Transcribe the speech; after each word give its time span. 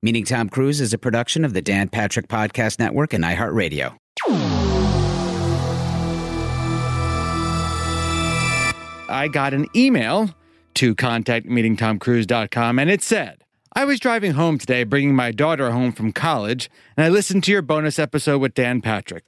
Meeting 0.00 0.24
Tom 0.24 0.48
Cruise 0.48 0.80
is 0.80 0.92
a 0.92 0.98
production 0.98 1.44
of 1.44 1.54
the 1.54 1.60
Dan 1.60 1.88
Patrick 1.88 2.28
Podcast 2.28 2.78
Network 2.78 3.12
and 3.12 3.24
iHeartRadio. 3.24 3.96
I 9.10 9.28
got 9.32 9.54
an 9.54 9.66
email 9.74 10.30
to 10.74 10.94
contactmeetingtomcruise.com 10.94 12.78
and 12.78 12.88
it 12.88 13.02
said, 13.02 13.42
I 13.72 13.84
was 13.84 13.98
driving 13.98 14.34
home 14.34 14.58
today 14.58 14.84
bringing 14.84 15.16
my 15.16 15.32
daughter 15.32 15.72
home 15.72 15.90
from 15.90 16.12
college 16.12 16.70
and 16.96 17.04
I 17.04 17.08
listened 17.08 17.42
to 17.44 17.50
your 17.50 17.62
bonus 17.62 17.98
episode 17.98 18.38
with 18.38 18.54
Dan 18.54 18.80
Patrick. 18.80 19.24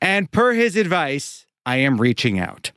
And 0.00 0.32
per 0.32 0.52
his 0.54 0.74
advice, 0.74 1.46
I 1.64 1.76
am 1.76 2.00
reaching 2.00 2.40
out. 2.40 2.72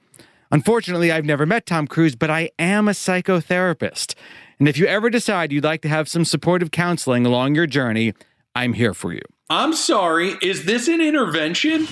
Unfortunately, 0.51 1.11
I've 1.11 1.25
never 1.25 1.47
met 1.47 1.65
Tom 1.65 1.87
Cruise, 1.87 2.15
but 2.15 2.29
I 2.29 2.51
am 2.59 2.87
a 2.87 2.91
psychotherapist. 2.91 4.13
And 4.59 4.67
if 4.67 4.77
you 4.77 4.85
ever 4.85 5.09
decide 5.09 5.51
you'd 5.51 5.63
like 5.63 5.81
to 5.81 5.89
have 5.89 6.07
some 6.07 6.25
supportive 6.25 6.71
counseling 6.71 7.25
along 7.25 7.55
your 7.55 7.67
journey, 7.67 8.13
I'm 8.55 8.73
here 8.73 8.93
for 8.93 9.13
you. 9.13 9.21
I'm 9.49 9.73
sorry, 9.73 10.35
is 10.41 10.65
this 10.65 10.87
an 10.87 11.01
intervention? 11.01 11.87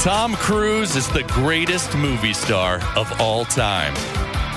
Tom 0.00 0.34
Cruise 0.34 0.96
is 0.96 1.08
the 1.08 1.24
greatest 1.24 1.96
movie 1.96 2.32
star 2.32 2.80
of 2.94 3.20
all 3.20 3.44
time. 3.44 3.94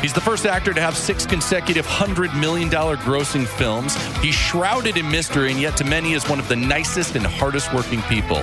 He's 0.01 0.13
the 0.13 0.21
first 0.21 0.45
actor 0.45 0.73
to 0.73 0.81
have 0.81 0.97
six 0.97 1.25
consecutive 1.25 1.85
$100 1.85 2.39
million 2.39 2.69
grossing 2.69 3.47
films. 3.47 3.95
He's 4.17 4.35
shrouded 4.35 4.97
in 4.97 5.09
mystery, 5.09 5.51
and 5.51 5.59
yet 5.59 5.77
to 5.77 5.83
many 5.83 6.13
is 6.13 6.27
one 6.27 6.39
of 6.39 6.47
the 6.47 6.55
nicest 6.55 7.15
and 7.15 7.25
hardest 7.25 7.73
working 7.73 8.01
people. 8.03 8.41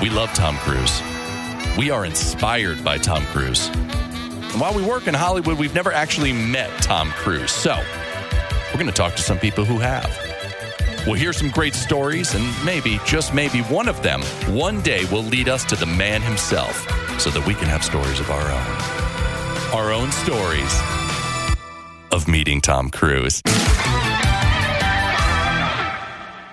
We 0.00 0.10
love 0.10 0.32
Tom 0.34 0.56
Cruise. 0.58 1.02
We 1.76 1.90
are 1.90 2.04
inspired 2.04 2.84
by 2.84 2.98
Tom 2.98 3.24
Cruise. 3.26 3.70
And 4.54 4.60
while 4.60 4.72
we 4.72 4.84
work 4.84 5.08
in 5.08 5.14
Hollywood, 5.14 5.58
we've 5.58 5.74
never 5.74 5.90
actually 5.90 6.32
met 6.32 6.70
Tom 6.80 7.10
Cruise. 7.10 7.50
So 7.50 7.76
we're 8.68 8.78
going 8.78 8.86
to 8.86 8.92
talk 8.92 9.16
to 9.16 9.20
some 9.20 9.36
people 9.36 9.64
who 9.64 9.80
have. 9.80 10.16
We'll 11.04 11.16
hear 11.16 11.32
some 11.32 11.50
great 11.50 11.74
stories, 11.74 12.36
and 12.36 12.64
maybe, 12.64 13.00
just 13.04 13.34
maybe, 13.34 13.62
one 13.62 13.88
of 13.88 14.00
them 14.04 14.22
one 14.56 14.80
day 14.80 15.06
will 15.06 15.24
lead 15.24 15.48
us 15.48 15.64
to 15.64 15.74
the 15.74 15.86
man 15.86 16.22
himself 16.22 16.88
so 17.20 17.30
that 17.30 17.44
we 17.44 17.54
can 17.54 17.66
have 17.66 17.82
stories 17.82 18.20
of 18.20 18.30
our 18.30 18.48
own. 18.48 19.74
Our 19.74 19.92
own 19.92 20.12
stories 20.12 20.80
of 22.12 22.28
meeting 22.28 22.60
Tom 22.60 22.90
Cruise. 22.90 23.42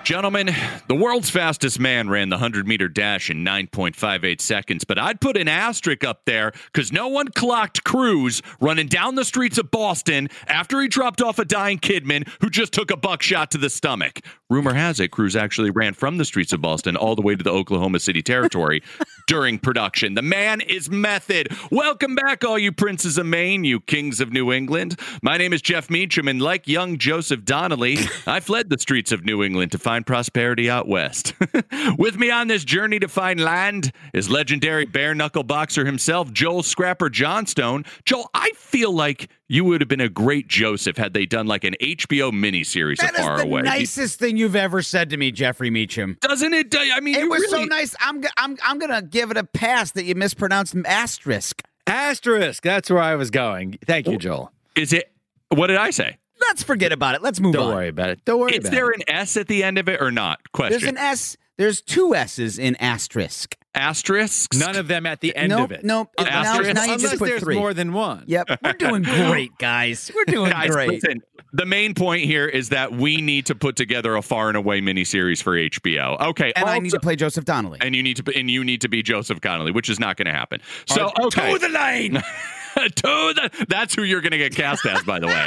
Gentlemen, 0.04 0.50
the 0.88 0.96
world's 0.96 1.30
fastest 1.30 1.78
man 1.78 2.08
ran 2.08 2.28
the 2.28 2.34
100 2.34 2.66
meter 2.66 2.88
dash 2.88 3.30
in 3.30 3.44
9.58 3.44 4.40
seconds, 4.40 4.82
but 4.82 4.98
I'd 4.98 5.20
put 5.20 5.36
an 5.36 5.46
asterisk 5.46 6.02
up 6.02 6.24
there 6.24 6.50
because 6.72 6.90
no 6.90 7.06
one 7.06 7.28
clocked 7.28 7.84
Cruise 7.84 8.42
running 8.60 8.88
down 8.88 9.14
the 9.14 9.24
streets 9.24 9.58
of 9.58 9.70
Boston 9.70 10.28
after 10.48 10.80
he 10.80 10.88
dropped 10.88 11.22
off 11.22 11.38
a 11.38 11.44
dying 11.44 11.78
Kidman 11.78 12.28
who 12.40 12.50
just 12.50 12.72
took 12.72 12.90
a 12.90 12.96
buckshot 12.96 13.52
to 13.52 13.58
the 13.58 13.70
stomach. 13.70 14.20
Rumor 14.50 14.74
has 14.74 14.98
it 14.98 15.12
Cruise 15.12 15.36
actually 15.36 15.70
ran 15.70 15.94
from 15.94 16.18
the 16.18 16.24
streets 16.24 16.52
of 16.52 16.60
Boston 16.60 16.96
all 16.96 17.14
the 17.14 17.22
way 17.22 17.36
to 17.36 17.44
the 17.44 17.52
Oklahoma 17.52 18.00
City 18.00 18.22
territory 18.22 18.82
during 19.26 19.58
production. 19.58 20.14
The 20.14 20.22
man 20.22 20.60
is 20.60 20.90
method. 20.90 21.48
Welcome 21.70 22.14
back, 22.14 22.44
all 22.44 22.58
you 22.58 22.72
princes 22.72 23.18
of 23.18 23.26
Maine, 23.26 23.64
you 23.64 23.80
kings 23.80 24.20
of 24.20 24.32
New 24.32 24.52
England. 24.52 24.98
My 25.22 25.36
name 25.36 25.52
is 25.52 25.62
Jeff 25.62 25.90
Meacham, 25.90 26.28
and 26.28 26.40
like 26.40 26.68
young 26.68 26.98
Joseph 26.98 27.44
Donnelly, 27.44 27.98
I 28.26 28.40
fled 28.40 28.70
the 28.70 28.78
streets 28.78 29.12
of 29.12 29.24
New 29.24 29.42
England 29.42 29.72
to 29.72 29.78
find 29.78 30.06
prosperity 30.06 30.70
out 30.70 30.88
west. 30.88 31.34
With 31.98 32.16
me 32.16 32.30
on 32.30 32.48
this 32.48 32.64
journey 32.64 32.98
to 33.00 33.08
find 33.08 33.40
land 33.40 33.92
is 34.12 34.30
legendary 34.30 34.84
bare 34.84 35.14
knuckle 35.14 35.42
boxer 35.42 35.84
himself, 35.84 36.32
Joel 36.32 36.62
Scrapper 36.62 37.10
Johnstone. 37.10 37.84
Joel, 38.04 38.30
I 38.34 38.50
feel 38.56 38.92
like 38.92 39.28
you 39.48 39.64
would 39.64 39.80
have 39.80 39.88
been 39.88 40.00
a 40.00 40.08
great 40.08 40.48
Joseph 40.48 40.96
had 40.96 41.12
they 41.14 41.26
done 41.26 41.46
like 41.46 41.64
an 41.64 41.74
HBO 41.80 42.30
miniseries 42.32 42.98
That 42.98 43.10
of 43.10 43.16
Far 43.24 43.36
the 43.38 43.42
Away. 43.44 43.62
nicest 43.62 44.18
thing 44.18 44.36
you've 44.36 44.56
ever 44.56 44.80
said 44.82 45.10
to 45.10 45.16
me, 45.16 45.30
Jeffrey 45.30 45.68
Meacham. 45.70 46.16
Doesn't 46.20 46.52
it? 46.54 46.74
I 46.74 47.00
mean, 47.00 47.16
It 47.16 47.22
you 47.24 47.30
was 47.30 47.50
so 47.50 47.64
nice. 47.64 47.94
I'm, 48.00 48.22
g- 48.22 48.28
I'm, 48.36 48.56
I'm 48.64 48.78
going 48.78 48.92
to 48.92 49.02
give 49.02 49.30
it 49.30 49.36
a 49.36 49.44
pass 49.44 49.92
that 49.92 50.04
you 50.04 50.14
mispronounced 50.14 50.74
asterisk. 50.86 51.62
Asterisk. 51.86 52.62
That's 52.62 52.88
where 52.90 53.02
I 53.02 53.14
was 53.16 53.30
going. 53.30 53.78
Thank 53.84 54.06
you, 54.08 54.16
Joel. 54.16 54.52
Is 54.76 54.92
it? 54.92 55.12
What 55.50 55.66
did 55.66 55.76
I 55.76 55.90
say? 55.90 56.16
Let's 56.48 56.62
forget 56.62 56.92
about 56.92 57.14
it. 57.14 57.22
Let's 57.22 57.38
move 57.40 57.54
on. 57.56 57.62
Don't 57.66 57.74
worry 57.74 57.88
about 57.88 58.08
it. 58.10 58.24
Don't 58.24 58.40
worry 58.40 58.52
Is 58.52 58.60
about 58.60 58.70
there 58.72 58.90
it. 58.90 58.96
an 59.06 59.14
S 59.14 59.36
at 59.36 59.48
the 59.48 59.62
end 59.62 59.78
of 59.78 59.88
it 59.88 60.00
or 60.00 60.10
not? 60.10 60.40
Question. 60.52 60.80
There's 60.80 60.90
an 60.90 60.96
S. 60.98 61.36
There's 61.58 61.80
two 61.82 62.14
S's 62.14 62.58
in 62.58 62.74
asterisk. 62.76 63.56
Asterisks. 63.74 64.56
None 64.58 64.76
of 64.76 64.86
them 64.88 65.06
at 65.06 65.20
the 65.20 65.34
end 65.34 65.50
nope, 65.50 65.64
of 65.64 65.72
it. 65.72 65.84
Nope. 65.84 66.10
Uh, 66.18 66.24
Now, 66.24 66.42
now 66.42 66.60
you 66.60 66.70
Unless 66.70 67.00
just 67.02 67.18
put 67.18 67.26
there's 67.28 67.42
three. 67.42 67.54
more 67.56 67.72
than 67.72 67.92
one. 67.92 68.24
Yep. 68.26 68.48
We're 68.64 68.72
doing 68.74 69.02
great, 69.02 69.56
guys. 69.58 70.10
We're 70.14 70.24
doing 70.26 70.50
Guys, 70.50 70.70
great. 70.70 70.90
listen. 70.90 71.22
The 71.54 71.66
main 71.66 71.94
point 71.94 72.24
here 72.24 72.46
is 72.46 72.70
that 72.70 72.92
we 72.92 73.20
need 73.20 73.46
to 73.46 73.54
put 73.54 73.76
together 73.76 74.16
a 74.16 74.22
far 74.22 74.48
and 74.48 74.56
away 74.56 74.80
miniseries 74.80 75.42
for 75.42 75.52
HBO. 75.54 76.20
Okay, 76.30 76.52
And 76.56 76.68
I 76.68 76.78
need 76.78 76.90
to 76.92 77.00
play 77.00 77.14
Joseph 77.16 77.44
Donnelly. 77.44 77.78
and 77.82 77.94
you 77.94 78.02
need 78.02 78.16
to 78.24 78.38
and 78.38 78.50
you 78.50 78.64
need 78.64 78.80
to 78.82 78.88
be 78.88 79.02
Joseph 79.02 79.40
Connolly, 79.40 79.70
which 79.72 79.90
is 79.90 79.98
not 80.00 80.16
going 80.16 80.26
to 80.26 80.32
happen. 80.32 80.60
So 80.86 81.06
Uh, 81.08 81.26
okay, 81.26 81.52
To 81.52 81.58
the 81.58 81.68
lane. 81.68 82.12
to 82.74 82.90
the 83.02 83.66
that's 83.68 83.94
who 83.94 84.02
you're 84.02 84.22
going 84.22 84.32
to 84.32 84.38
get 84.38 84.54
cast 84.54 84.86
as, 84.86 85.02
by 85.02 85.18
the 85.18 85.26
way, 85.26 85.46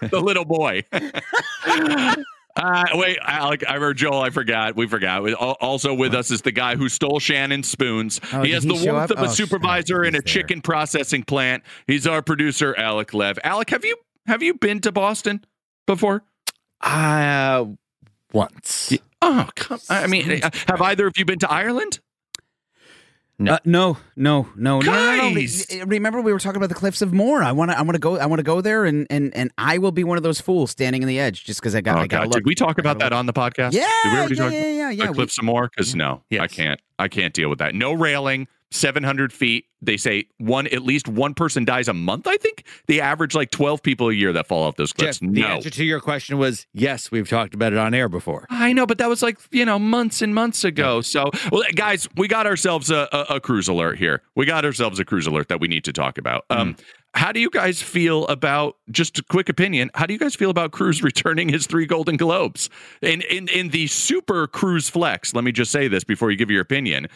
the 0.08 0.20
little 0.20 0.44
boy. 0.44 0.82
Uh, 2.56 2.84
wait, 2.94 3.18
Alec, 3.22 3.64
I 3.68 3.78
heard 3.78 3.96
Joel, 3.96 4.20
I 4.20 4.30
forgot. 4.30 4.76
We 4.76 4.86
forgot. 4.86 5.32
Also 5.34 5.94
with 5.94 6.14
us 6.14 6.30
is 6.30 6.42
the 6.42 6.52
guy 6.52 6.76
who 6.76 6.88
stole 6.88 7.20
Shannon's 7.20 7.68
spoons. 7.68 8.20
Oh, 8.32 8.42
he 8.42 8.50
has 8.52 8.64
he 8.64 8.68
the 8.68 8.74
warmth 8.90 9.10
up? 9.12 9.18
of 9.18 9.22
a 9.24 9.28
Oh, 9.28 9.32
supervisor 9.32 10.02
in 10.02 10.10
a 10.14 10.18
there. 10.18 10.22
chicken 10.22 10.60
processing 10.60 11.22
plant. 11.22 11.62
He's 11.86 12.06
our 12.06 12.22
producer, 12.22 12.74
Alec 12.76 13.14
Lev. 13.14 13.38
Alec, 13.44 13.70
have 13.70 13.84
you 13.84 13.96
have 14.26 14.42
you 14.42 14.54
been 14.54 14.80
to 14.80 14.92
Boston 14.92 15.44
before? 15.86 16.24
Uh, 16.80 17.66
once. 18.32 18.92
Oh, 19.22 19.48
come, 19.54 19.78
I 19.88 20.06
mean, 20.06 20.40
have 20.42 20.80
either 20.80 21.06
of 21.06 21.16
you 21.18 21.24
been 21.24 21.38
to 21.40 21.50
Ireland? 21.50 22.00
Uh, 23.40 23.44
no, 23.44 23.58
no, 23.64 23.96
no, 24.16 24.48
no, 24.56 24.80
no, 24.80 24.80
no, 24.80 24.80
no. 24.80 25.32
Guys! 25.34 25.66
Remember, 25.86 26.20
we 26.20 26.32
were 26.32 26.38
talking 26.38 26.58
about 26.58 26.68
the 26.68 26.74
cliffs 26.74 27.00
of 27.00 27.12
Moher. 27.12 27.42
I 27.42 27.52
want 27.52 27.70
to, 27.70 27.78
I 27.78 27.82
want 27.82 27.94
to 27.94 27.98
go, 27.98 28.18
I 28.18 28.26
want 28.26 28.38
to 28.40 28.44
go 28.44 28.60
there, 28.60 28.84
and 28.84 29.06
and 29.08 29.34
and 29.34 29.50
I 29.56 29.78
will 29.78 29.92
be 29.92 30.04
one 30.04 30.16
of 30.18 30.22
those 30.22 30.40
fools 30.40 30.70
standing 30.70 31.02
on 31.02 31.08
the 31.08 31.18
edge 31.18 31.44
just 31.44 31.60
because 31.60 31.74
I 31.74 31.80
got, 31.80 31.96
Oh, 31.96 32.00
I 32.02 32.06
got. 32.06 32.24
God. 32.24 32.32
Did 32.32 32.44
we 32.46 32.54
talk 32.54 32.78
about 32.78 32.98
that 32.98 33.12
on 33.14 33.24
the 33.26 33.32
podcast? 33.32 33.72
Yeah, 33.72 33.88
Did 34.04 34.12
we 34.12 34.18
already 34.18 34.34
yeah, 34.34 34.42
talk 34.44 34.52
yeah, 34.52 34.66
yeah, 34.66 34.90
yeah. 34.90 35.04
I 35.04 35.08
we- 35.10 35.14
clip 35.14 35.30
some 35.30 35.46
more 35.46 35.68
because 35.74 35.94
no, 35.94 36.22
I 36.38 36.46
can't. 36.48 36.80
I 36.98 37.08
can't 37.08 37.32
deal 37.32 37.48
with 37.48 37.60
that. 37.60 37.74
No 37.74 37.94
railing, 37.94 38.46
seven 38.70 39.02
hundred 39.02 39.32
feet. 39.32 39.66
They 39.82 39.96
say 39.96 40.26
one 40.38 40.66
at 40.68 40.82
least 40.82 41.08
one 41.08 41.34
person 41.34 41.64
dies 41.64 41.88
a 41.88 41.94
month. 41.94 42.26
I 42.26 42.36
think 42.36 42.64
they 42.86 43.00
average 43.00 43.34
like 43.34 43.50
twelve 43.50 43.82
people 43.82 44.08
a 44.08 44.12
year 44.12 44.32
that 44.32 44.46
fall 44.46 44.62
off 44.64 44.76
those 44.76 44.92
cliffs. 44.92 45.18
Jeff, 45.20 45.30
the 45.32 45.44
answer 45.44 45.70
to 45.70 45.84
your 45.84 46.00
question 46.00 46.38
was 46.38 46.66
yes. 46.72 47.10
We've 47.10 47.28
talked 47.28 47.54
about 47.54 47.72
it 47.72 47.78
on 47.78 47.94
air 47.94 48.08
before. 48.08 48.46
I 48.50 48.72
know, 48.72 48.86
but 48.86 48.98
that 48.98 49.08
was 49.08 49.22
like 49.22 49.38
you 49.50 49.64
know 49.64 49.78
months 49.78 50.22
and 50.22 50.34
months 50.34 50.64
ago. 50.64 51.00
So, 51.00 51.30
well, 51.50 51.62
guys, 51.74 52.08
we 52.16 52.28
got 52.28 52.46
ourselves 52.46 52.90
a, 52.90 53.08
a, 53.12 53.36
a 53.36 53.40
cruise 53.40 53.68
alert 53.68 53.98
here. 53.98 54.22
We 54.36 54.46
got 54.46 54.64
ourselves 54.64 55.00
a 55.00 55.04
cruise 55.04 55.26
alert 55.26 55.48
that 55.48 55.60
we 55.60 55.68
need 55.68 55.84
to 55.84 55.92
talk 55.92 56.18
about. 56.18 56.44
Um, 56.50 56.76
how 57.14 57.32
do 57.32 57.40
you 57.40 57.50
guys 57.50 57.82
feel 57.82 58.26
about 58.28 58.76
just 58.90 59.18
a 59.18 59.22
quick 59.24 59.48
opinion? 59.48 59.90
How 59.94 60.06
do 60.06 60.12
you 60.12 60.18
guys 60.18 60.34
feel 60.36 60.50
about 60.50 60.72
Cruise 60.72 61.02
returning 61.02 61.48
his 61.48 61.66
three 61.66 61.86
Golden 61.86 62.16
Globes 62.16 62.70
in 63.02 63.22
in 63.22 63.48
in 63.48 63.68
the 63.70 63.86
Super 63.88 64.46
Cruise 64.46 64.88
Flex? 64.88 65.34
Let 65.34 65.44
me 65.44 65.52
just 65.52 65.72
say 65.72 65.88
this 65.88 66.04
before 66.04 66.30
you 66.30 66.36
give 66.36 66.50
your 66.50 66.62
opinion. 66.62 67.08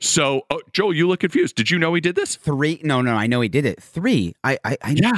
So, 0.00 0.42
oh, 0.50 0.60
Joel, 0.72 0.94
you 0.94 1.06
look 1.08 1.20
confused. 1.20 1.56
Did 1.56 1.70
you 1.70 1.78
know 1.78 1.92
he 1.94 2.00
did 2.00 2.16
this? 2.16 2.36
three. 2.36 2.80
No, 2.82 3.02
no, 3.02 3.14
I 3.14 3.26
know 3.26 3.40
he 3.40 3.48
did 3.48 3.66
it. 3.66 3.82
Three. 3.82 4.34
I, 4.42 4.58
I, 4.64 4.76
I 4.82 4.90
Yeah. 4.92 5.12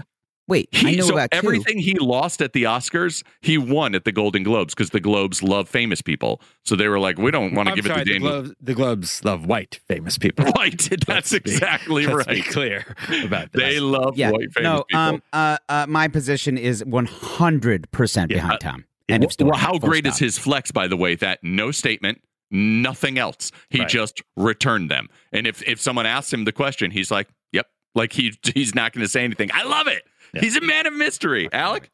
Wait, 0.49 0.69
I 0.75 0.97
know 0.97 1.05
so 1.07 1.13
about 1.15 1.31
two. 1.31 1.39
everything 1.39 1.79
he 1.79 1.95
lost 1.95 2.43
at 2.43 2.53
the 2.53 2.65
Oscars, 2.65 3.23
he 3.43 3.57
won 3.57 3.95
at 3.95 4.05
the 4.05 4.11
Golden 4.11 4.43
Globes 4.43 4.75
because 4.75 4.91
the 4.91 4.99
Globes 4.99 5.41
love 5.41 5.69
famous 5.69 6.03
people. 6.03 6.43
So 6.65 6.75
they 6.75 6.89
were 6.89 6.99
like, 6.99 7.17
we 7.17 7.31
don't 7.31 7.55
want 7.55 7.69
to 7.69 7.77
give 7.77 7.87
sorry, 7.87 8.03
it 8.03 8.05
to 8.07 8.13
the 8.13 8.19
Daniel. 8.19 8.43
Globes, 8.43 8.55
the 8.61 8.75
Globes 8.75 9.25
love 9.25 9.47
white 9.47 9.81
famous 9.87 10.19
people. 10.19 10.45
White. 10.57 10.89
That's 10.91 11.09
Let's 11.09 11.31
be- 11.31 11.37
exactly 11.37 12.07
Let's 12.09 12.27
be 12.27 12.35
right. 12.41 12.45
clear 12.47 12.85
about 13.25 13.53
that. 13.53 13.59
They 13.59 13.79
love 13.79 14.19
Yeah. 14.19 14.33
white 14.33 14.53
famous 14.53 14.65
no. 14.65 14.85
people. 14.89 15.01
Um. 15.01 15.23
Uh. 15.33 15.59
Uh. 15.69 15.87
My 15.89 16.09
position 16.09 16.59
is 16.59 16.85
one 16.85 17.07
hundred 17.07 17.89
percent 17.93 18.33
Yeah. 18.33 18.39
behind 18.39 18.61
Tom. 18.61 18.85
Yeah. 19.09 19.15
End 19.15 19.25
of 19.25 19.33
story. 19.33 19.51
well, 19.53 19.59
how 19.61 19.79
Full 19.79 19.89
great 19.89 20.07
is 20.07 20.19
his 20.19 20.39
flex, 20.39 20.73
by 20.73 20.89
the 20.89 20.97
way? 20.97 21.15
That 21.15 21.39
no 21.45 21.71
statement, 21.71 22.21
nothing 22.53 23.19
else. 23.19 23.51
He 23.71 23.81
Right. 23.81 23.89
just 23.89 24.23
returned 24.37 24.91
them. 24.91 25.09
And 25.33 25.47
if 25.47 25.63
if 25.67 25.81
someone 25.81 26.07
asks 26.07 26.33
him 26.33 26.45
the 26.45 26.53
question, 26.53 26.91
he's 26.93 27.11
like, 27.11 27.29
"Yep." 27.53 27.67
Like 27.97 28.13
he 28.13 28.33
he's 28.55 28.75
not 28.75 28.93
going 28.93 29.05
to 29.05 29.09
say 29.09 29.25
anything. 29.25 29.51
I 29.53 29.65
love 29.65 29.89
it. 29.89 30.03
Yeah. 30.35 30.43
He's 30.43 30.57
a 30.57 30.61
man 30.61 30.87
of 30.87 30.93
mystery. 30.95 31.49
Alec. 31.53 31.91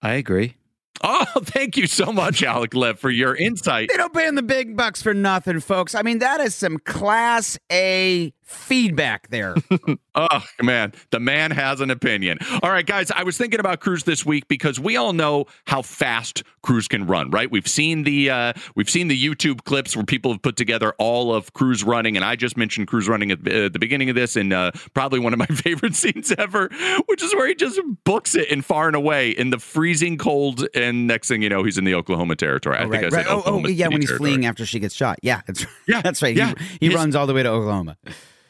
I 0.00 0.14
agree. 0.14 0.54
Oh, 1.02 1.26
thank 1.44 1.76
you 1.76 1.86
so 1.86 2.12
much, 2.12 2.42
Alec 2.42 2.74
Lev, 2.74 2.98
for 2.98 3.10
your 3.10 3.36
insight. 3.36 3.88
They 3.90 3.96
don't 3.96 4.12
pay 4.14 4.26
him 4.26 4.34
the 4.34 4.42
big 4.42 4.76
bucks 4.76 5.00
for 5.02 5.14
nothing, 5.14 5.60
folks. 5.60 5.94
I 5.94 6.02
mean, 6.02 6.18
that 6.20 6.40
is 6.40 6.54
some 6.56 6.78
class 6.78 7.56
A 7.70 8.32
feedback 8.48 9.28
there. 9.30 9.54
Oh 10.20 10.40
man, 10.60 10.94
the 11.12 11.20
man 11.20 11.52
has 11.52 11.80
an 11.80 11.90
opinion. 11.92 12.38
All 12.64 12.70
right, 12.72 12.84
guys, 12.84 13.12
I 13.12 13.22
was 13.22 13.38
thinking 13.38 13.60
about 13.60 13.78
Cruise 13.78 14.02
this 14.02 14.26
week 14.26 14.48
because 14.48 14.80
we 14.80 14.96
all 14.96 15.12
know 15.12 15.46
how 15.64 15.80
fast 15.80 16.42
Cruise 16.62 16.88
can 16.88 17.06
run, 17.06 17.30
right? 17.30 17.48
We've 17.48 17.68
seen 17.68 18.02
the 18.02 18.28
uh, 18.28 18.52
we've 18.74 18.90
seen 18.90 19.06
the 19.06 19.16
YouTube 19.16 19.62
clips 19.62 19.94
where 19.94 20.04
people 20.04 20.32
have 20.32 20.42
put 20.42 20.56
together 20.56 20.92
all 20.98 21.32
of 21.32 21.52
Cruise 21.52 21.84
running, 21.84 22.16
and 22.16 22.24
I 22.24 22.34
just 22.34 22.56
mentioned 22.56 22.88
Cruise 22.88 23.08
running 23.08 23.30
at 23.30 23.38
uh, 23.46 23.68
the 23.68 23.78
beginning 23.78 24.10
of 24.10 24.16
this, 24.16 24.34
and 24.34 24.52
uh, 24.52 24.72
probably 24.92 25.20
one 25.20 25.32
of 25.32 25.38
my 25.38 25.46
favorite 25.52 25.94
scenes 25.94 26.32
ever, 26.36 26.68
which 27.06 27.22
is 27.22 27.32
where 27.36 27.46
he 27.46 27.54
just 27.54 27.78
books 28.02 28.34
it 28.34 28.48
in 28.48 28.60
far 28.62 28.88
and 28.88 28.96
away 28.96 29.30
in 29.30 29.50
the 29.50 29.60
freezing 29.60 30.18
cold, 30.18 30.66
and 30.74 31.06
next 31.06 31.28
thing 31.28 31.42
you 31.42 31.48
know, 31.48 31.62
he's 31.62 31.78
in 31.78 31.84
the 31.84 31.94
Oklahoma 31.94 32.34
territory. 32.34 32.76
I 32.76 32.86
Oh, 32.86 32.90
think 32.90 33.02
I 33.04 33.06
right, 33.06 33.12
said 33.12 33.18
right. 33.18 33.26
Oh, 33.28 33.42
oh, 33.46 33.58
yeah, 33.68 33.84
City 33.84 33.88
when 33.94 34.00
he's 34.00 34.08
territory. 34.10 34.30
fleeing 34.30 34.46
after 34.46 34.66
she 34.66 34.80
gets 34.80 34.96
shot. 34.96 35.20
Yeah, 35.22 35.42
that's 35.46 35.64
Yeah, 35.86 36.02
that's 36.02 36.20
right. 36.22 36.34
yeah. 36.34 36.54
He, 36.58 36.78
he 36.80 36.86
His- 36.86 36.96
runs 36.96 37.14
all 37.14 37.28
the 37.28 37.34
way 37.34 37.44
to 37.44 37.50
Oklahoma. 37.50 37.96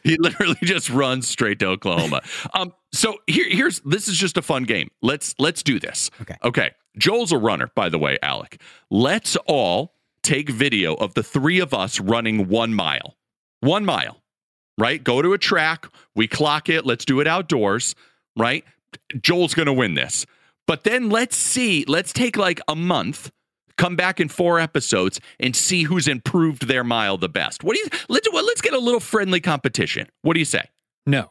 He 0.03 0.17
literally 0.19 0.59
just 0.63 0.91
runs 0.91 1.29
straight 1.29 1.59
to 1.61 1.67
Oklahoma. 1.67 2.23
um, 2.55 2.73
so 2.93 3.19
here, 3.27 3.47
here's 3.49 3.81
this 3.81 4.09
is 4.09 4.17
just 4.17 4.37
a 4.37 4.43
fun 4.43 4.65
game. 4.65 4.91
Let's 5.03 5.35
let's 5.39 5.63
do 5.63 5.79
this. 5.79 6.11
Okay. 6.21 6.37
Okay. 6.45 6.71
Joel's 6.97 7.33
a 7.33 7.39
runner, 7.39 7.71
by 7.75 7.89
the 7.89 7.99
way, 7.99 8.19
Alec. 8.23 8.61
Let's 8.91 9.37
all 9.47 9.95
take 10.23 10.49
video 10.49 10.95
of 10.95 11.15
the 11.15 11.23
three 11.23 11.61
of 11.61 11.73
us 11.73 12.01
running 12.01 12.49
one 12.49 12.75
mile. 12.75 13.17
One 13.61 13.85
mile. 13.85 14.23
Right? 14.77 15.03
Go 15.03 15.23
to 15.23 15.33
a 15.33 15.39
track. 15.39 15.87
We 16.15 16.29
clock 16.29 16.69
it. 16.69 16.87
Let's 16.87 17.05
do 17.05 17.21
it 17.21 17.27
outdoors. 17.27 17.95
Right? 18.37 18.65
Joel's 19.21 19.55
gonna 19.55 19.73
win 19.73 19.95
this. 19.95 20.27
But 20.69 20.85
then 20.85 21.09
let's 21.09 21.35
see, 21.35 21.87
let's 21.89 22.13
take 22.13 22.37
like 22.37 22.61
a 22.69 22.77
month, 22.77 23.31
come 23.79 23.97
back 23.97 24.21
in 24.21 24.29
four 24.29 24.61
episodes 24.61 25.21
and 25.41 25.57
see 25.57 25.85
who's 25.85 26.07
improved 26.07 26.69
their 26.69 26.85
mile 26.85 27.17
the 27.17 27.29
best. 27.29 27.65
What 27.65 27.75
do 27.75 27.81
you 27.81 27.87
let's 28.09 28.29
well, 28.31 28.45
let's 28.45 28.61
get 28.61 28.75
a 28.75 28.79
little 28.79 29.01
friendly 29.01 29.41
competition. 29.41 30.09
What 30.23 30.35
do 30.35 30.41
you 30.41 30.45
say? 30.45 30.65
No. 31.07 31.31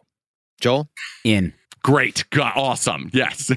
Joel? 0.60 0.90
In. 1.24 1.54
Great. 1.84 2.26
God, 2.32 2.54
awesome. 2.56 3.10
Yes. 3.14 3.52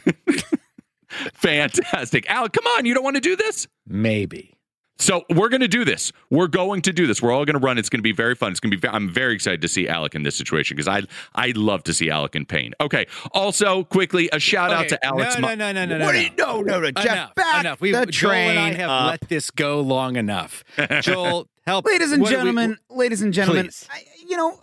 Fantastic. 1.35 2.29
Al, 2.29 2.49
come 2.49 2.67
on, 2.77 2.85
you 2.85 2.95
don't 2.95 3.03
want 3.03 3.17
to 3.17 3.21
do 3.21 3.37
this? 3.37 3.67
Maybe. 3.87 4.60
So 5.01 5.25
we're 5.31 5.49
going 5.49 5.63
to 5.63 5.69
do 5.69 5.85
this. 5.85 6.13
We're 6.31 6.47
going 6.47 6.83
to 6.83 6.93
do 6.93 7.07
this. 7.07 7.21
We're 7.23 7.33
all 7.33 7.45
going 7.45 7.59
to 7.59 7.65
run. 7.65 7.79
It's 7.79 7.89
going 7.89 7.99
to 7.99 8.03
be 8.03 8.13
very 8.13 8.35
fun. 8.35 8.51
It's 8.53 8.61
going 8.61 8.71
to 8.71 8.77
be. 8.77 8.87
I'm 8.89 9.09
very 9.09 9.35
excited 9.35 9.61
to 9.63 9.69
see 9.69 9.89
Alec 9.89 10.15
in 10.15 10.23
this 10.23 10.37
situation 10.37 10.77
because 10.77 10.87
I 10.89 11.03
I 11.35 11.53
love 11.57 11.83
to 11.85 11.93
see 11.95 12.11
Alec 12.11 12.37
in 12.37 12.45
pain. 12.47 12.73
Okay. 12.81 13.07
Also, 13.33 13.85
quickly, 13.85 14.29
a 14.33 14.39
shout 14.39 14.71
out 14.73 14.89
to 14.91 15.05
Alex. 15.05 15.35
No, 15.37 15.41
Mo- 15.49 15.55
no, 15.55 15.73
no, 15.73 15.85
no, 15.87 15.99
no, 15.99 16.05
What 16.05 16.15
no. 16.15 16.21
you- 16.21 16.31
no, 16.39 16.61
no, 16.61 16.81
no, 16.81 16.91
Jeff, 16.93 17.05
enough, 17.07 17.35
back 17.35 17.61
enough. 17.65 17.81
We, 17.81 17.93
the 17.93 18.07
Joel 18.07 18.33
and 18.33 18.59
I 18.59 18.73
have 18.75 18.91
up. 18.91 19.11
let 19.11 19.29
this 19.29 19.51
go 19.51 19.81
long 19.81 20.17
enough. 20.17 20.63
Joel, 21.01 21.49
help. 21.67 21.87
Ladies 21.87 22.13
and 22.13 22.21
What 22.23 22.29
do 22.29 22.37
we- 22.37 22.41
gentlemen, 22.41 22.79
ladies 22.91 23.23
and 23.23 23.33
gentlemen, 23.33 23.71
I, 23.91 24.05
you 24.29 24.37
know, 24.37 24.61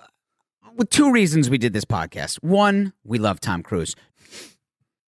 with 0.76 0.90
two 0.92 1.12
reasons 1.12 1.50
we 1.50 1.58
did 1.58 1.74
this 1.74 1.86
podcast. 1.86 2.44
One, 2.44 2.94
we 3.04 3.18
love 3.18 3.40
Tom 3.40 3.64
Cruise. 3.64 3.96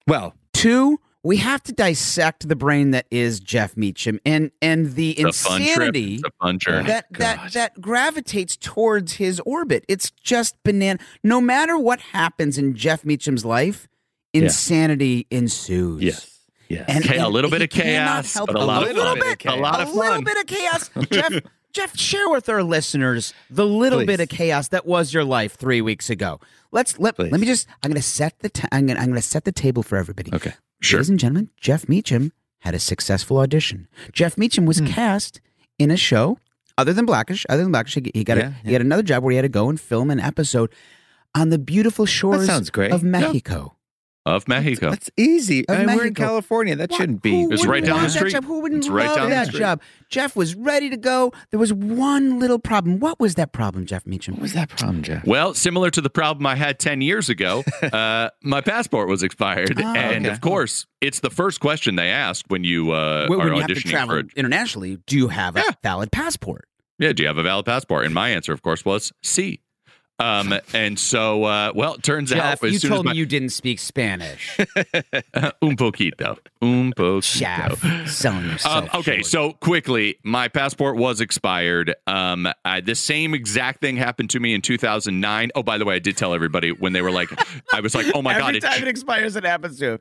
well, 0.06 0.34
Two, 0.52 0.98
we 1.24 1.38
have 1.38 1.62
to 1.64 1.72
dissect 1.72 2.48
the 2.48 2.54
brain 2.54 2.90
that 2.92 3.06
is 3.10 3.40
Jeff 3.40 3.76
Meacham 3.76 4.20
and 4.24 4.50
and 4.62 4.94
the 4.94 5.16
a 5.18 5.32
fun 5.32 5.60
insanity 5.62 6.20
a 6.24 6.30
fun 6.44 6.58
that 6.86 7.06
that 7.12 7.52
that 7.54 7.80
gravitates 7.80 8.56
towards 8.56 9.14
his 9.14 9.40
orbit. 9.40 9.84
It's 9.88 10.10
just 10.12 10.62
banana. 10.62 10.98
No 11.24 11.40
matter 11.40 11.76
what 11.78 12.00
happens 12.00 12.58
in 12.58 12.74
Jeff 12.76 13.04
Meacham's 13.04 13.44
life, 13.44 13.88
insanity 14.32 15.26
ensues. 15.30 16.02
yes. 16.02 16.30
Yes. 16.68 16.86
And, 16.88 17.04
Okay, 17.04 17.18
a 17.18 17.28
little 17.28 17.50
bit 17.50 17.60
of 17.60 17.68
chaos, 17.68 18.34
but 18.46 18.54
a 18.56 18.64
lot 18.64 18.82
of 18.88 18.88
little 18.96 19.16
fun. 19.16 19.18
bit, 19.20 19.44
A 19.46 19.54
lot 19.54 19.80
of 19.82 19.88
a 19.88 19.92
little 19.92 20.22
bit 20.22 20.36
of 20.38 20.46
chaos. 20.46 20.90
Jeff, 21.10 21.32
Jeff, 21.74 21.96
share 21.96 22.30
with 22.30 22.48
our 22.48 22.62
listeners 22.62 23.34
the 23.50 23.66
little 23.66 23.98
Please. 24.00 24.06
bit 24.06 24.20
of 24.20 24.28
chaos 24.30 24.68
that 24.68 24.86
was 24.86 25.12
your 25.12 25.24
life 25.24 25.56
three 25.56 25.82
weeks 25.82 26.08
ago. 26.08 26.40
Let's 26.72 26.98
let 26.98 27.16
Please. 27.16 27.30
let 27.30 27.40
me 27.40 27.46
just. 27.46 27.68
I'm 27.82 27.92
to 27.92 28.00
set 28.02 28.38
the. 28.40 28.48
ta- 28.48 28.68
I'm 28.72 28.86
gonna 28.86 28.98
I'm 28.98 29.06
going 29.06 29.16
to 29.20 29.22
set 29.22 29.44
the 29.44 29.52
table 29.52 29.82
for 29.82 29.96
everybody. 29.96 30.32
Okay. 30.32 30.54
Sure. 30.84 30.98
Ladies 30.98 31.10
and 31.10 31.18
gentlemen, 31.18 31.50
Jeff 31.60 31.88
Meacham 31.88 32.32
had 32.60 32.74
a 32.74 32.78
successful 32.78 33.38
audition. 33.38 33.88
Jeff 34.12 34.36
Meacham 34.38 34.64
Hmm. 34.64 34.68
was 34.68 34.80
cast 34.82 35.40
in 35.78 35.90
a 35.90 35.96
show 35.96 36.38
other 36.78 36.92
than 36.92 37.06
Blackish. 37.06 37.44
Other 37.48 37.62
than 37.62 37.72
Blackish, 37.72 37.94
he, 37.94 38.10
he 38.14 38.24
got 38.24 38.36
Yeah, 38.38 38.52
a, 38.64 38.66
he 38.66 38.72
had 38.72 38.82
another 38.82 39.02
job 39.02 39.22
where 39.22 39.30
he 39.32 39.36
had 39.36 39.42
to 39.42 39.48
go 39.48 39.68
and 39.68 39.80
film 39.80 40.10
an 40.10 40.18
episode 40.20 40.70
on 41.34 41.50
the 41.50 41.58
beautiful 41.58 42.06
shores 42.06 42.46
sounds 42.46 42.70
great. 42.70 42.92
of 42.92 43.02
Yeah. 43.02 43.08
Mexico. 43.10 43.76
Of 44.26 44.48
Mexico. 44.48 44.90
That's 44.90 45.10
easy. 45.16 45.68
Of 45.68 45.78
I 45.78 45.84
mean, 45.84 45.96
we're 45.96 46.06
in 46.06 46.14
California. 46.14 46.74
That 46.76 46.90
What- 46.90 46.96
shouldn't 46.98 47.20
be. 47.22 47.32
who 47.42 47.52
It's 47.52 47.66
right 47.66 47.84
down 47.84 47.96
the 47.96 48.02
want 48.02 48.12
that 48.12 48.18
street. 48.18 48.32
job? 48.32 48.44
Who 48.44 48.60
wouldn't 48.60 48.78
It's 48.84 48.88
right 48.88 49.06
love 49.06 49.16
down 49.16 49.30
that 49.30 49.48
street. 49.48 49.58
job? 49.60 49.82
Jeff 50.08 50.34
was 50.36 50.54
ready 50.54 50.88
to 50.90 50.96
go. 50.96 51.32
There 51.50 51.60
was 51.60 51.72
one 51.72 52.38
little 52.38 52.58
problem. 52.58 53.00
What 53.00 53.20
was 53.20 53.34
that 53.34 53.52
problem, 53.52 53.84
Jeff 53.86 54.06
Meacham? 54.06 54.34
What 54.34 54.42
was 54.42 54.52
that 54.54 54.68
problem, 54.70 55.02
Jeff? 55.02 55.24
Well, 55.26 55.52
similar 55.54 55.90
to 55.90 56.00
the 56.00 56.10
problem 56.10 56.46
I 56.46 56.54
had 56.56 56.78
10 56.78 57.00
years 57.00 57.28
ago, 57.28 57.64
uh, 57.92 58.30
my 58.42 58.60
passport 58.60 59.08
was 59.08 59.22
expired. 59.22 59.74
Oh, 59.78 59.94
and 59.94 60.24
okay. 60.26 60.32
of 60.32 60.40
course, 60.40 60.86
it's 61.00 61.20
the 61.20 61.30
first 61.30 61.60
question 61.60 61.96
they 61.96 62.08
ask 62.10 62.44
when 62.48 62.64
you 62.64 62.92
uh, 62.92 63.26
when 63.28 63.40
are 63.40 63.44
when 63.44 63.54
you 63.54 63.60
have 63.60 63.68
to 63.68 63.74
auditioning 63.74 63.90
travel 63.90 64.20
for. 64.22 64.26
internationally, 64.36 64.98
do 65.06 65.16
you 65.16 65.28
have 65.28 65.56
Yeah. 65.56 65.64
a 65.68 65.74
valid 65.82 66.10
passport? 66.12 66.66
Yeah, 66.98 67.12
do 67.12 67.22
you 67.24 67.26
have 67.26 67.38
a 67.38 67.42
valid 67.42 67.66
passport? 67.66 68.04
And 68.04 68.14
my 68.14 68.28
answer, 68.30 68.52
of 68.52 68.62
course, 68.62 68.84
was 68.84 69.12
C. 69.22 69.60
Um, 70.20 70.54
and 70.72 70.96
so, 70.98 71.42
uh, 71.44 71.72
well, 71.74 71.94
it 71.94 72.02
turns 72.04 72.30
Jeff, 72.30 72.62
out 72.62 72.64
as 72.64 72.72
you 72.72 72.78
soon 72.78 72.90
told 72.90 73.00
as 73.00 73.04
my, 73.06 73.12
me 73.12 73.18
you 73.18 73.26
didn't 73.26 73.48
speak 73.48 73.78
Spanish. 73.80 74.56
un 75.60 75.76
poquito, 75.76 76.38
un 76.62 76.92
poquito. 76.92 77.20
Jeff, 77.22 78.08
selling 78.08 78.44
Um, 78.44 78.50
yourself. 78.50 78.94
okay, 78.94 79.16
short. 79.16 79.26
so 79.26 79.52
quickly, 79.54 80.18
my 80.22 80.46
passport 80.48 80.96
was 80.96 81.20
expired. 81.20 81.94
Um, 82.06 82.46
I, 82.64 82.80
the 82.80 82.94
same 82.94 83.34
exact 83.34 83.80
thing 83.80 83.96
happened 83.96 84.30
to 84.30 84.40
me 84.40 84.54
in 84.54 84.62
2009. 84.62 85.50
Oh, 85.56 85.62
by 85.64 85.78
the 85.78 85.84
way, 85.84 85.96
I 85.96 85.98
did 85.98 86.16
tell 86.16 86.32
everybody 86.32 86.70
when 86.70 86.92
they 86.92 87.02
were 87.02 87.10
like, 87.10 87.28
I 87.72 87.80
was 87.80 87.94
like, 87.94 88.06
oh 88.14 88.22
my 88.22 88.32
god, 88.38 88.48
every 88.54 88.58
it, 88.58 88.60
time 88.62 88.82
it 88.82 88.88
expires, 88.88 89.34
it 89.36 89.44
happens 89.44 89.78
to. 89.80 89.98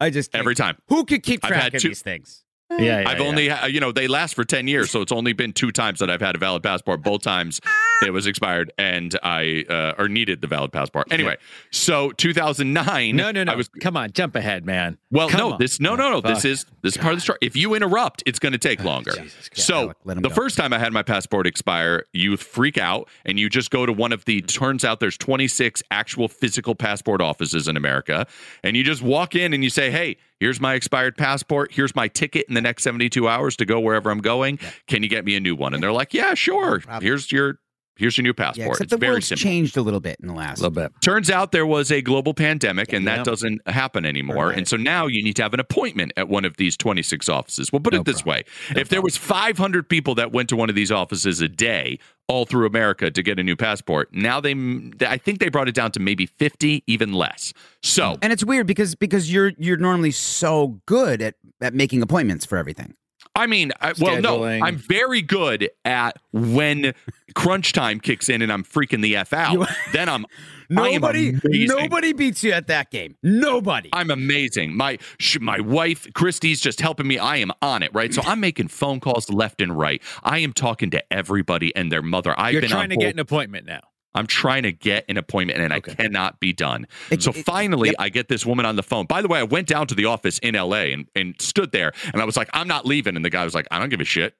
I 0.00 0.10
just 0.10 0.34
every 0.34 0.54
time. 0.54 0.76
Who 0.88 1.04
could 1.04 1.22
keep 1.22 1.42
track 1.42 1.74
of 1.74 1.82
two- 1.82 1.88
these 1.88 2.02
things? 2.02 2.44
Yeah, 2.70 3.00
yeah, 3.00 3.08
I've 3.08 3.18
yeah. 3.18 3.24
only, 3.26 3.72
you 3.72 3.80
know, 3.80 3.92
they 3.92 4.08
last 4.08 4.34
for 4.34 4.44
10 4.44 4.68
years, 4.68 4.90
so 4.90 5.00
it's 5.00 5.12
only 5.12 5.32
been 5.32 5.52
two 5.54 5.72
times 5.72 6.00
that 6.00 6.10
I've 6.10 6.20
had 6.20 6.36
a 6.36 6.38
valid 6.38 6.62
passport. 6.62 7.02
Both 7.02 7.22
times 7.22 7.60
it 8.04 8.10
was 8.12 8.26
expired 8.26 8.70
and 8.76 9.18
I, 9.22 9.64
uh, 9.68 9.94
or 9.96 10.08
needed 10.08 10.42
the 10.42 10.48
valid 10.48 10.70
passport. 10.72 11.10
Anyway, 11.10 11.38
so 11.70 12.10
2009. 12.12 13.16
No, 13.16 13.30
no, 13.30 13.44
no. 13.44 13.52
I 13.52 13.56
was, 13.56 13.68
Come 13.80 13.96
on, 13.96 14.12
jump 14.12 14.36
ahead, 14.36 14.66
man. 14.66 14.98
well, 15.10 15.28
Come 15.30 15.38
no, 15.38 15.52
on. 15.52 15.58
this, 15.58 15.80
no, 15.80 15.96
no, 15.96 16.10
no. 16.10 16.20
This 16.20 16.44
is, 16.44 16.66
this 16.82 16.94
is 16.94 16.98
part 17.00 17.14
of 17.14 17.18
the 17.18 17.22
story. 17.22 17.38
If 17.40 17.56
you 17.56 17.74
interrupt, 17.74 18.22
it's 18.26 18.38
going 18.38 18.52
to 18.52 18.58
take 18.58 18.84
longer. 18.84 19.12
Jesus 19.12 19.48
So 19.54 19.94
Alec, 20.06 20.22
the 20.22 20.28
go. 20.28 20.28
first 20.28 20.56
time 20.58 20.72
I 20.74 20.78
had 20.78 20.92
my 20.92 21.02
passport 21.02 21.46
expire, 21.46 22.04
you 22.12 22.36
freak 22.36 22.76
out 22.76 23.08
and 23.24 23.38
you 23.38 23.48
just 23.48 23.70
go 23.70 23.86
to 23.86 23.92
one 23.92 24.12
of 24.12 24.26
the, 24.26 24.42
turns 24.42 24.84
out 24.84 25.00
there's 25.00 25.16
26 25.16 25.82
actual 25.90 26.28
physical 26.28 26.74
passport 26.74 27.22
offices 27.22 27.66
in 27.66 27.76
America. 27.78 28.26
And 28.62 28.76
you 28.76 28.84
just 28.84 29.00
walk 29.02 29.34
in 29.34 29.54
and 29.54 29.64
you 29.64 29.70
say, 29.70 29.90
hey, 29.90 30.18
here's 30.40 30.60
my 30.60 30.74
expired 30.74 31.16
passport. 31.16 31.72
Here's 31.72 31.94
my 31.94 32.08
ticket 32.08 32.46
in 32.48 32.54
the 32.54 32.60
next 32.60 32.82
72 32.84 33.28
hours 33.28 33.56
to 33.56 33.64
go 33.64 33.80
wherever 33.80 34.10
I'm 34.10 34.20
going. 34.20 34.58
Can 34.86 35.02
you 35.02 35.08
get 35.08 35.24
me 35.24 35.36
a 35.36 35.40
new 35.40 35.54
one? 35.56 35.74
And 35.74 35.82
they're 35.82 35.92
like, 35.92 36.14
yeah, 36.14 36.34
sure. 36.34 36.80
problem. 36.80 37.02
Here's 37.02 37.30
your, 37.32 37.58
here's 37.96 38.16
your 38.16 38.22
new 38.22 38.28
Yeah, 38.30 38.44
passport. 38.44 38.68
except 38.68 38.80
it's 38.84 38.90
the 38.92 38.96
very 38.98 39.12
world's 39.14 39.26
simple. 39.26 39.42
changed 39.42 39.76
a 39.76 39.82
little 39.82 39.98
bit 40.00 40.18
in 40.20 40.28
the 40.28 40.34
last. 40.34 40.58
Little 40.60 40.70
bit. 40.70 40.92
Turns 41.02 41.30
out 41.30 41.50
there 41.52 41.66
was 41.66 41.90
a 41.90 42.00
global 42.02 42.32
pandemic 42.34 42.92
and 42.92 43.04
Yeah. 43.04 43.16
that 43.16 43.24
doesn't 43.24 43.60
happen 43.68 44.04
anymore. 44.06 44.48
Right. 44.48 44.58
And 44.58 44.68
so 44.68 44.76
now 44.76 45.06
you 45.06 45.22
need 45.24 45.34
to 45.36 45.42
have 45.42 45.54
an 45.54 45.60
appointment 45.60 46.12
at 46.16 46.28
one 46.28 46.44
of 46.44 46.56
these 46.56 46.76
26 46.76 47.28
offices. 47.28 47.72
We'll 47.72 47.80
put 47.80 47.92
No 47.94 48.00
it 48.00 48.04
this 48.06 48.22
problem. 48.22 48.44
way. 48.76 48.80
if 48.80 48.88
there 48.88 49.02
was 49.02 49.16
500 49.16 49.88
people 49.88 50.14
that 50.16 50.32
went 50.32 50.48
to 50.50 50.56
one 50.56 50.68
of 50.68 50.76
these 50.76 50.92
offices 50.92 51.40
a 51.40 51.48
day 51.48 51.98
all 52.28 52.44
through 52.44 52.66
America 52.66 53.10
to 53.10 53.22
get 53.22 53.38
a 53.38 53.42
new 53.42 53.56
passport, 53.56 54.08
now 54.12 54.40
they 54.40 54.52
I 55.00 55.16
think 55.16 55.40
they 55.40 55.48
brought 55.48 55.68
it 55.68 55.74
down 55.74 55.92
to 55.92 56.00
maybe 56.00 56.26
50 56.26 56.84
even 56.86 57.12
less. 57.12 57.52
So, 57.82 58.16
And 58.22 58.32
it's 58.32 58.44
weird 58.44 58.66
because 58.66 58.94
because 58.94 59.32
you're 59.32 59.52
you're 59.58 59.78
normally 59.78 60.10
so 60.10 60.80
good 60.86 61.22
at 61.22 61.34
at 61.60 61.74
making 61.74 62.02
appointments 62.02 62.44
for 62.44 62.58
everything. 62.58 62.94
I 63.38 63.46
mean, 63.46 63.72
I, 63.80 63.92
well 63.98 64.20
no, 64.20 64.44
I'm 64.44 64.76
very 64.76 65.22
good 65.22 65.70
at 65.84 66.16
when 66.32 66.92
crunch 67.34 67.72
time 67.72 68.00
kicks 68.00 68.28
in 68.28 68.42
and 68.42 68.52
I'm 68.52 68.64
freaking 68.64 69.02
the 69.02 69.16
F 69.16 69.32
out. 69.32 69.52
You- 69.52 69.66
then 69.92 70.08
I'm 70.08 70.26
Nobody 70.70 71.28
I 71.28 71.28
am 71.30 71.40
amazing. 71.44 71.76
nobody 71.78 72.12
beats 72.12 72.44
you 72.44 72.52
at 72.52 72.66
that 72.66 72.90
game. 72.90 73.16
Nobody. 73.22 73.88
I'm 73.94 74.10
amazing. 74.10 74.76
My 74.76 74.98
sh- 75.18 75.38
my 75.40 75.60
wife 75.60 76.06
Christy's 76.12 76.60
just 76.60 76.80
helping 76.80 77.06
me. 77.06 77.18
I 77.18 77.36
am 77.38 77.50
on 77.62 77.82
it, 77.82 77.90
right? 77.94 78.12
So 78.12 78.20
I'm 78.26 78.40
making 78.40 78.68
phone 78.68 79.00
calls 79.00 79.30
left 79.30 79.62
and 79.62 79.78
right. 79.78 80.02
I 80.24 80.40
am 80.40 80.52
talking 80.52 80.90
to 80.90 81.12
everybody 81.12 81.74
and 81.74 81.90
their 81.90 82.02
mother. 82.02 82.38
I've 82.38 82.52
You're 82.52 82.60
been 82.60 82.70
trying 82.70 82.90
to 82.90 82.96
hold. 82.96 83.02
get 83.04 83.14
an 83.14 83.18
appointment 83.20 83.66
now. 83.66 83.80
I'm 84.14 84.26
trying 84.26 84.62
to 84.64 84.72
get 84.72 85.04
an 85.08 85.16
appointment 85.16 85.60
and 85.60 85.72
Okay. 85.72 85.92
I 85.92 85.94
cannot 85.94 86.40
be 86.40 86.52
done. 86.52 86.86
It- 87.10 87.22
so 87.22 87.30
it- 87.30 87.44
finally, 87.44 87.88
yep. 87.90 87.96
I 87.98 88.08
get 88.08 88.28
this 88.28 88.44
woman 88.46 88.66
on 88.66 88.76
the 88.76 88.82
phone. 88.82 89.06
By 89.06 89.22
the 89.22 89.28
way, 89.28 89.38
I 89.38 89.42
went 89.44 89.68
down 89.68 89.86
to 89.88 89.94
the 89.94 90.06
office 90.06 90.38
in 90.40 90.54
LA 90.54 90.92
and, 90.92 91.06
and 91.14 91.34
stood 91.40 91.72
there 91.72 91.92
and 92.12 92.20
I 92.20 92.24
was 92.24 92.36
like, 92.36 92.48
I'm 92.52 92.66
not 92.68 92.86
leaving. 92.86 93.16
And 93.16 93.24
the 93.24 93.30
guy 93.30 93.44
was 93.44 93.54
like, 93.54 93.66
I 93.70 93.78
don't 93.78 93.90
give 93.90 94.00
a 94.00 94.04
shit. 94.04 94.34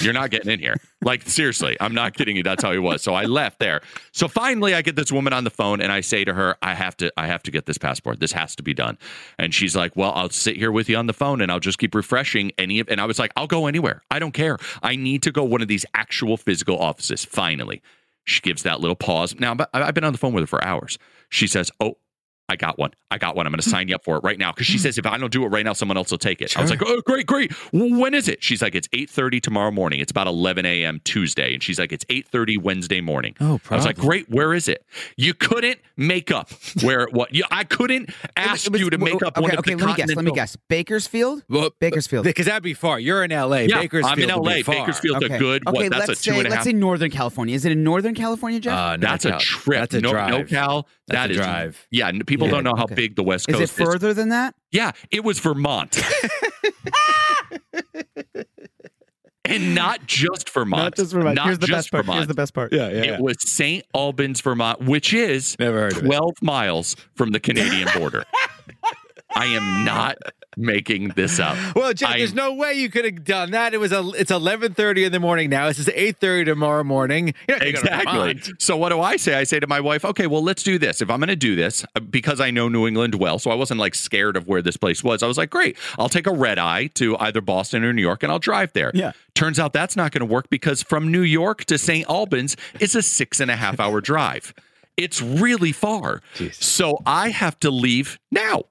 You're 0.00 0.12
not 0.12 0.30
getting 0.30 0.50
in 0.52 0.60
here. 0.60 0.76
Like, 1.04 1.28
seriously, 1.28 1.76
I'm 1.80 1.92
not 1.92 2.14
kidding 2.14 2.34
you. 2.34 2.42
That's 2.42 2.62
how 2.62 2.72
he 2.72 2.78
was. 2.78 3.02
So 3.02 3.12
I 3.12 3.24
left 3.24 3.58
there. 3.58 3.82
So 4.12 4.26
finally, 4.26 4.72
I 4.74 4.80
get 4.80 4.96
this 4.96 5.12
woman 5.12 5.34
on 5.34 5.44
the 5.44 5.50
phone 5.50 5.82
and 5.82 5.92
I 5.92 6.00
say 6.00 6.24
to 6.24 6.32
her, 6.32 6.56
I 6.62 6.72
have 6.72 6.96
to, 6.96 7.12
I 7.18 7.26
have 7.26 7.42
to 7.42 7.50
get 7.50 7.66
this 7.66 7.76
passport. 7.76 8.20
This 8.20 8.32
has 8.32 8.56
to 8.56 8.62
be 8.62 8.72
done. 8.72 8.96
And 9.38 9.52
she's 9.52 9.76
like, 9.76 9.94
Well, 9.96 10.12
I'll 10.14 10.30
sit 10.30 10.56
here 10.56 10.72
with 10.72 10.88
you 10.88 10.96
on 10.96 11.06
the 11.06 11.12
phone 11.12 11.42
and 11.42 11.52
I'll 11.52 11.60
just 11.60 11.76
keep 11.78 11.94
refreshing 11.94 12.52
any 12.56 12.80
of 12.80 12.88
and 12.88 13.02
I 13.02 13.04
was 13.04 13.18
like, 13.18 13.32
I'll 13.36 13.46
go 13.46 13.66
anywhere. 13.66 14.00
I 14.10 14.18
don't 14.18 14.32
care. 14.32 14.56
I 14.82 14.96
need 14.96 15.22
to 15.24 15.30
go 15.30 15.44
one 15.44 15.60
of 15.60 15.68
these 15.68 15.84
actual 15.92 16.38
physical 16.38 16.78
offices. 16.78 17.22
Finally. 17.22 17.82
She 18.24 18.40
gives 18.40 18.62
that 18.62 18.80
little 18.80 18.96
pause. 18.96 19.34
Now, 19.38 19.56
I've 19.72 19.94
been 19.94 20.04
on 20.04 20.12
the 20.12 20.18
phone 20.18 20.32
with 20.32 20.42
her 20.42 20.46
for 20.46 20.64
hours. 20.64 20.98
She 21.28 21.46
says, 21.46 21.70
"Oh, 21.80 21.98
I 22.48 22.56
got 22.56 22.78
one. 22.78 22.90
I 23.10 23.16
got 23.16 23.36
one. 23.36 23.46
I'm 23.46 23.52
going 23.52 23.60
to 23.62 23.68
sign 23.68 23.88
you 23.88 23.94
up 23.94 24.04
for 24.04 24.16
it 24.16 24.20
right 24.24 24.38
now." 24.38 24.52
Because 24.52 24.66
she 24.66 24.76
says, 24.76 24.98
"If 24.98 25.06
I 25.06 25.16
don't 25.16 25.32
do 25.32 25.44
it 25.44 25.48
right 25.48 25.64
now, 25.64 25.72
someone 25.72 25.96
else 25.96 26.10
will 26.10 26.18
take 26.18 26.42
it." 26.42 26.56
I 26.58 26.60
was 26.60 26.70
like, 26.70 26.82
"Oh, 26.84 27.00
great, 27.06 27.26
great. 27.26 27.52
When 27.72 28.12
is 28.12 28.28
it?" 28.28 28.42
She's 28.44 28.60
like, 28.60 28.74
"It's 28.74 28.88
8:30 28.92 29.40
tomorrow 29.40 29.70
morning. 29.70 30.00
It's 30.00 30.10
about 30.10 30.26
11 30.26 30.66
a.m. 30.66 31.00
Tuesday." 31.04 31.54
And 31.54 31.62
she's 31.62 31.78
like, 31.78 31.90
"It's 31.92 32.04
8:30 32.10 32.58
Wednesday 32.58 33.00
morning." 33.00 33.34
Oh, 33.40 33.58
I 33.70 33.76
was 33.76 33.86
like, 33.86 33.96
"Great. 33.96 34.28
Where 34.28 34.52
is 34.52 34.68
it?" 34.68 34.84
You 35.16 35.32
couldn't 35.32 35.78
make 35.96 36.30
up 36.30 36.50
where 36.82 37.06
what 37.12 37.34
you, 37.34 37.44
I 37.50 37.64
couldn't 37.64 38.10
ask 38.36 38.66
It 38.66 38.72
was- 38.72 38.80
you 38.82 38.90
to 38.90 38.98
make 38.98 39.22
up 39.22 39.38
okay, 39.38 39.40
one 39.40 39.50
of 39.52 39.58
okay, 39.60 39.74
the 39.74 39.78
let 39.86 39.86
me 39.88 39.94
guess. 39.96 40.14
Let 40.16 40.24
me 40.24 40.32
guess. 40.32 40.56
Bakersfield. 40.68 41.44
Well, 41.48 41.70
Bakersfield. 41.80 42.24
Because 42.24 42.46
that'd 42.46 42.62
be 42.62 42.74
far. 42.74 43.00
You're 43.00 43.24
in 43.24 43.30
LA. 43.30 43.60
Yeah, 43.60 43.80
Bakersfield. 43.80 44.12
I'm 44.12 44.18
in 44.18 44.28
LA. 44.28 44.54
be 44.56 44.62
far. 44.62 44.74
Bakersfield's 44.74 45.24
a 45.24 45.38
good. 45.38 45.66
Okay, 45.66 45.88
what? 45.88 45.90
That's 45.90 46.04
a 46.04 46.08
let's 46.10 46.22
two 46.22 46.32
say 46.32 46.38
and 46.40 46.46
a 46.48 46.50
let's 46.50 46.64
say 46.64 46.72
Northern 46.72 47.10
California. 47.10 47.54
Is 47.54 47.64
it 47.64 47.72
in 47.72 47.82
Northern 47.84 48.14
California, 48.14 48.60
Jeff? 48.60 48.74
Uh, 48.76 48.96
That's 48.98 49.24
a 49.24 49.32
NorCal. 49.32 49.38
trip. 49.40 49.80
That's 49.80 49.94
a 49.94 50.00
no, 50.02 50.10
drive. 50.10 50.46
NoCal. 50.48 50.84
That's 51.06 51.18
That 51.20 51.30
a 51.30 51.32
is 51.32 51.36
drive. 51.38 51.86
Yeah, 51.90 52.08
n- 52.08 52.22
people 52.34 52.48
Yeah, 52.48 52.54
don't 52.54 52.64
know 52.64 52.74
how 52.76 52.84
okay. 52.84 52.94
big 52.94 53.16
the 53.16 53.22
West 53.22 53.48
Coast 53.48 53.62
is 53.62 53.70
it 53.70 53.84
further 53.84 54.14
than 54.14 54.30
that? 54.30 54.54
Yeah, 54.70 54.92
it 55.10 55.24
was 55.24 55.38
Vermont. 55.40 55.96
and 59.44 59.74
not 59.74 60.06
just 60.06 60.50
Vermont. 60.50 60.84
Not 60.84 60.96
just 60.96 61.12
Vermont. 61.12 61.36
Not 61.36 61.46
Here's 61.46 61.58
the 61.58 61.66
best 61.68 61.90
part. 61.90 62.06
it's 62.08 62.26
the 62.26 62.34
best 62.34 62.54
Yeah, 62.72 62.88
yeah. 62.88 63.14
It 63.14 63.20
was 63.20 63.36
St. 63.40 63.84
Albans, 63.94 64.40
Vermont, 64.40 64.80
which 64.80 65.12
is 65.12 65.56
Never 65.58 65.80
heard 65.80 65.92
of 65.92 65.98
it. 65.98 66.06
12 66.06 66.30
miles 66.42 66.96
from 67.14 67.30
the 67.30 67.40
Canadian 67.40 67.88
border. 67.96 68.24
I 69.36 69.46
am 69.46 69.84
not 69.84 70.16
making 70.56 71.08
this 71.10 71.38
up. 71.40 71.56
Well, 71.74 71.92
Jeff, 71.92 72.10
I- 72.10 72.18
there's 72.18 72.34
no 72.34 72.54
way 72.54 72.74
you 72.74 72.88
could 72.88 73.04
have 73.04 73.24
done 73.24 73.50
that. 73.52 73.74
It 73.74 73.78
was 73.78 73.92
a. 73.92 74.08
It's 74.16 74.30
11:30 74.30 75.06
in 75.06 75.12
the 75.12 75.20
morning 75.20 75.50
now. 75.50 75.68
It's 75.68 75.78
8:30 75.80 76.44
tomorrow 76.46 76.84
morning. 76.84 77.34
You're 77.48 77.58
not 77.58 77.60
gonna 77.60 77.72
go 77.72 77.80
to 77.82 78.30
Exactly. 78.30 78.54
So 78.58 78.76
what 78.76 78.90
do 78.90 79.00
I 79.00 79.16
say? 79.16 79.34
I 79.34 79.44
say 79.44 79.60
to 79.60 79.66
my 79.66 79.80
wife, 79.80 80.04
okay, 80.04 80.26
well, 80.26 80.42
let's 80.42 80.62
do 80.62 80.78
this. 80.78 81.00
If 81.02 81.10
I'm 81.10 81.18
going 81.18 81.28
to 81.28 81.36
do 81.36 81.56
this, 81.56 81.84
uh, 81.96 82.00
because 82.00 82.40
I 82.40 82.50
know 82.50 82.68
New 82.68 82.86
England 82.86 83.16
well, 83.16 83.38
so 83.38 83.50
I 83.50 83.54
wasn't 83.54 83.80
like 83.80 83.94
scared 83.94 84.36
of 84.36 84.46
where 84.46 84.62
this 84.62 84.76
place 84.76 85.02
was. 85.02 85.22
I 85.22 85.26
was 85.26 85.36
like, 85.38 85.50
great, 85.50 85.76
I'll 85.98 86.08
take 86.08 86.26
a 86.26 86.32
red 86.32 86.58
eye 86.58 86.86
to 86.94 87.16
either 87.18 87.40
Boston 87.40 87.84
or 87.84 87.92
New 87.92 88.02
York, 88.02 88.22
and 88.22 88.30
I'll 88.30 88.38
drive 88.38 88.72
there. 88.72 88.90
Yeah. 88.94 89.12
Turns 89.34 89.58
out 89.58 89.72
that's 89.72 89.96
not 89.96 90.12
going 90.12 90.20
to 90.26 90.32
work 90.32 90.48
because 90.50 90.82
from 90.82 91.10
New 91.10 91.22
York 91.22 91.64
to 91.66 91.76
St. 91.78 92.08
Albans 92.08 92.56
is 92.80 92.94
a 92.94 93.02
six 93.02 93.40
and 93.40 93.50
a 93.50 93.56
half 93.56 93.80
hour 93.80 94.00
drive. 94.00 94.54
It's 94.96 95.20
really 95.20 95.72
far. 95.72 96.20
So 96.52 96.98
I 97.04 97.30
have 97.30 97.58
to 97.60 97.70
leave 97.70 98.18
now. 98.30 98.64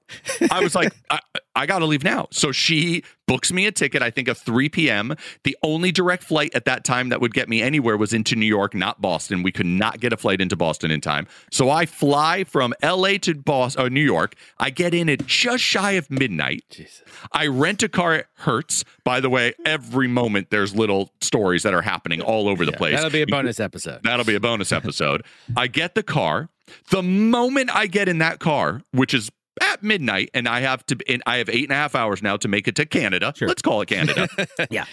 I 0.50 0.60
was 0.60 0.74
like, 0.74 0.92
I, 1.10 1.20
I 1.54 1.66
got 1.66 1.80
to 1.80 1.86
leave 1.86 2.02
now. 2.02 2.28
So 2.30 2.50
she 2.52 3.04
books 3.26 3.52
me 3.52 3.66
a 3.66 3.72
ticket, 3.72 4.02
I 4.02 4.10
think, 4.10 4.28
of 4.28 4.38
3 4.38 4.68
p.m. 4.68 5.14
The 5.44 5.56
only 5.62 5.92
direct 5.92 6.24
flight 6.24 6.54
at 6.54 6.64
that 6.64 6.84
time 6.84 7.08
that 7.08 7.20
would 7.20 7.34
get 7.34 7.48
me 7.48 7.62
anywhere 7.62 7.96
was 7.96 8.12
into 8.12 8.36
New 8.36 8.46
York, 8.46 8.74
not 8.74 9.00
Boston. 9.00 9.42
We 9.42 9.52
could 9.52 9.66
not 9.66 10.00
get 10.00 10.12
a 10.12 10.16
flight 10.16 10.40
into 10.40 10.56
Boston 10.56 10.90
in 10.90 11.00
time. 11.00 11.26
So 11.50 11.70
I 11.70 11.86
fly 11.86 12.44
from 12.44 12.74
LA 12.82 13.18
to 13.22 13.34
Boston, 13.34 13.82
or 13.82 13.86
uh, 13.86 13.88
New 13.88 14.00
York. 14.00 14.34
I 14.58 14.70
get 14.70 14.94
in 14.94 15.08
at 15.08 15.26
just 15.26 15.62
shy 15.62 15.92
of 15.92 16.10
midnight. 16.10 16.64
I 17.32 17.46
rent 17.46 17.82
a 17.82 17.88
car 17.88 18.14
at 18.14 18.26
Hertz. 18.34 18.84
By 19.04 19.20
the 19.20 19.30
way, 19.30 19.54
every 19.64 20.08
moment 20.08 20.50
there's 20.50 20.74
little 20.74 21.10
stories 21.20 21.62
that 21.62 21.74
are 21.74 21.82
happening 21.82 22.20
all 22.20 22.48
over 22.48 22.64
the 22.64 22.72
place. 22.72 22.96
That'll 22.96 23.10
be 23.10 23.22
a 23.22 23.26
bonus 23.26 23.60
episode. 23.60 24.00
That'll 24.02 24.24
be 24.24 24.34
a 24.34 24.40
bonus 24.40 24.72
episode. 24.72 25.24
I 25.56 25.66
get 25.66 25.94
the 25.94 26.02
car. 26.02 26.48
The 26.90 27.02
moment 27.02 27.74
I 27.74 27.86
get 27.86 28.08
in 28.08 28.18
that 28.18 28.38
car, 28.38 28.82
which 28.92 29.12
is 29.12 29.30
at 29.60 29.82
midnight, 29.82 30.30
and 30.34 30.48
I 30.48 30.60
have 30.60 30.84
to, 30.86 30.96
and 31.08 31.22
I 31.26 31.38
have 31.38 31.48
eight 31.48 31.64
and 31.64 31.72
a 31.72 31.76
half 31.76 31.94
hours 31.94 32.22
now 32.22 32.36
to 32.36 32.48
make 32.48 32.68
it 32.68 32.76
to 32.76 32.86
Canada. 32.86 33.32
Let's 33.40 33.62
call 33.62 33.80
it 33.80 33.86
Canada. 33.86 34.28
Yeah. 34.70 34.86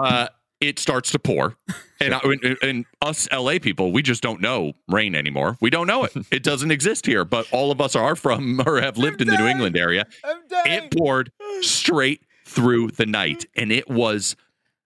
Uh, 0.00 0.28
it 0.60 0.78
starts 0.78 1.10
to 1.12 1.18
pour, 1.18 1.56
and, 2.00 2.14
I, 2.14 2.20
and, 2.22 2.56
and 2.62 2.84
us 3.00 3.28
LA 3.32 3.58
people, 3.58 3.92
we 3.92 4.02
just 4.02 4.22
don't 4.22 4.40
know 4.40 4.74
rain 4.88 5.14
anymore. 5.14 5.56
We 5.60 5.70
don't 5.70 5.86
know 5.86 6.04
it. 6.04 6.12
It 6.30 6.42
doesn't 6.42 6.70
exist 6.70 7.06
here. 7.06 7.24
But 7.24 7.46
all 7.50 7.70
of 7.72 7.80
us 7.80 7.96
are 7.96 8.14
from 8.14 8.60
or 8.66 8.80
have 8.80 8.98
lived 8.98 9.22
in 9.22 9.28
the 9.28 9.38
New 9.38 9.46
England 9.46 9.76
area. 9.76 10.06
It 10.66 10.94
poured 10.96 11.32
straight 11.62 12.22
through 12.44 12.90
the 12.92 13.06
night, 13.06 13.46
and 13.56 13.72
it 13.72 13.88
was 13.88 14.36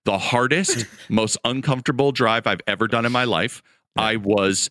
the 0.04 0.18
hardest, 0.18 0.86
most 1.08 1.36
uncomfortable 1.44 2.12
drive 2.12 2.46
I've 2.46 2.60
ever 2.66 2.86
done 2.86 3.04
in 3.04 3.12
my 3.12 3.24
life. 3.24 3.62
I 3.96 4.16
was. 4.16 4.70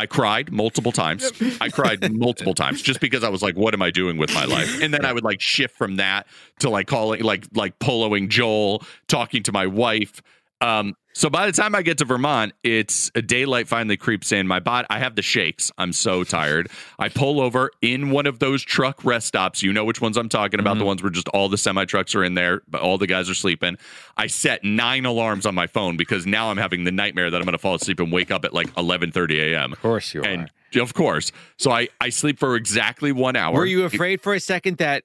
I 0.00 0.06
cried 0.06 0.50
multiple 0.50 0.92
times. 0.92 1.30
I 1.60 1.68
cried 1.68 2.10
multiple 2.10 2.54
times 2.54 2.80
just 2.80 3.00
because 3.00 3.22
I 3.22 3.28
was 3.28 3.42
like, 3.42 3.54
what 3.54 3.74
am 3.74 3.82
I 3.82 3.90
doing 3.90 4.16
with 4.16 4.32
my 4.32 4.46
life? 4.46 4.80
And 4.80 4.94
then 4.94 5.04
I 5.04 5.12
would 5.12 5.24
like 5.24 5.42
shift 5.42 5.76
from 5.76 5.96
that 5.96 6.26
to 6.60 6.70
like 6.70 6.86
calling 6.86 7.22
like 7.22 7.46
like 7.54 7.78
poloing 7.80 8.30
Joel, 8.30 8.82
talking 9.08 9.42
to 9.42 9.52
my 9.52 9.66
wife. 9.66 10.22
Um, 10.62 10.94
so 11.12 11.28
by 11.28 11.46
the 11.46 11.52
time 11.52 11.74
I 11.74 11.82
get 11.82 11.98
to 11.98 12.04
Vermont, 12.04 12.52
it's 12.62 13.10
a 13.14 13.22
daylight 13.22 13.66
finally 13.68 13.96
creeps 13.96 14.30
in. 14.32 14.46
My 14.46 14.60
body, 14.60 14.86
I 14.90 14.98
have 14.98 15.16
the 15.16 15.22
shakes. 15.22 15.72
I'm 15.76 15.92
so 15.92 16.24
tired. 16.24 16.70
I 16.98 17.08
pull 17.08 17.40
over 17.40 17.70
in 17.82 18.10
one 18.10 18.26
of 18.26 18.38
those 18.38 18.62
truck 18.62 19.04
rest 19.04 19.26
stops. 19.26 19.62
You 19.62 19.72
know 19.72 19.84
which 19.84 20.00
ones 20.00 20.16
I'm 20.16 20.28
talking 20.28 20.60
about. 20.60 20.74
The 20.74 20.80
mm-hmm. 20.80 20.86
ones 20.86 21.02
where 21.02 21.10
just 21.10 21.28
all 21.28 21.48
the 21.48 21.58
semi 21.58 21.84
trucks 21.84 22.14
are 22.14 22.22
in 22.22 22.34
there, 22.34 22.62
but 22.68 22.80
all 22.80 22.96
the 22.96 23.06
guys 23.06 23.28
are 23.28 23.34
sleeping. 23.34 23.76
I 24.16 24.28
set 24.28 24.62
nine 24.62 25.04
alarms 25.04 25.46
on 25.46 25.54
my 25.54 25.66
phone 25.66 25.96
because 25.96 26.26
now 26.26 26.50
I'm 26.50 26.58
having 26.58 26.84
the 26.84 26.92
nightmare 26.92 27.30
that 27.30 27.36
I'm 27.36 27.44
going 27.44 27.52
to 27.52 27.58
fall 27.58 27.74
asleep 27.74 27.98
and 28.00 28.12
wake 28.12 28.30
up 28.30 28.44
at 28.44 28.54
like 28.54 28.72
11:30 28.74 29.52
a.m. 29.52 29.72
Of 29.72 29.80
course 29.80 30.14
you 30.14 30.22
are. 30.22 30.26
And 30.26 30.50
of 30.76 30.94
course, 30.94 31.32
so 31.58 31.72
I 31.72 31.88
I 32.00 32.10
sleep 32.10 32.38
for 32.38 32.54
exactly 32.54 33.10
one 33.10 33.34
hour. 33.34 33.54
Were 33.54 33.66
you 33.66 33.84
afraid 33.84 34.20
for 34.20 34.32
a 34.32 34.40
second 34.40 34.78
that 34.78 35.04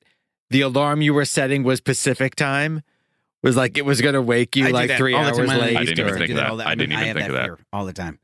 the 0.51 0.61
alarm 0.61 1.01
you 1.01 1.13
were 1.13 1.25
setting 1.25 1.63
was 1.63 1.81
Pacific 1.81 2.35
time? 2.35 2.83
Was 3.45 3.55
like 3.55 3.77
it 3.77 3.85
was 3.85 4.01
going 4.01 4.15
to 4.15 4.23
wake 4.23 4.55
you 4.55 4.65
I 4.67 4.71
like 4.71 4.91
three 4.91 5.15
hours 5.15 5.37
late? 5.37 5.77
I 5.77 5.85
didn't 5.85 5.99
even 5.99 6.17
think 6.17 6.29
of 6.31 6.37
that. 6.37 6.49
all 6.49 6.61
I 6.61 6.73
didn't 6.73 6.93
even 6.93 7.05
have 7.05 7.15
think 7.15 7.29
of 7.29 7.35
that. 7.35 7.51
all 7.71 7.85
the 7.85 7.93
time. 7.93 8.19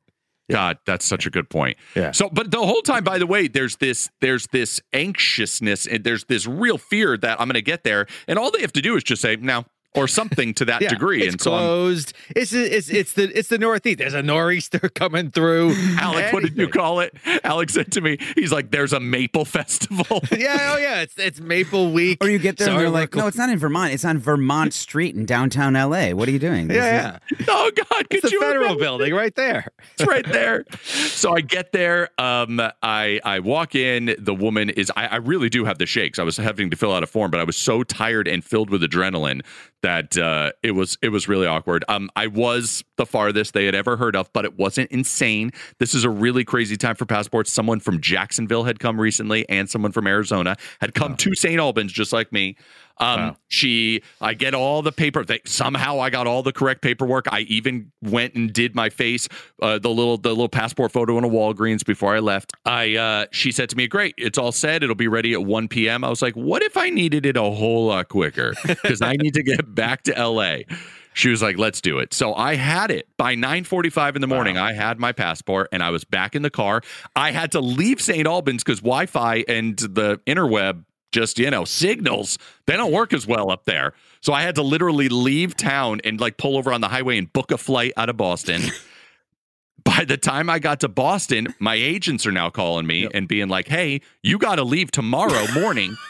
God, 0.49 0.79
that's 0.85 1.05
such 1.05 1.25
a 1.25 1.29
good 1.29 1.49
point. 1.49 1.77
Yeah. 1.95 2.11
So, 2.11 2.27
but 2.29 2.51
the 2.51 2.57
whole 2.57 2.81
time, 2.81 3.03
by 3.03 3.19
the 3.19 3.27
way, 3.27 3.47
there's 3.47 3.77
this, 3.77 4.09
there's 4.19 4.47
this 4.47 4.81
anxiousness, 4.91 5.87
and 5.87 6.03
there's 6.03 6.25
this 6.25 6.45
real 6.45 6.77
fear 6.77 7.17
that 7.17 7.39
I'm 7.39 7.47
going 7.47 7.53
to 7.53 7.61
get 7.61 7.83
there, 7.83 8.07
and 8.27 8.37
all 8.37 8.51
they 8.51 8.61
have 8.61 8.73
to 8.73 8.81
do 8.81 8.97
is 8.97 9.03
just 9.03 9.21
say 9.21 9.37
no 9.37 9.63
or 9.95 10.07
something 10.07 10.53
to 10.55 10.65
that 10.65 10.81
Yeah, 10.81 10.89
degree. 10.89 11.23
It's 11.23 11.33
and 11.33 11.41
so, 11.41 11.53
I'm, 11.53 11.59
closed. 11.59 12.13
It's 12.35 12.53
it's 12.53 12.89
it's 12.89 13.13
the 13.13 13.37
it's 13.37 13.49
the 13.49 13.57
northeast. 13.57 13.99
There's 13.99 14.13
a 14.13 14.21
nor'easter 14.23 14.79
coming 14.95 15.31
through. 15.31 15.73
Alex, 15.99 16.31
what 16.33 16.43
did 16.43 16.57
you 16.57 16.67
call 16.69 16.99
it? 17.01 17.13
Alex 17.43 17.73
said 17.73 17.91
to 17.93 18.01
me, 18.01 18.17
he's 18.35 18.51
like, 18.51 18.71
"There's 18.71 18.93
a 18.93 18.99
maple 18.99 19.45
festival." 19.45 20.21
Yeah, 20.41 20.73
oh 20.73 20.77
yeah, 20.77 21.01
it's 21.01 21.17
it's 21.19 21.39
Maple 21.39 21.91
Week. 21.91 22.23
Or 22.23 22.29
you 22.29 22.39
get 22.39 22.57
there 22.57 22.69
and 22.69 22.79
you're 22.79 22.89
like, 22.89 23.13
we're 23.13 23.21
no, 23.21 23.27
it's 23.27 23.37
not 23.37 23.49
in 23.49 23.57
Vermont. 23.59 23.93
It's 23.93 24.05
on 24.05 24.17
Vermont 24.17 24.73
Street 24.73 25.13
in 25.15 25.25
downtown 25.25 25.73
LA. 25.73 26.11
What 26.11 26.27
are 26.27 26.31
you 26.31 26.39
doing? 26.39 26.67
This 26.67 26.77
yeah, 26.77 27.17
yeah. 27.37 27.45
oh 27.49 27.69
God, 27.75 28.09
could 28.09 28.23
It's 28.23 28.31
the 28.31 28.37
federal 28.39 28.63
imagine? 28.65 28.79
building 28.79 29.13
right 29.13 29.35
there. 29.35 29.67
It's 29.99 30.07
right 30.07 30.25
there. 30.25 30.65
So 30.81 31.33
I 31.35 31.41
get 31.41 31.71
there. 31.73 32.09
Um, 32.17 32.59
I 32.81 33.19
I 33.23 33.39
walk 33.39 33.75
in. 33.75 34.15
The 34.17 34.33
woman 34.33 34.69
is. 34.69 34.91
I, 34.95 35.07
I 35.07 35.15
really 35.17 35.49
do 35.49 35.65
have 35.65 35.77
the 35.77 35.85
shakes. 35.85 36.17
I 36.17 36.23
was 36.23 36.37
having 36.37 36.69
to 36.71 36.77
fill 36.77 36.93
out 36.93 37.03
a 37.03 37.07
form, 37.07 37.29
but 37.29 37.39
I 37.39 37.43
was 37.43 37.57
so 37.57 37.83
tired 37.83 38.27
and 38.27 38.43
filled 38.43 38.69
with 38.69 38.81
adrenaline 38.81 39.41
that 39.81 40.17
uh, 40.17 40.51
it 40.63 40.71
was 40.71 40.97
it 41.01 41.09
was 41.09 41.27
really 41.27 41.47
awkward. 41.47 41.83
Um, 41.87 42.09
I 42.15 42.27
was 42.27 42.83
the 42.97 43.05
farthest 43.05 43.53
they 43.53 43.65
had 43.65 43.75
ever 43.75 43.97
heard 43.97 44.15
of, 44.15 44.31
but 44.33 44.45
it 44.45 44.57
wasn't 44.57 44.91
insane. 44.91 45.51
This 45.79 45.93
is 45.93 46.03
a 46.03 46.09
really 46.09 46.43
crazy 46.43 46.77
time 46.77 46.95
for 46.95 47.05
passports. 47.05 47.51
Someone 47.51 47.79
from 47.79 47.99
Jacksonville 47.99 48.63
had 48.63 48.79
come 48.79 48.99
recently, 48.99 49.47
and 49.49 49.69
someone 49.69 49.91
from 49.91 50.07
Arizona 50.07 50.55
had 50.79 50.93
come 50.93 51.15
to 51.17 51.33
St. 51.35 51.59
Albans, 51.59 51.91
just 51.91 52.13
like 52.13 52.31
me. 52.31 52.55
Um, 53.01 53.35
she, 53.47 54.03
I 54.21 54.35
get 54.35 54.53
all 54.53 54.81
the 54.81 54.91
paper. 54.91 55.25
They, 55.25 55.41
somehow 55.45 55.99
I 55.99 56.09
got 56.09 56.27
all 56.27 56.43
the 56.43 56.53
correct 56.53 56.81
paperwork. 56.81 57.25
I 57.31 57.41
even 57.41 57.91
went 58.01 58.35
and 58.35 58.53
did 58.53 58.75
my 58.75 58.89
face, 58.89 59.27
uh, 59.61 59.79
the 59.79 59.89
little, 59.89 60.17
the 60.17 60.29
little 60.29 60.47
passport 60.49 60.91
photo 60.91 61.17
in 61.17 61.23
a 61.23 61.29
Walgreens 61.29 61.83
before 61.83 62.15
I 62.15 62.19
left. 62.19 62.53
I, 62.65 62.95
uh, 62.95 63.25
she 63.31 63.51
said 63.51 63.69
to 63.69 63.75
me, 63.75 63.87
"Great, 63.87 64.13
it's 64.17 64.37
all 64.37 64.51
set. 64.51 64.83
It'll 64.83 64.95
be 64.95 65.07
ready 65.07 65.33
at 65.33 65.43
1 65.43 65.67
p.m." 65.67 66.03
I 66.03 66.09
was 66.09 66.21
like, 66.21 66.35
"What 66.35 66.61
if 66.61 66.77
I 66.77 66.89
needed 66.89 67.25
it 67.25 67.35
a 67.35 67.41
whole 67.41 67.87
lot 67.87 68.07
quicker? 68.09 68.53
Because 68.81 69.01
I 69.01 69.13
need 69.13 69.33
to 69.33 69.43
get 69.43 69.75
back 69.75 70.03
to 70.03 70.17
L.A." 70.17 70.65
She 71.13 71.29
was 71.29 71.41
like, 71.41 71.57
"Let's 71.57 71.81
do 71.81 71.99
it." 71.99 72.13
So 72.13 72.33
I 72.33 72.55
had 72.55 72.89
it 72.89 73.07
by 73.17 73.35
9:45 73.35 74.15
in 74.15 74.21
the 74.21 74.27
morning. 74.27 74.57
I 74.57 74.73
had 74.73 74.99
my 74.99 75.11
passport 75.11 75.67
and 75.71 75.83
I 75.83 75.89
was 75.89 76.03
back 76.03 76.35
in 76.35 76.41
the 76.41 76.49
car. 76.49 76.81
I 77.15 77.31
had 77.31 77.51
to 77.51 77.59
leave 77.59 77.99
St. 78.01 78.25
Albans 78.25 78.63
because 78.63 78.79
Wi-Fi 78.79 79.43
and 79.47 79.77
the 79.77 80.21
interweb 80.25 80.85
just 81.11 81.39
you 81.39 81.49
know 81.49 81.65
signals 81.65 82.37
they 82.67 82.77
don't 82.77 82.91
work 82.91 83.13
as 83.13 83.27
well 83.27 83.51
up 83.51 83.65
there. 83.65 83.93
So 84.21 84.33
I 84.33 84.43
had 84.43 84.55
to 84.55 84.61
literally 84.61 85.09
leave 85.09 85.55
town 85.55 86.01
and 86.03 86.19
like 86.19 86.37
pull 86.37 86.57
over 86.57 86.71
on 86.71 86.81
the 86.81 86.87
highway 86.87 87.17
and 87.17 87.31
book 87.31 87.51
a 87.51 87.57
flight 87.57 87.93
out 87.97 88.09
of 88.09 88.17
Boston. 88.17 88.61
By 89.83 90.05
the 90.05 90.17
time 90.17 90.47
I 90.47 90.59
got 90.59 90.81
to 90.81 90.87
Boston, 90.87 91.55
my 91.59 91.73
agents 91.73 92.27
are 92.27 92.31
now 92.31 92.51
calling 92.51 92.85
me 92.85 93.07
and 93.13 93.27
being 93.27 93.47
like, 93.47 93.67
"Hey, 93.67 94.01
you 94.21 94.37
got 94.37 94.55
to 94.55 94.63
leave 94.63 94.91
tomorrow 94.91 95.47
morning." 95.53 95.97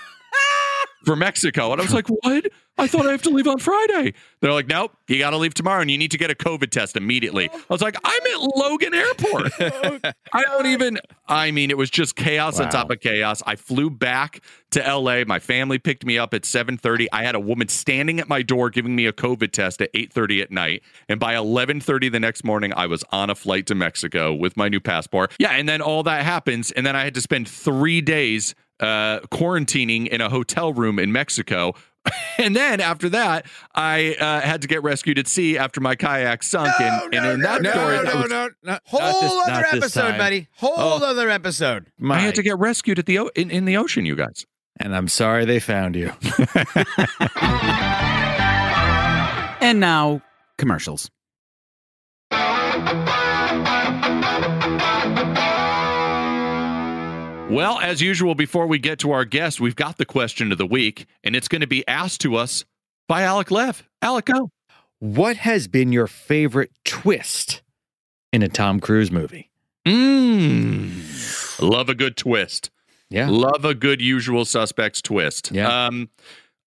for 1.04 1.16
Mexico. 1.16 1.72
And 1.72 1.82
I 1.82 1.84
was 1.84 1.94
like, 1.94 2.08
what? 2.08 2.46
I 2.78 2.88
thought 2.88 3.06
I 3.06 3.12
have 3.12 3.22
to 3.24 3.30
leave 3.30 3.48
on 3.48 3.60
Friday. 3.60 4.14
They're 4.40 4.54
like, 4.54 4.68
nope, 4.68 4.96
you 5.08 5.20
got 5.20 5.32
to 5.32 5.38
leave 5.38 5.54
tomorrow 5.54 5.82
and 5.82 5.92
you 5.92 5.98
need 5.98 6.12
to 6.12 6.18
get 6.18 6.32
a 6.32 6.36
COVID 6.36 6.72
test 6.72 6.98
immediately. 6.98 7.50
I 7.50 7.60
was 7.70 7.82
like, 7.82 7.96
I'm 8.04 8.22
at 8.26 8.56
Logan 8.56 8.94
Airport. 8.94 9.52
I 10.34 10.42
don't 10.42 10.66
even, 10.66 10.98
I 11.28 11.52
mean, 11.52 11.70
it 11.70 11.78
was 11.78 11.90
just 11.90 12.16
chaos 12.16 12.60
on 12.60 12.70
top 12.70 12.90
of 12.90 13.00
chaos. 13.00 13.44
I 13.46 13.56
flew 13.56 13.90
back 13.90 14.42
to 14.72 14.80
LA. 14.80 15.26
My 15.26 15.38
family 15.38 15.78
picked 15.80 16.06
me 16.06 16.18
up 16.18 16.34
at 16.34 16.44
7:30. 16.44 17.08
I 17.12 17.24
had 17.24 17.36
a 17.36 17.40
woman 17.40 17.68
standing 17.68 18.20
at 18.20 18.28
my 18.28 18.42
door 18.42 18.70
giving 18.70 18.96
me 18.96 19.06
a 19.06 19.14
COVID 19.14 19.52
test 19.52 19.82
at 19.82 19.92
8:30 19.94 20.42
at 20.42 20.52
night. 20.52 20.82
And 21.10 21.20
by 21.20 21.36
11:30 21.36 22.12
the 22.12 22.20
next 22.20 22.44
morning, 22.44 22.74
I 22.74 22.88
was 22.88 23.04
on 23.12 23.30
a 23.30 23.36
flight 23.36 23.68
to 23.68 23.76
Mexico 23.76 24.34
with 24.34 24.58
my 24.58 24.70
new 24.70 24.80
passport. 24.80 25.34
Yeah, 25.40 25.52
and 25.52 25.68
then 25.68 25.82
all 25.82 26.04
that 26.04 26.24
happens. 26.24 26.72
And 26.72 26.86
then 26.86 26.96
I 26.96 27.04
had 27.04 27.14
to 27.16 27.22
spend 27.22 27.48
three 27.48 28.02
days 28.02 28.56
uh, 28.82 29.20
quarantining 29.32 30.08
in 30.08 30.20
a 30.22 30.30
hotel 30.30 30.74
room 30.74 31.00
in 31.00 31.12
Mexico. 31.12 31.74
And 32.40 32.56
then 32.56 32.82
after 32.82 33.10
that, 33.10 33.46
I 33.76 34.16
uh, 34.20 34.42
had 34.42 34.64
to 34.64 34.68
get 34.68 34.82
rescued 34.82 35.20
at 35.20 35.28
sea 35.28 35.60
after 35.60 35.80
my 35.80 35.96
kayak 35.96 36.42
sunk. 36.42 36.72
and, 36.82 37.14
and 37.14 37.26
in 37.28 37.40
that 37.42 37.62
no, 37.62 37.70
story, 37.70 37.98
no, 37.98 38.04
that 38.04 38.14
no, 38.16 38.22
was- 38.22 38.30
no, 38.32 38.50
no. 38.64 38.80
Whole 38.86 39.40
other 39.42 39.66
episode, 39.68 40.18
buddy. 40.18 40.48
Whole 40.56 40.74
Oh. 40.76 41.06
other 41.06 41.30
episode. 41.30 41.86
I 42.10 42.18
had 42.18 42.34
to 42.36 42.42
get 42.42 42.58
rescued 42.58 42.98
at 42.98 43.06
the 43.06 43.20
o- 43.20 43.30
in, 43.36 43.52
in 43.52 43.66
the 43.66 43.78
ocean, 43.78 44.06
you 44.08 44.16
guys. 44.16 44.48
and 44.78 44.96
I'm 44.96 45.08
sorry 45.10 45.46
they 45.46 45.60
found 45.60 45.96
you. 45.96 46.12
And 49.62 49.80
now 49.80 50.22
commercials. 50.58 51.12
Well, 57.52 57.80
as 57.80 58.02
usual, 58.02 58.34
before 58.34 58.66
we 58.66 58.80
get 58.80 59.00
to 59.00 59.12
our 59.12 59.26
guest, 59.26 59.60
we've 59.60 59.76
got 59.76 59.98
the 59.98 60.06
question 60.06 60.54
of 60.54 60.58
the 60.58 60.66
week, 60.66 61.06
and 61.22 61.36
it's 61.36 61.50
going 61.50 61.60
to 61.60 61.68
be 61.68 61.86
asked 61.86 62.22
to 62.22 62.38
us 62.38 62.64
by 63.10 63.24
Alec 63.24 63.52
Lev. 63.52 63.84
Alec, 64.02 64.26
go. 64.26 64.50
What 65.00 65.36
has 65.36 65.68
been 65.68 65.92
your 65.92 66.08
favorite 66.08 66.72
twist 66.86 67.62
in 68.32 68.42
a 68.42 68.48
Tom 68.48 68.80
Cruise 68.80 69.12
movie? 69.12 69.52
Mmm. 69.86 71.60
Love 71.62 71.90
a 71.90 71.94
good 71.96 72.16
twist. 72.16 72.70
Yeah. 73.10 73.28
Love 73.30 73.66
a 73.66 73.74
good 73.76 74.02
usual 74.02 74.46
suspects 74.46 75.02
twist. 75.02 75.52
Yeah. 75.52 75.88
Um, 75.88 76.10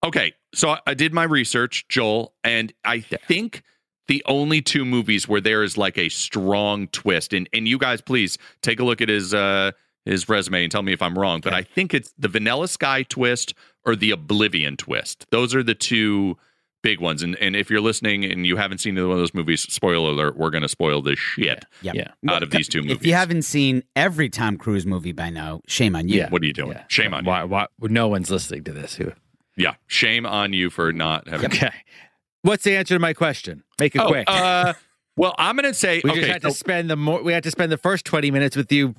okay, 0.04 0.34
so 0.54 0.68
I- 0.70 0.80
I 0.88 0.92
did 0.92 1.14
my 1.14 1.24
research, 1.24 1.86
Joel, 1.88 2.34
and 2.44 2.74
I 2.84 3.00
think 3.00 3.62
the 4.06 4.22
only 4.26 4.60
two 4.60 4.84
movies 4.84 5.26
where 5.26 5.40
there 5.40 5.62
is 5.62 5.78
like 5.78 5.96
a 5.96 6.10
strong 6.10 6.88
twist, 6.88 7.32
and 7.32 7.48
and 7.54 7.66
you 7.66 7.78
guys 7.78 8.02
please 8.02 8.36
take 8.60 8.80
a 8.80 8.84
look 8.84 9.00
at 9.00 9.08
his 9.08 9.32
uh 9.32 9.70
his 10.04 10.28
resume 10.28 10.62
and 10.64 10.70
tell 10.72 10.82
me 10.82 10.92
if 10.92 11.00
I'm 11.02 11.18
wrong, 11.18 11.40
but 11.40 11.52
I 11.54 11.62
think 11.62 11.94
it's 11.94 12.12
the 12.18 12.28
Vanilla 12.28 12.68
Sky 12.68 13.02
twist 13.04 13.54
or 13.84 13.96
the 13.96 14.10
Oblivion 14.10 14.76
twist. 14.76 15.26
Those 15.30 15.54
are 15.54 15.62
the 15.62 15.74
two 15.74 16.36
big 16.82 17.00
ones. 17.00 17.22
And 17.22 17.34
and 17.36 17.56
if 17.56 17.70
you're 17.70 17.80
listening 17.80 18.24
and 18.24 18.46
you 18.46 18.56
haven't 18.56 18.78
seen 18.78 18.98
either 18.98 19.06
one 19.08 19.16
of 19.16 19.20
those 19.20 19.32
movies, 19.32 19.62
spoiler 19.62 20.10
alert, 20.10 20.36
we're 20.36 20.50
gonna 20.50 20.68
spoil 20.68 21.00
the 21.00 21.16
shit 21.16 21.64
Yep. 21.82 21.94
Yeah. 21.94 22.08
out 22.28 22.42
of 22.42 22.50
these 22.50 22.68
two 22.68 22.82
movies. 22.82 22.96
If 22.98 23.06
you 23.06 23.14
haven't 23.14 23.42
seen 23.42 23.82
every 23.96 24.28
Tom 24.28 24.58
Cruise 24.58 24.84
movie 24.84 25.12
by 25.12 25.30
now, 25.30 25.60
shame 25.66 25.96
on 25.96 26.08
you. 26.08 26.18
Yeah. 26.18 26.28
what 26.28 26.42
are 26.42 26.46
you 26.46 26.52
doing? 26.52 26.72
Yeah. 26.72 26.84
Shame 26.88 27.14
on 27.14 27.24
you. 27.24 27.30
why, 27.30 27.44
why, 27.44 27.66
no 27.80 28.08
one's 28.08 28.30
listening 28.30 28.64
to 28.64 28.72
this. 28.72 28.96
Who? 28.96 29.12
Yeah, 29.56 29.74
shame 29.86 30.26
on 30.26 30.52
you 30.52 30.68
for 30.68 30.92
not 30.92 31.26
having. 31.28 31.46
Okay. 31.46 31.70
What's 32.42 32.64
the 32.64 32.76
answer 32.76 32.94
to 32.94 32.98
my 32.98 33.14
question? 33.14 33.62
Make 33.80 33.94
it 33.94 34.00
Oh, 34.00 34.08
quick. 34.08 34.24
uh, 34.28 34.74
well, 35.16 35.34
I'm 35.38 35.56
going 35.56 35.64
to 35.64 35.72
say 35.72 36.02
we 36.04 36.10
okay. 36.10 36.20
just 36.20 36.32
had 36.32 36.42
so- 36.42 36.48
to 36.48 36.54
spend 36.54 36.90
the 36.90 36.96
more. 36.96 37.22
We 37.22 37.32
had 37.32 37.44
to 37.44 37.50
spend 37.50 37.70
the 37.72 37.78
first 37.78 38.04
twenty 38.04 38.30
minutes 38.30 38.56
with 38.56 38.70
you 38.72 38.94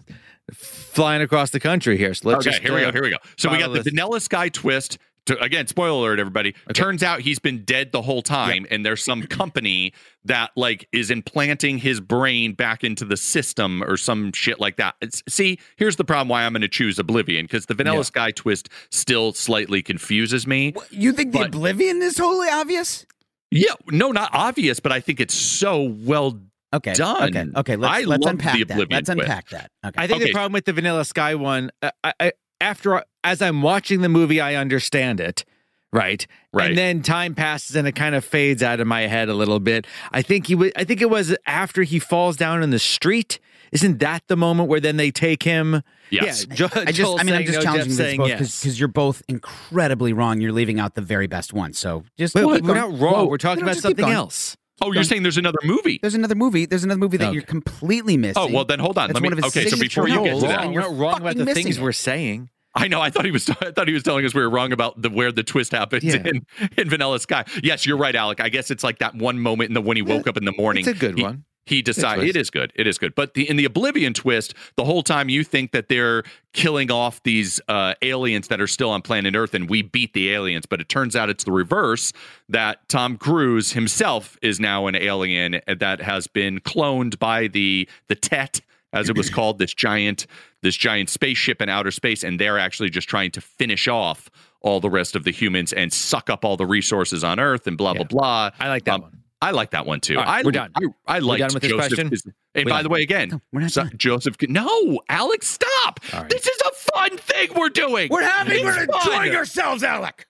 flying 0.53 1.21
across 1.21 1.49
the 1.49 1.59
country 1.59 1.97
here. 1.97 2.13
So 2.13 2.29
let's 2.29 2.45
okay, 2.45 2.51
just 2.51 2.63
here 2.63 2.73
we 2.73 2.83
uh, 2.83 2.91
go. 2.91 2.93
Here 2.93 3.03
we 3.03 3.09
go. 3.09 3.17
So 3.37 3.51
we 3.51 3.57
got 3.57 3.73
the. 3.73 3.81
Vanilla 3.81 4.19
Sky 4.19 4.49
twist. 4.49 4.97
To, 5.25 5.41
again, 5.41 5.65
spoiler 5.65 6.01
alert, 6.01 6.19
everybody. 6.19 6.53
Turns 6.75 7.01
out 7.01 7.19
he's 7.19 7.39
been 7.39 7.63
dead 7.63 7.91
the 7.91 8.03
whole 8.03 8.21
time, 8.21 8.67
and 8.69 8.85
there's 8.85 9.03
some 9.03 9.23
company 9.23 9.91
that 10.23 10.51
like 10.55 10.87
is 10.91 11.09
implanting 11.09 11.79
his 11.79 11.99
brain 11.99 12.53
back 12.53 12.83
into 12.83 13.05
the 13.05 13.17
system 13.17 13.81
or 13.83 13.97
some 13.97 14.31
shit 14.33 14.59
like 14.59 14.77
that. 14.77 14.93
It's, 15.01 15.23
see, 15.27 15.57
here's 15.77 15.95
the 15.95 16.03
problem. 16.03 16.27
Why 16.27 16.45
I'm 16.45 16.53
going 16.53 16.61
to 16.61 16.67
choose 16.67 16.99
Oblivion 16.99 17.45
because 17.45 17.65
the 17.65 17.73
Vanilla 17.73 17.97
Yeah. 17.97 18.03
Sky 18.03 18.31
twist 18.31 18.69
still 18.91 19.33
slightly 19.33 19.81
confuses 19.81 20.45
me. 20.45 20.73
What, 20.73 20.93
You 20.93 21.11
think 21.11 21.31
the 21.31 21.41
Oblivion 21.41 22.03
is 22.03 22.13
totally 22.13 22.49
obvious? 22.49 23.07
Yeah, 23.49 23.73
no, 23.89 24.11
not 24.11 24.29
obvious, 24.31 24.79
but 24.79 24.91
I 24.91 24.99
think 24.99 25.19
it's 25.19 25.33
so 25.33 25.81
well 25.81 26.39
Okay. 26.75 26.93
Done. 26.93 27.23
Okay. 27.35 27.45
Okay. 27.59 27.75
Let's, 27.75 27.93
I 27.93 28.01
let's 28.03 28.23
love 28.23 28.31
unpack 28.31 28.53
the 28.53 28.63
that. 28.65 28.73
Oblivion 28.73 28.97
Let's 28.97 29.09
twist. 29.09 29.21
unpack 29.21 29.49
that. 29.49 29.71
Okay. 29.85 30.01
I 30.03 30.07
think 30.07 30.21
Okay. 30.21 30.29
the 30.29 30.33
problem 30.33 30.53
with 30.53 30.65
the 30.65 30.73
Vanilla 30.73 31.05
Sky 31.05 31.35
one, 31.35 31.71
uh, 31.81 31.91
I, 32.03 32.13
I, 32.19 32.31
after 32.61 33.03
as 33.23 33.41
I'm 33.41 33.61
watching 33.61 34.01
the 34.01 34.09
movie, 34.09 34.39
I 34.39 34.55
understand 34.55 35.19
it, 35.19 35.43
right? 35.91 36.25
Right. 36.53 36.69
And 36.69 36.77
then 36.77 37.01
time 37.01 37.35
passes 37.35 37.75
and 37.75 37.87
it 37.87 37.93
kind 37.93 38.15
of 38.15 38.23
fades 38.23 38.61
out 38.63 38.79
of 38.79 38.87
my 38.87 39.01
head 39.07 39.29
a 39.29 39.33
little 39.33 39.59
bit. 39.59 39.85
I 40.11 40.21
think 40.21 40.47
he, 40.47 40.55
wa- 40.55 40.69
I 40.75 40.83
think 40.83 41.01
it 41.01 41.09
was 41.09 41.35
after 41.45 41.83
he 41.83 41.99
falls 41.99 42.37
down 42.37 42.63
in 42.63 42.69
the 42.69 42.79
street. 42.79 43.39
Isn't 43.71 43.99
that 43.99 44.23
the 44.27 44.37
moment 44.37 44.69
where 44.69 44.79
then 44.79 44.95
they 44.95 45.11
take 45.11 45.43
him? 45.43 45.81
Yes. 46.09 46.45
Yeah, 46.47 46.55
jo- 46.55 46.69
I 46.75 46.85
just, 46.85 46.97
Joel's 46.97 47.19
I 47.19 47.23
mean, 47.23 47.35
I'm 47.35 47.43
just 47.45 47.57
no, 47.57 47.61
challenging 47.61 47.85
Jeff's 47.87 47.97
this 47.97 48.07
saying 48.07 48.19
both 48.19 48.29
yes. 48.29 48.61
because 48.61 48.79
you're 48.79 48.87
both 48.87 49.21
incredibly 49.27 50.13
wrong. 50.13 50.39
You're 50.39 50.51
leaving 50.53 50.79
out 50.79 50.93
the 50.95 51.01
very 51.01 51.27
best 51.27 51.51
one. 51.51 51.73
So 51.73 52.03
just 52.17 52.35
Wait, 52.35 52.43
keep 52.45 52.63
we're 52.63 52.75
not 52.75 52.91
wrong. 52.99 53.13
Whoa. 53.13 53.25
We're 53.25 53.37
talking 53.37 53.61
No, 53.61 53.65
no, 53.65 53.71
about 53.71 53.81
something 53.81 54.05
else. 54.05 54.55
Oh, 54.81 54.91
you're 54.91 55.03
saying 55.03 55.23
there's 55.23 55.37
another 55.37 55.59
movie? 55.63 55.99
There's 56.01 56.15
another 56.15 56.35
movie. 56.35 56.65
There's 56.65 56.83
another 56.83 56.99
movie 56.99 57.17
that 57.17 57.25
Okay. 57.27 57.33
you're 57.33 57.43
completely 57.43 58.17
missing. 58.17 58.33
Oh, 58.41 58.51
well, 58.51 58.65
then 58.65 58.79
hold 58.79 58.97
on. 58.97 59.07
That's 59.07 59.15
Let 59.15 59.23
me. 59.23 59.29
one 59.29 59.37
of 59.39 59.43
his 59.43 59.55
Okay, 59.55 59.63
so 59.69 59.75
signature 59.77 60.03
before 60.03 60.17
you 60.17 60.23
get 60.25 60.31
roles. 60.31 60.43
to 60.43 60.47
that, 60.49 60.59
wrong. 60.59 60.73
You're 60.73 60.81
We're 60.83 60.89
not 60.89 60.97
wrong 60.99 61.13
about 61.21 61.23
fucking 61.33 61.45
the 61.45 61.53
things 61.53 61.65
missing 61.67 61.83
we're 61.83 61.91
saying. 61.93 62.49
I 62.77 62.89
know. 62.89 62.99
I 62.99 63.09
thought 63.09 63.23
he 63.23 63.31
was. 63.31 63.49
I 63.61 63.71
thought 63.71 63.87
he 63.87 63.93
was 63.93 64.03
telling 64.03 64.25
us 64.25 64.33
we 64.33 64.41
were 64.41 64.49
wrong 64.49 64.73
about 64.73 65.01
the 65.01 65.09
where 65.09 65.31
the 65.31 65.43
twist 65.43 65.71
happens 65.71 66.03
Yeah. 66.03 66.17
in 66.25 66.45
in 66.77 66.89
Vanilla 66.89 67.19
Sky. 67.21 67.45
Yes, 67.63 67.85
you're 67.85 67.95
right, 67.97 68.13
Alec. 68.15 68.41
I 68.41 68.49
guess 68.49 68.69
it's 68.69 68.83
like 68.83 68.99
that 68.99 69.15
one 69.15 69.39
moment 69.39 69.69
in 69.69 69.73
the 69.75 69.81
when 69.81 69.95
he 69.95 70.01
woke 70.03 70.27
up 70.27 70.35
in 70.35 70.43
the 70.43 70.51
morning. 70.57 70.81
It's 70.85 70.97
a 70.97 70.99
good 70.99 71.17
he- 71.17 71.23
one. 71.23 71.45
He 71.65 71.81
decides 71.81 72.21
it 72.23 72.35
is 72.35 72.49
good. 72.51 72.71
It 72.75 72.85
is 72.85 72.97
good. 72.99 73.15
But 73.15 73.33
the, 73.33 73.49
in 73.49 73.55
the 73.57 73.65
Oblivion 73.65 74.13
twist, 74.13 74.53
the 74.75 74.83
whole 74.85 75.01
time 75.01 75.29
you 75.29 75.43
think 75.43 75.71
that 75.71 75.89
they're 75.89 76.23
killing 76.53 76.91
off 76.91 77.23
these 77.23 77.59
uh, 77.67 77.95
aliens 78.03 78.49
that 78.49 78.61
are 78.61 78.67
still 78.67 78.91
on 78.91 79.01
planet 79.01 79.35
Earth, 79.35 79.53
and 79.55 79.67
we 79.69 79.81
beat 79.81 80.13
the 80.13 80.31
aliens. 80.31 80.65
But 80.67 80.79
it 80.79 80.89
turns 80.89 81.15
out 81.15 81.29
it's 81.29 81.43
the 81.43 81.51
reverse. 81.51 82.13
That 82.49 82.87
Tom 82.87 83.17
Cruise 83.17 83.71
himself 83.73 84.37
is 84.43 84.59
now 84.59 84.85
an 84.87 84.95
alien 84.95 85.59
that 85.67 86.01
has 86.01 86.27
been 86.27 86.59
cloned 86.59 87.17
by 87.17 87.47
the 87.47 87.89
the 88.09 88.15
Tet, 88.15 88.61
as 88.93 89.09
it 89.09 89.17
was 89.17 89.29
called, 89.31 89.57
this 89.57 89.73
giant 89.73 90.27
this 90.61 90.75
giant 90.75 91.09
spaceship 91.09 91.61
in 91.63 91.69
outer 91.69 91.91
space, 91.91 92.23
and 92.23 92.39
they're 92.39 92.59
actually 92.59 92.89
just 92.91 93.07
trying 93.09 93.31
to 93.31 93.41
finish 93.41 93.87
off 93.87 94.29
all 94.61 94.79
the 94.79 94.89
rest 94.89 95.15
of 95.15 95.23
the 95.23 95.31
humans 95.31 95.73
and 95.73 95.91
suck 95.93 96.29
up 96.29 96.43
all 96.45 96.57
the 96.57 96.65
resources 96.65 97.23
on 97.23 97.39
Earth 97.39 97.65
and 97.67 97.75
blah 97.77 97.93
Yeah. 97.93 98.03
blah 98.03 98.49
blah. 98.49 98.51
I 98.59 98.69
like 98.69 98.83
that 98.85 98.95
Um, 98.95 99.01
one. 99.01 99.17
I 99.47 99.51
like 99.51 99.71
that 99.71 99.85
one 99.85 99.99
too. 100.01 100.17
All 100.17 100.23
right, 100.23 100.39
I, 100.39 100.43
we're 100.43 100.51
done. 100.51 100.71
I, 100.75 101.15
I 101.15 101.19
like 101.19 101.39
done 101.39 101.49
with 101.53 101.61
this 101.63 101.71
Joseph. 101.71 101.87
question? 101.89 102.09
Kis- 102.09 102.23
And 102.55 102.65
We're 102.65 102.69
by 102.69 102.69
done. 102.77 102.83
the 102.83 102.89
way, 102.89 103.01
again, 103.01 103.29
No, 103.29 103.41
we're 103.53 103.61
not 103.61 103.71
so- 103.71 103.85
Joseph. 103.95 104.35
No, 104.49 105.01
Alex, 105.09 105.47
stop! 105.47 105.99
All 106.13 106.21
right. 106.21 106.29
This 106.29 106.45
is 106.47 106.61
a 106.65 106.71
fun 106.93 107.17
thing 107.17 107.49
we're 107.55 107.69
doing. 107.69 108.09
We're 108.09 108.23
having, 108.23 108.63
we're 108.63 108.83
enjoying 108.83 109.35
ourselves, 109.35 109.83
Alec. 109.83 110.27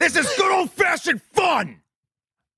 This 0.00 0.16
is 0.16 0.26
good 0.36 0.52
old 0.52 0.70
fashioned 0.70 1.22
fun. 1.32 1.80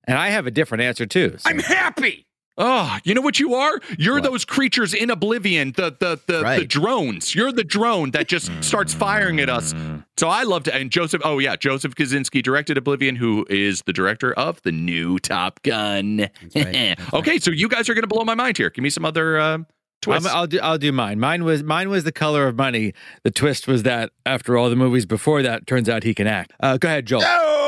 And 0.05 0.17
I 0.17 0.29
have 0.29 0.47
a 0.47 0.51
different 0.51 0.81
answer 0.83 1.05
too. 1.05 1.35
so- 1.37 1.49
I'm 1.49 1.59
happy. 1.59 2.25
Oh, 2.57 2.97
you 3.05 3.13
know 3.13 3.21
what 3.21 3.39
you 3.39 3.55
are? 3.55 3.79
You're 3.97 4.15
What? 4.15 4.23
those 4.23 4.45
creatures 4.45 4.93
in 4.93 5.09
Oblivion, 5.09 5.71
the 5.77 5.95
the 5.99 6.19
the, 6.27 6.57
the 6.59 6.65
drones. 6.65 7.33
You're 7.33 7.51
the 7.51 7.63
drone 7.63 8.11
that 8.11 8.27
just 8.27 8.51
starts 8.63 8.93
firing 8.93 9.39
at 9.39 9.49
us. 9.49 9.73
So 10.17 10.27
I 10.27 10.43
loved 10.43 10.67
it. 10.67 10.75
And 10.75 10.91
Joseph, 10.91 11.21
oh 11.23 11.39
yeah, 11.39 11.55
Joseph 11.55 11.95
Kosinski 11.95 12.43
directed 12.43 12.77
Oblivion, 12.77 13.15
who 13.15 13.45
is 13.49 13.81
the 13.85 13.93
director 13.93 14.33
of 14.33 14.61
the 14.63 14.71
new 14.71 15.17
Top 15.17 15.61
Gun. 15.63 16.29
right. 16.55 16.97
That's 16.97 17.13
okay, 17.13 17.39
so 17.39 17.51
you 17.51 17.69
guys 17.69 17.89
are 17.89 17.93
gonna 17.93 18.07
blow 18.07 18.25
my 18.25 18.35
mind 18.35 18.57
here. 18.57 18.69
Give 18.69 18.83
me 18.83 18.89
some 18.89 19.05
other 19.05 19.39
uh, 19.39 19.57
twists. 20.01 20.29
I'm, 20.29 20.35
I'll 20.35 20.47
do. 20.47 20.59
I'll 20.59 20.77
do 20.77 20.91
mine. 20.91 21.19
Mine 21.19 21.45
was 21.45 21.63
mine 21.63 21.89
was 21.89 22.03
the 22.03 22.11
color 22.11 22.47
of 22.47 22.57
money. 22.57 22.93
The 23.23 23.31
twist 23.31 23.67
was 23.67 23.83
that 23.83 24.11
after 24.25 24.57
all 24.57 24.69
the 24.69 24.75
movies 24.75 25.05
before 25.05 25.41
that, 25.41 25.65
turns 25.65 25.87
out 25.87 26.03
he 26.03 26.13
can 26.13 26.27
act. 26.27 26.51
Uh, 26.59 26.77
go 26.77 26.89
ahead, 26.89 27.05
Joel. 27.05 27.21
Oh. 27.25 27.60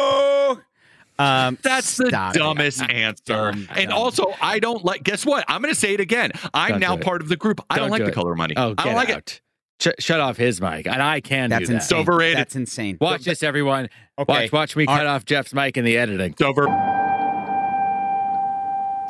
Um, 1.20 1.58
That's 1.62 1.98
the 1.98 2.08
stop 2.08 2.36
it. 2.36 2.40
dumbest 2.40 2.82
answer. 2.82 3.22
Dumb, 3.26 3.68
and 3.76 3.90
dumb. 3.90 3.98
also, 3.98 4.34
I 4.42 4.60
don't 4.60 4.84
like. 4.84 5.04
Guess 5.04 5.26
what? 5.26 5.46
I'm 5.48 5.62
going 5.62 5.74
to 5.74 5.80
say 5.80 5.94
it 5.94 6.00
again. 6.00 6.32
I'm 6.54 6.72
Don't 6.72 6.80
now 6.80 6.98
part 6.98 7.22
of 7.22 7.30
the 7.30 7.36
group. 7.38 7.62
I 7.70 7.76
don't, 7.76 7.84
Don't 7.84 7.92
like 7.92 8.00
do 8.00 8.06
the 8.06 8.12
color 8.12 8.36
money. 8.36 8.56
Oh, 8.58 8.72
I 8.72 8.74
get 8.74 8.84
don't 8.84 8.96
like 8.96 9.10
it. 9.10 9.16
out. 9.16 9.40
Sh- 9.80 10.04
shut 10.04 10.20
off 10.20 10.38
his 10.38 10.60
mic, 10.62 10.88
and 10.88 11.02
I 11.02 11.20
can 11.22 11.50
That's 11.50 11.62
do 11.64 11.68
that. 11.68 11.74
insane. 11.84 11.98
overrated. 12.00 12.38
That's 12.38 12.56
insane. 12.56 12.98
Watch 13.02 13.26
this, 13.26 13.44
everyone. 13.44 13.90
Okay. 14.18 14.44
Watch, 14.44 14.52
watch 14.52 14.76
me 14.76 14.86
All 14.86 14.96
cut 14.98 15.06
off 15.08 15.26
Jeff's 15.26 15.54
mic 15.54 15.78
in 15.78 15.86
the 15.86 15.98
editing. 15.98 16.32
It's 16.32 16.42
over. 16.42 16.68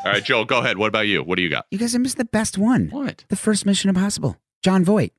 All 0.05 0.11
right, 0.11 0.23
Joel, 0.23 0.43
go 0.43 0.59
ahead. 0.59 0.77
What 0.77 0.87
about 0.89 1.07
you? 1.07 1.23
What 1.23 1.37
do 1.37 1.43
you 1.43 1.49
got? 1.49 1.65
You 1.71 1.77
guys 1.77 1.93
have 1.93 2.01
missed 2.01 2.17
the 2.17 2.25
best 2.25 2.57
one. 2.57 2.89
What? 2.89 3.23
The 3.29 3.37
first 3.37 3.65
Mission 3.65 3.89
Impossible. 3.89 4.35
Jon 4.61 4.83
Voight. 4.83 5.13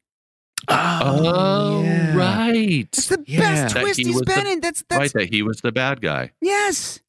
Oh, 0.68 1.82
yeah. 1.82 2.14
right. 2.16 2.88
That's 2.92 3.08
the 3.08 3.22
Yeah. 3.26 3.40
best 3.40 3.74
That 3.74 3.80
twist 3.82 3.98
he 3.98 4.04
he's 4.06 4.14
was 4.14 4.22
been 4.22 4.44
the- 4.44 4.50
in. 4.52 4.60
That's 4.60 4.82
Right, 4.90 5.00
that's 5.00 5.12
that 5.14 5.32
he 5.32 5.42
was 5.42 5.60
the 5.60 5.72
bad 5.72 6.00
guy. 6.00 6.32
yes. 6.40 7.00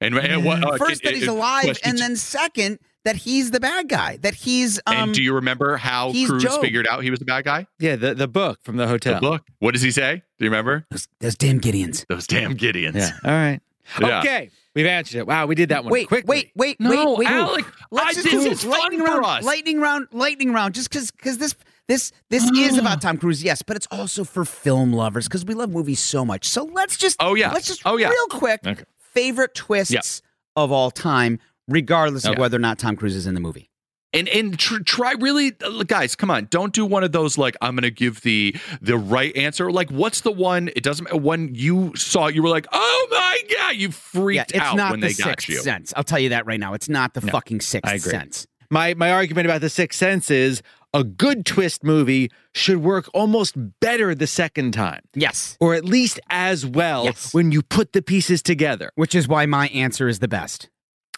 And, 0.00 0.14
and 0.18 0.44
what? 0.44 0.62
uh, 0.62 0.76
First 0.76 1.02
can- 1.02 1.12
that 1.12 1.18
he's 1.18 1.28
uh, 1.28 1.32
alive, 1.32 1.64
question 1.64 1.88
and 1.90 1.98
then 1.98 2.16
second 2.16 2.78
that 3.04 3.16
he's 3.16 3.50
the 3.52 3.60
bad 3.60 3.88
guy. 3.88 4.18
That 4.18 4.34
he's 4.34 4.78
um. 4.86 4.96
and 4.96 5.14
do 5.14 5.22
you 5.22 5.34
remember 5.34 5.76
how 5.76 6.10
Cruise 6.12 6.42
Job. 6.42 6.60
figured 6.60 6.86
out 6.86 7.02
he 7.02 7.10
was 7.10 7.20
the 7.20 7.24
bad 7.24 7.44
guy? 7.44 7.66
Yeah, 7.78 7.96
the, 7.96 8.14
the 8.14 8.28
book 8.28 8.58
from 8.62 8.76
the 8.76 8.86
hotel. 8.86 9.14
The 9.14 9.20
book. 9.20 9.46
What 9.60 9.72
does 9.72 9.82
he 9.82 9.90
say? 9.90 10.22
Do 10.38 10.44
you 10.44 10.50
remember? 10.50 10.84
those, 10.90 11.08
those 11.20 11.36
damn 11.36 11.60
Gideons. 11.60 12.04
Those 12.08 12.26
damn 12.26 12.54
Gideons. 12.56 12.96
Yeah. 12.96 13.10
All 13.24 13.30
right. 13.30 13.60
Yeah. 14.00 14.18
Okay. 14.20 14.50
We've 14.74 14.86
answered 14.86 15.18
it. 15.18 15.26
Wow, 15.26 15.46
we 15.46 15.54
did 15.54 15.68
that 15.68 15.84
one 15.84 15.92
Wait, 15.92 16.08
quickly. 16.08 16.28
wait, 16.28 16.50
wait, 16.56 16.80
No, 16.80 16.90
wait, 17.12 17.18
wait. 17.20 17.28
Alec, 17.28 17.64
Let's 17.92 18.08
I- 18.08 18.12
just 18.22 18.24
this 18.24 18.44
is 18.46 18.62
fun 18.64 18.72
lightning 18.72 19.00
for 19.00 19.06
round, 19.06 19.24
us. 19.24 19.44
lightning 19.44 19.80
round, 19.80 20.08
lightning 20.10 20.52
round. 20.52 20.74
Just 20.74 20.90
because, 20.90 21.12
because 21.12 21.38
this, 21.38 21.54
this, 21.88 22.12
this 22.30 22.44
is 22.52 22.78
about 22.78 23.02
Tom 23.02 23.18
Cruise, 23.18 23.42
yes, 23.42 23.62
but 23.62 23.76
it's 23.76 23.86
also 23.90 24.24
for 24.24 24.44
film 24.44 24.92
lovers 24.92 25.28
because 25.28 25.44
we 25.44 25.54
love 25.54 25.70
movies 25.70 26.00
so 26.00 26.24
much. 26.24 26.46
So 26.48 26.64
let's 26.64 26.96
just, 26.96 27.16
Oh, 27.20 27.34
yeah. 27.34 27.52
let's 27.52 27.66
just 27.66 27.82
Oh, 27.84 27.96
yeah. 27.96 28.08
real 28.08 28.26
quick, 28.28 28.60
Okay. 28.66 28.84
favorite 28.98 29.54
twists 29.54 30.22
of 30.56 30.72
all 30.72 30.90
time, 30.90 31.38
regardless 31.68 32.24
of 32.26 32.38
whether 32.38 32.56
or 32.56 32.60
not 32.60 32.78
Tom 32.78 32.96
Cruise 32.96 33.16
is 33.16 33.26
in 33.26 33.34
the 33.34 33.40
movie. 33.40 33.70
And 34.12 34.28
and 34.28 34.56
tr- 34.56 34.78
try 34.78 35.14
really, 35.18 35.54
uh, 35.60 35.82
guys. 35.82 36.14
Come 36.14 36.30
on, 36.30 36.46
don't 36.48 36.72
do 36.72 36.86
one 36.86 37.02
of 37.02 37.10
those 37.10 37.36
like 37.36 37.56
I'm 37.60 37.74
gonna 37.74 37.90
give 37.90 38.20
the 38.20 38.54
the 38.80 38.96
right 38.96 39.36
answer. 39.36 39.72
Like, 39.72 39.90
what's 39.90 40.20
the 40.20 40.30
one? 40.30 40.68
It 40.76 40.84
doesn't. 40.84 41.12
When 41.20 41.52
you 41.52 41.92
saw 41.96 42.28
it, 42.28 42.34
you 42.36 42.42
were 42.44 42.48
like, 42.48 42.68
oh 42.72 43.08
my 43.10 43.40
god, 43.56 43.74
you 43.74 43.90
freaked 43.90 44.54
yeah, 44.54 44.70
out 44.70 44.92
when 44.92 45.00
the 45.00 45.08
they 45.08 45.14
got 45.14 45.48
you. 45.48 45.56
Sense. 45.56 45.92
I'll 45.96 46.04
tell 46.04 46.20
you 46.20 46.28
that 46.28 46.46
right 46.46 46.60
now. 46.60 46.74
It's 46.74 46.88
not 46.88 47.14
the 47.14 47.22
No, 47.22 47.32
fucking 47.32 47.60
Sixth 47.60 47.90
I 47.90 47.96
agree. 47.96 48.12
Sense. 48.12 48.46
My 48.74 48.92
my 48.94 49.12
argument 49.12 49.46
about 49.46 49.60
the 49.60 49.70
Sixth 49.70 49.96
Sense 49.96 50.32
is 50.32 50.60
a 50.92 51.04
good 51.04 51.46
twist 51.46 51.84
movie 51.84 52.28
should 52.54 52.78
work 52.78 53.08
almost 53.14 53.54
better 53.78 54.16
the 54.16 54.26
second 54.26 54.72
time, 54.72 55.00
Yes, 55.14 55.56
or 55.60 55.74
at 55.74 55.84
least 55.84 56.18
as 56.28 56.66
well 56.66 57.04
Yes. 57.04 57.32
when 57.32 57.52
you 57.52 57.62
put 57.62 57.92
the 57.92 58.02
pieces 58.02 58.42
together. 58.42 58.90
which 58.96 59.14
is 59.14 59.28
why 59.28 59.46
my 59.46 59.68
answer 59.68 60.08
is 60.08 60.18
the 60.18 60.26
best. 60.26 60.68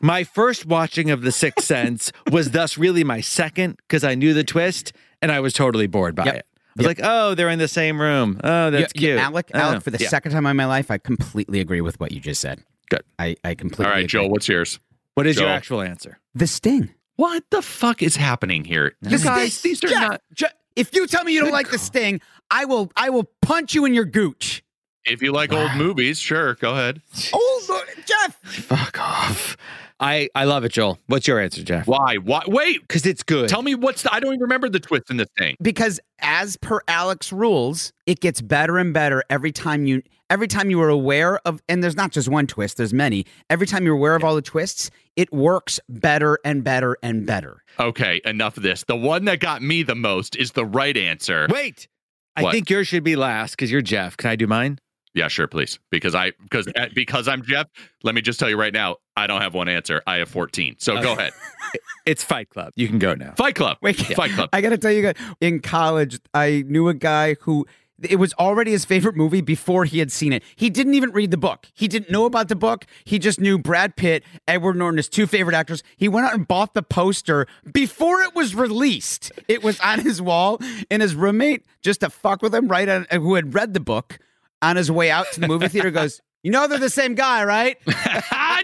My 0.02 0.22
first 0.22 0.66
watching 0.66 1.10
of 1.10 1.22
The 1.22 1.32
Sixth 1.32 1.64
Sense 1.74 2.12
was 2.30 2.50
thus 2.50 2.76
really 2.76 3.04
my 3.04 3.22
second 3.22 3.78
because 3.88 4.04
I 4.04 4.14
knew 4.14 4.34
the 4.34 4.44
twist 4.44 4.92
and 5.22 5.32
I 5.32 5.40
was 5.40 5.54
totally 5.54 5.86
bored 5.86 6.14
by 6.14 6.24
Yep. 6.26 6.34
it. 6.36 6.46
I 6.52 6.72
was 6.76 6.86
like, 6.86 7.00
oh, 7.02 7.34
they're 7.34 7.48
in 7.48 7.58
the 7.58 7.68
same 7.68 7.98
room. 7.98 8.38
Oh, 8.44 8.70
that's 8.70 8.92
Yeah, 8.94 9.00
yeah, 9.08 9.14
cute. 9.14 9.20
Alec, 9.20 9.50
Oh, 9.54 9.58
Alec, 9.58 9.82
for 9.82 9.90
the 9.90 9.98
yeah. 10.02 10.08
second 10.10 10.32
time 10.32 10.44
in 10.44 10.56
my 10.58 10.66
life, 10.66 10.90
I 10.90 10.98
completely 10.98 11.60
agree 11.60 11.80
with 11.80 11.98
what 12.00 12.12
you 12.12 12.20
just 12.20 12.42
said. 12.42 12.62
Good. 12.90 13.02
I, 13.18 13.36
I 13.44 13.54
completely 13.54 13.86
All 13.86 13.92
right, 13.92 14.00
agree. 14.04 14.08
Joe, 14.24 14.28
what's 14.28 14.46
yours? 14.46 14.78
What 15.14 15.26
is 15.26 15.38
your 15.40 15.48
actual 15.48 15.80
answer? 15.80 16.18
The 16.34 16.46
Sting. 16.46 16.90
What 17.16 17.44
the 17.50 17.62
fuck 17.62 18.02
is 18.02 18.16
happening 18.16 18.64
here? 18.64 18.94
You 19.02 19.18
guys, 19.18 19.54
Sting- 19.54 19.70
these 19.70 19.84
are 19.84 19.88
Jeff, 19.88 20.00
not. 20.00 20.20
Je- 20.34 20.46
if 20.76 20.94
you 20.94 21.06
tell 21.06 21.24
me 21.24 21.32
you 21.32 21.40
don't 21.40 21.52
like 21.52 21.70
the 21.70 21.78
Sting, 21.78 22.20
I 22.50 22.64
will 22.66 22.90
I 22.96 23.10
will 23.10 23.30
punch 23.42 23.74
you 23.74 23.84
in 23.84 23.94
your 23.94 24.04
gooch. 24.04 24.62
If 25.04 25.22
you 25.22 25.32
like 25.32 25.52
old 25.52 25.70
movies, 25.76 26.18
sure, 26.18 26.54
go 26.54 26.72
ahead. 26.72 27.00
Old 27.32 27.68
Lord, 27.68 27.88
Jeff. 28.04 28.34
Fuck 28.42 29.00
off. 29.00 29.56
I, 29.98 30.28
I 30.34 30.44
love 30.44 30.64
it, 30.64 30.72
Joel. 30.72 30.98
What's 31.06 31.26
your 31.26 31.40
answer, 31.40 31.62
Jeff? 31.62 31.86
Why? 31.86 32.16
Why? 32.16 32.42
Wait. 32.46 32.82
Because 32.82 33.06
it's 33.06 33.22
good. 33.22 33.48
Tell 33.48 33.62
me 33.62 33.74
what's. 33.74 34.02
The, 34.02 34.12
I 34.12 34.20
don't 34.20 34.32
even 34.34 34.42
remember 34.42 34.68
the 34.68 34.80
twist 34.80 35.08
in 35.10 35.16
this 35.16 35.28
thing. 35.38 35.56
Because 35.62 36.00
as 36.18 36.56
per 36.58 36.80
Alex 36.88 37.32
rules, 37.32 37.92
it 38.04 38.20
gets 38.20 38.42
better 38.42 38.76
and 38.78 38.92
better 38.92 39.22
every 39.30 39.52
time 39.52 39.86
you 39.86 40.02
every 40.30 40.48
time 40.48 40.70
you 40.70 40.80
are 40.82 40.88
aware 40.88 41.38
of 41.46 41.62
and 41.68 41.82
there's 41.82 41.96
not 41.96 42.12
just 42.12 42.28
one 42.28 42.46
twist, 42.46 42.76
there's 42.76 42.94
many. 42.94 43.26
Every 43.50 43.66
time 43.66 43.84
you're 43.84 43.94
aware 43.94 44.14
of 44.14 44.24
all 44.24 44.34
the 44.34 44.42
twists, 44.42 44.90
it 45.16 45.32
works 45.32 45.80
better 45.88 46.38
and 46.44 46.62
better 46.64 46.96
and 47.02 47.26
better. 47.26 47.62
Okay, 47.78 48.20
enough 48.24 48.56
of 48.56 48.62
this. 48.62 48.84
The 48.84 48.96
one 48.96 49.24
that 49.26 49.40
got 49.40 49.62
me 49.62 49.82
the 49.82 49.94
most 49.94 50.36
is 50.36 50.52
the 50.52 50.64
right 50.64 50.96
answer. 50.96 51.46
Wait. 51.50 51.88
I 52.38 52.50
think 52.52 52.68
yours 52.68 52.86
should 52.86 53.04
be 53.04 53.16
last 53.16 53.52
because 53.52 53.72
you're 53.72 53.80
Jeff. 53.80 54.16
Can 54.18 54.28
I 54.28 54.36
do 54.36 54.46
mine? 54.46 54.78
Yeah, 55.14 55.28
sure, 55.28 55.46
please. 55.46 55.78
Because 55.90 56.14
I 56.14 56.32
because 56.42 56.68
uh, 56.76 56.88
because 56.94 57.26
I'm 57.26 57.42
Jeff. 57.42 57.68
Let 58.02 58.14
me 58.14 58.20
just 58.20 58.38
tell 58.38 58.50
you 58.50 58.58
right 58.58 58.74
now, 58.74 58.96
I 59.16 59.26
don't 59.26 59.40
have 59.40 59.54
one 59.54 59.66
answer. 59.66 60.02
I 60.06 60.16
have 60.16 60.28
14. 60.28 60.76
So 60.78 61.00
go 61.00 61.12
ahead. 61.12 61.32
It's 62.06 62.22
Fight 62.22 62.48
Club. 62.50 62.72
You 62.76 62.86
can 62.86 63.00
go 63.00 63.14
now. 63.16 63.34
Fight 63.36 63.56
Club. 63.56 63.78
Wait, 63.82 63.96
Fight 63.96 64.30
Club. 64.30 64.48
I 64.52 64.60
got 64.60 64.68
to 64.68 64.78
tell 64.78 64.92
you 64.92 65.02
guys, 65.02 65.14
in 65.40 65.58
college, 65.58 66.20
I 66.32 66.62
knew 66.68 66.88
a 66.88 66.94
guy 66.94 67.34
who 67.40 67.66
it 68.02 68.16
was 68.16 68.32
already 68.34 68.72
his 68.72 68.84
favorite 68.84 69.16
movie 69.16 69.40
before 69.40 69.84
he 69.84 69.98
had 69.98 70.12
seen 70.12 70.32
it. 70.32 70.42
He 70.54 70.70
didn't 70.70 70.94
even 70.94 71.10
read 71.12 71.30
the 71.30 71.36
book. 71.36 71.66
He 71.74 71.88
didn't 71.88 72.10
know 72.10 72.24
about 72.24 72.48
the 72.48 72.56
book. 72.56 72.86
He 73.04 73.18
just 73.18 73.40
knew 73.40 73.58
Brad 73.58 73.96
Pitt, 73.96 74.22
Edward 74.46 74.76
Norton, 74.76 74.98
his 74.98 75.08
two 75.08 75.26
favorite 75.26 75.54
actors. 75.54 75.82
He 75.96 76.08
went 76.08 76.26
out 76.26 76.34
and 76.34 76.46
bought 76.46 76.74
the 76.74 76.82
poster 76.82 77.46
before 77.72 78.20
it 78.22 78.34
was 78.34 78.54
released. 78.54 79.32
It 79.48 79.62
was 79.62 79.80
on 79.80 80.00
his 80.00 80.20
wall, 80.20 80.58
and 80.90 81.02
his 81.02 81.14
roommate, 81.14 81.64
just 81.82 82.00
to 82.00 82.10
fuck 82.10 82.42
with 82.42 82.54
him, 82.54 82.68
right, 82.68 82.88
on, 82.88 83.06
who 83.10 83.34
had 83.34 83.54
read 83.54 83.74
the 83.74 83.80
book, 83.80 84.18
on 84.62 84.76
his 84.76 84.90
way 84.90 85.10
out 85.10 85.26
to 85.32 85.40
the 85.40 85.48
movie 85.48 85.68
theater, 85.68 85.90
goes, 85.90 86.20
"You 86.42 86.50
know 86.50 86.66
they're 86.66 86.78
the 86.78 86.90
same 86.90 87.14
guy, 87.14 87.44
right?" 87.44 87.78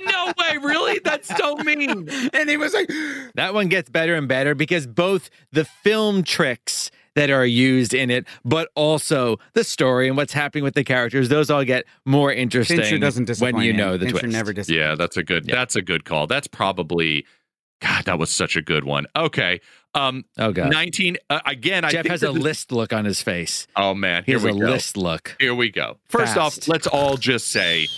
No 0.04 0.32
way, 0.38 0.58
really? 0.58 1.00
That's 1.04 1.34
so 1.36 1.56
mean. 1.56 2.08
And 2.32 2.48
he 2.48 2.56
was 2.56 2.72
like, 2.74 2.88
That 3.34 3.54
one 3.54 3.68
gets 3.68 3.90
better 3.90 4.14
and 4.14 4.28
better 4.28 4.54
because 4.54 4.86
both 4.86 5.30
the 5.52 5.64
film 5.64 6.22
tricks 6.22 6.90
that 7.14 7.30
are 7.30 7.44
used 7.46 7.92
in 7.94 8.10
it, 8.10 8.26
but 8.44 8.70
also 8.74 9.38
the 9.54 9.64
story 9.64 10.08
and 10.08 10.16
what's 10.16 10.32
happening 10.32 10.64
with 10.64 10.74
the 10.74 10.84
characters, 10.84 11.28
those 11.28 11.50
all 11.50 11.64
get 11.64 11.84
more 12.06 12.32
interesting 12.32 12.78
Fincher 12.78 12.98
doesn't 12.98 13.26
disappoint. 13.26 13.56
when 13.56 13.64
you 13.64 13.72
man. 13.74 13.78
know 13.80 13.96
the 13.96 14.06
Fincher 14.06 14.20
twist. 14.20 14.32
never 14.32 14.52
disappoints. 14.52 14.78
Yeah, 14.78 14.94
that's 14.94 15.16
a 15.16 15.22
good 15.22 15.46
Yeah. 15.46 15.54
that's 15.54 15.76
a 15.76 15.82
good 15.82 16.04
call. 16.04 16.26
That's 16.26 16.46
probably 16.46 17.26
God, 17.80 18.04
that 18.04 18.18
was 18.18 18.30
such 18.30 18.54
a 18.56 18.62
good 18.62 18.84
one. 18.84 19.06
Okay. 19.16 19.60
Um 19.94 20.24
oh 20.38 20.52
god. 20.52 20.70
19 20.70 21.18
uh, 21.28 21.40
again, 21.44 21.84
I 21.84 21.90
Jeff 21.90 22.06
has 22.06 22.22
a 22.22 22.32
this- 22.32 22.42
list 22.42 22.72
look 22.72 22.92
on 22.92 23.04
his 23.04 23.20
face. 23.20 23.66
Oh 23.76 23.92
man, 23.94 24.22
He 24.24 24.32
here 24.32 24.38
has 24.38 24.44
we 24.44 24.50
a 24.50 24.54
go. 24.54 24.70
list 24.70 24.96
look. 24.96 25.36
Here 25.40 25.54
we 25.54 25.70
go. 25.70 25.98
First 26.08 26.34
Fast. 26.34 26.60
off, 26.62 26.68
let's 26.68 26.86
all 26.86 27.16
just 27.16 27.48
say, 27.48 27.88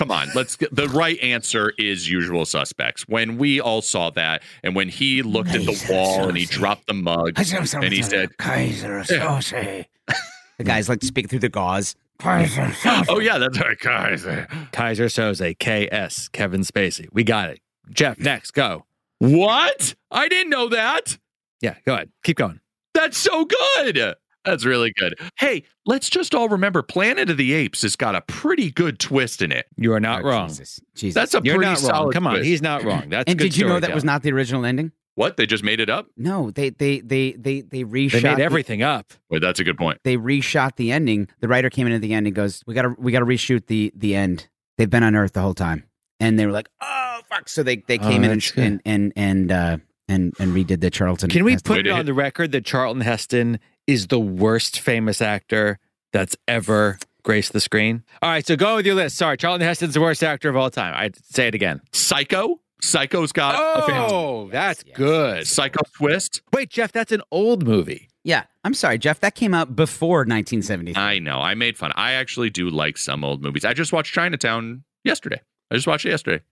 come 0.00 0.10
on, 0.10 0.30
let's 0.34 0.56
get 0.56 0.74
the 0.74 0.88
right 0.88 1.18
answer 1.20 1.74
is 1.76 2.08
usual 2.08 2.46
suspects. 2.46 3.06
When 3.06 3.36
we 3.36 3.60
all 3.60 3.82
saw 3.82 4.08
that, 4.10 4.42
and 4.62 4.74
when 4.74 4.88
he 4.88 5.22
looked 5.22 5.50
at 5.50 5.66
the 5.66 5.86
wall 5.90 6.26
and 6.26 6.38
he 6.38 6.46
dropped 6.46 6.86
the 6.86 6.94
mug, 6.94 7.34
and 7.36 7.92
he 7.92 8.02
said, 8.02 8.30
Keyser 8.38 9.04
Söze. 9.04 9.86
The 10.58 10.64
guys 10.64 10.90
like 10.90 11.00
to 11.00 11.06
speak 11.06 11.30
through 11.30 11.38
the 11.38 11.48
gauze. 11.48 11.96
Keyser 12.18 13.06
Oh 13.08 13.18
yeah, 13.18 13.38
that's 13.38 13.58
right, 13.58 13.78
guys. 13.78 14.24
Keyser 14.24 15.08
Söze, 15.08 15.56
KS, 15.58 16.28
Kevin 16.28 16.60
Spacey. 16.60 17.08
We 17.12 17.24
got 17.24 17.48
it. 17.48 17.60
Jeff, 17.90 18.18
next, 18.18 18.50
go. 18.50 18.84
What? 19.20 19.94
I 20.10 20.28
didn't 20.28 20.50
know 20.50 20.68
that. 20.68 21.16
Yeah, 21.62 21.76
go 21.86 21.94
ahead. 21.94 22.10
Keep 22.24 22.36
going. 22.36 22.60
That's 22.92 23.16
so 23.16 23.46
good. 23.46 24.16
That's 24.44 24.64
really 24.64 24.92
good. 24.96 25.18
Hey, 25.38 25.64
let's 25.84 26.08
just 26.08 26.34
all 26.34 26.48
remember 26.48 26.82
Planet 26.82 27.28
of 27.30 27.36
the 27.36 27.52
Apes 27.52 27.82
has 27.82 27.94
got 27.96 28.14
a 28.14 28.22
pretty 28.22 28.70
good 28.70 28.98
twist 28.98 29.42
in 29.42 29.52
it. 29.52 29.66
You 29.76 29.92
are 29.92 30.00
not 30.00 30.22
Oh, 30.24 30.28
wrong. 30.28 30.48
Jesus. 30.48 30.80
Jesus. 30.94 31.14
That's 31.14 31.34
a 31.34 31.40
You're 31.44 31.56
pretty 31.56 31.70
not 31.72 31.78
wrong. 31.82 31.90
solid 31.90 32.14
Come 32.14 32.26
on, 32.26 32.34
twist. 32.36 32.46
he's 32.48 32.62
not 32.62 32.82
wrong. 32.84 33.10
That's 33.10 33.28
and 33.30 33.38
good 33.38 33.44
did 33.50 33.56
you 33.58 33.66
know 33.66 33.80
that 33.80 33.94
was 33.94 34.04
not 34.04 34.22
the 34.22 34.32
original 34.32 34.64
ending? 34.64 34.92
What? 35.16 35.36
They 35.36 35.44
just 35.44 35.62
made 35.64 35.80
it 35.80 35.90
up? 35.90 36.06
No, 36.16 36.50
they 36.50 36.70
they 36.70 37.00
they 37.00 37.32
they 37.32 37.60
they 37.60 37.84
reshot. 37.84 38.12
They 38.22 38.28
made 38.30 38.38
the- 38.38 38.42
everything 38.44 38.82
up. 38.82 39.12
Wait, 39.28 39.42
that's 39.42 39.60
a 39.60 39.64
good 39.64 39.76
point. 39.76 39.98
they 40.04 40.16
reshot 40.16 40.76
the 40.76 40.92
ending. 40.92 41.28
The 41.40 41.48
writer 41.48 41.68
came 41.68 41.86
in 41.86 41.92
at 41.92 42.00
the 42.00 42.14
end 42.14 42.26
and 42.26 42.34
goes, 42.34 42.62
"We 42.66 42.72
got 42.74 42.82
to 42.82 42.94
we 42.98 43.12
got 43.12 43.18
to 43.18 43.26
reshoot 43.26 43.66
the 43.66 43.92
the 43.94 44.14
end. 44.14 44.48
They've 44.78 44.88
been 44.88 45.02
on 45.02 45.14
Earth 45.14 45.32
the 45.34 45.42
whole 45.42 45.52
time." 45.54 45.84
And 46.20 46.38
they 46.38 46.46
were 46.46 46.52
like, 46.52 46.70
"Oh 46.80 47.20
fuck!" 47.28 47.48
So 47.50 47.62
they 47.62 47.76
they 47.88 47.98
Oh, 47.98 48.08
came 48.08 48.24
in 48.24 48.30
and 48.30 48.52
and 48.56 48.80
and 48.86 49.12
and 49.16 49.52
uh, 49.52 49.76
and 50.08 50.32
and 50.38 50.54
redid 50.54 50.80
the 50.80 50.90
Charlton. 50.90 51.28
Can 51.28 51.44
we 51.44 51.52
Heston. 51.52 51.74
put 51.76 51.86
it 51.86 51.90
on 51.90 52.06
the 52.06 52.14
record 52.14 52.52
that 52.52 52.64
Charlton 52.64 53.02
Heston 53.02 53.58
is 53.86 54.06
the 54.08 54.20
worst 54.20 54.80
famous 54.80 55.20
actor 55.22 55.78
that's 56.12 56.36
ever 56.48 56.98
graced 57.22 57.52
the 57.52 57.60
screen? 57.60 58.02
All 58.22 58.30
right, 58.30 58.46
so 58.46 58.56
go 58.56 58.76
with 58.76 58.86
your 58.86 58.94
list. 58.94 59.16
Sorry, 59.16 59.36
Charlton 59.36 59.66
Heston's 59.66 59.94
the 59.94 60.00
worst 60.00 60.22
actor 60.22 60.48
of 60.48 60.56
all 60.56 60.70
time. 60.70 60.94
I 60.94 61.10
say 61.30 61.48
it 61.48 61.54
again. 61.54 61.80
Psycho? 61.92 62.60
Psycho's 62.82 63.32
got 63.32 63.54
a 63.56 63.82
fantastic 63.82 64.14
Oh, 64.16 64.48
that's 64.50 64.84
yes. 64.86 64.96
good. 64.96 65.46
Psycho 65.46 65.80
twist. 65.94 66.40
Wait, 66.54 66.70
Jeff, 66.70 66.92
that's 66.92 67.12
an 67.12 67.20
old 67.30 67.66
movie. 67.66 68.08
Yeah, 68.24 68.44
I'm 68.64 68.72
sorry, 68.74 68.98
Jeff. 68.98 69.20
That 69.20 69.34
came 69.34 69.52
out 69.54 69.76
before 69.76 70.20
1973. 70.20 71.00
I 71.02 71.18
know. 71.18 71.38
I 71.40 71.54
made 71.54 71.76
fun. 71.76 71.92
I 71.94 72.12
actually 72.12 72.48
do 72.50 72.68
like 72.70 72.96
some 72.98 73.22
old 73.24 73.42
movies. 73.42 73.64
I 73.64 73.72
just 73.74 73.92
watched 73.92 74.14
Chinatown 74.14 74.84
yesterday. 75.04 75.40
I 75.70 75.74
just 75.74 75.86
watched 75.86 76.04
it 76.06 76.10
yesterday. 76.10 76.42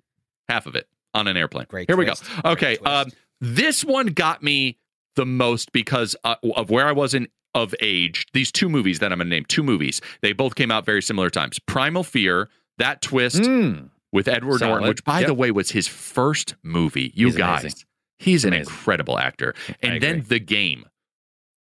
Half 0.48 0.66
of 0.66 0.74
it 0.76 0.86
on 1.14 1.28
an 1.28 1.36
airplane. 1.36 1.66
Great 1.68 1.88
Here 1.88 1.96
twist. 1.96 2.24
we 2.36 2.42
go. 2.42 2.50
Okay. 2.50 2.76
Great 2.76 2.80
twist. 2.80 3.06
Um, 3.06 3.12
this 3.40 3.84
one 3.84 4.06
got 4.08 4.42
me 4.42 4.78
the 5.18 5.26
most 5.26 5.72
because 5.72 6.16
uh, 6.24 6.36
of 6.56 6.70
where 6.70 6.86
I 6.86 6.92
was 6.92 7.12
in 7.12 7.28
of 7.54 7.74
age. 7.80 8.26
These 8.34 8.52
two 8.52 8.68
movies 8.68 8.98
that 9.00 9.10
I'm 9.12 9.18
going 9.18 9.26
to 9.28 9.34
name, 9.34 9.44
two 9.46 9.62
movies, 9.62 10.00
they 10.22 10.32
both 10.32 10.54
came 10.54 10.70
out 10.70 10.86
very 10.86 11.02
similar 11.02 11.28
times. 11.30 11.58
Primal 11.58 12.04
Fear, 12.04 12.48
that 12.78 13.02
twist 13.02 13.42
Mm. 13.42 13.88
with 14.12 14.28
Edward 14.28 14.58
Solid. 14.60 14.70
Norton, 14.70 14.88
which 14.88 15.02
by 15.04 15.20
Yep. 15.20 15.26
the 15.28 15.34
way 15.34 15.50
was 15.50 15.70
his 15.72 15.88
first 15.88 16.54
movie. 16.62 17.10
You 17.14 17.26
He's 17.28 17.36
guys, 17.36 17.60
amazing. 17.62 17.80
he's 18.18 18.44
an 18.44 18.52
incredible 18.52 19.18
actor. 19.18 19.54
And 19.82 20.00
then. 20.02 20.24
The 20.28 20.38
Game, 20.38 20.84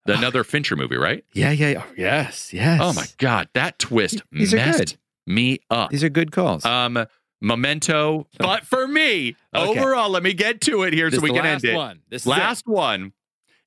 another 0.07 0.45
Fincher 0.45 0.77
movie, 0.77 0.97
right? 0.97 1.25
Yeah, 1.35 1.51
yeah, 1.51 1.69
yeah. 1.71 1.83
Oh, 1.87 1.93
yes, 1.97 2.53
yes. 2.53 2.81
Oh 2.83 2.93
my 2.93 3.07
god, 3.19 3.49
that 3.55 3.79
twist 3.79 4.23
These 4.33 4.55
messed 4.55 4.97
me 5.27 5.59
up. 5.71 5.91
These 5.91 6.05
are 6.05 6.09
good 6.09 6.33
calls. 6.33 6.65
Um, 6.65 7.07
Memento, 7.41 8.29
but 8.39 8.65
for 8.65 8.87
me, 8.87 9.35
Okay. 9.55 9.81
overall, 9.81 10.09
let 10.11 10.23
me 10.23 10.33
get 10.33 10.61
to 10.63 10.85
it 10.85 10.95
here 10.95 11.11
this 11.11 11.19
so 11.19 11.23
we 11.25 11.31
the 11.31 11.35
can 11.35 11.45
last 11.45 11.65
end 11.65 11.75
it. 11.75 11.77
one. 11.77 12.03
This 12.09 12.23
is 12.23 12.27
Last 12.29 12.67
one 12.69 13.13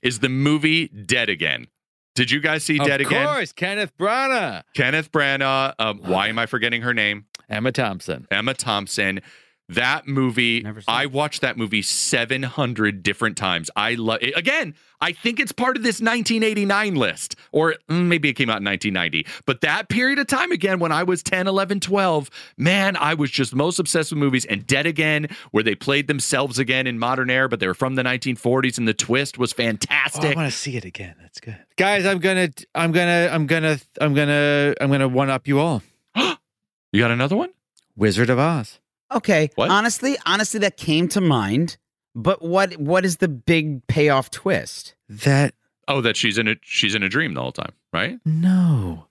is 0.05 0.19
the 0.19 0.29
movie 0.29 0.87
Dead 0.87 1.29
Again. 1.29 1.67
Did 2.13 2.31
you 2.31 2.39
guys 2.39 2.63
see 2.63 2.75
it. 2.75 2.85
Dead 2.85 3.01
of 3.01 3.07
Again? 3.07 3.23
Of 3.27 3.33
course, 3.33 3.51
Kenneth 3.51 3.97
Branagh, 3.97 4.63
Kenneth 4.73 5.11
Branagh. 5.11 5.73
Um, 5.79 5.99
why 6.03 6.29
am 6.29 6.39
I 6.39 6.45
forgetting 6.45 6.83
her 6.83 6.93
name? 6.93 7.25
Emma 7.49 7.71
Thompson. 7.71 8.27
Emma 8.31 8.53
Thompson. 8.53 9.19
That 9.69 10.07
movie, 10.07 10.63
I 10.87 11.07
watched 11.07 11.41
that 11.41 11.57
movie 11.57 11.81
700 11.81 13.01
different 13.01 13.35
times. 13.35 13.71
I 13.75 13.95
love 13.95 14.19
it. 14.21 14.37
Again, 14.37 14.75
I 15.01 15.11
think 15.11 15.39
it's 15.39 15.51
part 15.51 15.75
of 15.75 15.81
this 15.81 15.95
1989 16.01 16.93
list, 16.95 17.35
or 17.51 17.75
mm, 17.89 18.05
maybe 18.05 18.29
it 18.29 18.33
came 18.33 18.49
out 18.49 18.59
in 18.59 18.65
1990. 18.65 19.25
But 19.47 19.61
that 19.61 19.89
period 19.89 20.19
of 20.19 20.27
time, 20.27 20.51
again, 20.51 20.77
when 20.77 20.91
I 20.91 21.01
was 21.01 21.23
10, 21.23 21.47
11, 21.47 21.79
12, 21.79 22.29
man, 22.57 22.95
I 22.95 23.15
was 23.15 23.31
just 23.31 23.55
most 23.55 23.79
obsessed 23.79 24.11
with 24.11 24.19
movies. 24.19 24.45
And 24.45 24.67
Dead 24.67 24.85
Again, 24.85 25.27
where 25.49 25.63
they 25.63 25.73
played 25.73 26.07
themselves 26.07 26.59
again 26.59 26.85
in 26.85 26.99
modern 26.99 27.31
era, 27.31 27.49
but 27.49 27.59
they 27.59 27.67
were 27.67 27.73
from 27.73 27.95
the 27.95 28.03
1940s, 28.03 28.77
and 28.77 28.87
the 28.87 28.93
twist 28.93 29.39
was 29.39 29.51
Oh, 29.57 30.31
I 30.31 30.35
want 30.35 30.51
to 30.51 30.57
see 30.57 30.77
it 30.77 30.85
again. 30.85 31.15
That's 31.19 31.39
good, 31.39 31.57
guys. 31.75 32.05
I'm 32.05 32.19
gonna, 32.19 32.49
I'm 32.75 32.91
gonna, 32.91 33.29
I'm 33.31 33.47
gonna, 33.47 33.79
I'm 33.99 34.13
gonna, 34.13 34.75
I'm 34.79 34.91
gonna 34.91 35.07
one 35.07 35.31
up 35.31 35.47
you 35.47 35.59
all. 35.59 35.81
you 36.15 36.99
got 36.99 37.09
another 37.09 37.35
one? 37.35 37.49
Wizard 37.95 38.29
of 38.29 38.37
Oz. 38.37 38.79
Okay. 39.13 39.49
What? 39.55 39.69
Honestly, 39.69 40.17
honestly, 40.25 40.59
that 40.61 40.77
came 40.77 41.07
to 41.09 41.21
mind. 41.21 41.77
But 42.15 42.41
what 42.41 42.77
what 42.77 43.03
is 43.05 43.17
the 43.17 43.27
big 43.27 43.85
payoff 43.87 44.31
twist? 44.31 44.95
That 45.09 45.53
Oh, 45.87 46.01
that 46.01 46.15
she's 46.17 46.37
in 46.37 46.47
a 46.47 46.55
she's 46.63 46.95
in 46.95 47.03
a 47.03 47.09
dream 47.09 47.33
the 47.33 47.41
whole 47.41 47.51
time, 47.51 47.73
right? 47.93 48.19
no, 48.25 49.07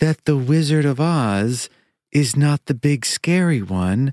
that 0.00 0.24
the 0.24 0.36
Wizard 0.36 0.84
of 0.84 0.98
Oz 1.00 1.68
is 2.12 2.34
not 2.36 2.66
the 2.66 2.74
big 2.74 3.04
scary 3.06 3.62
one, 3.62 4.12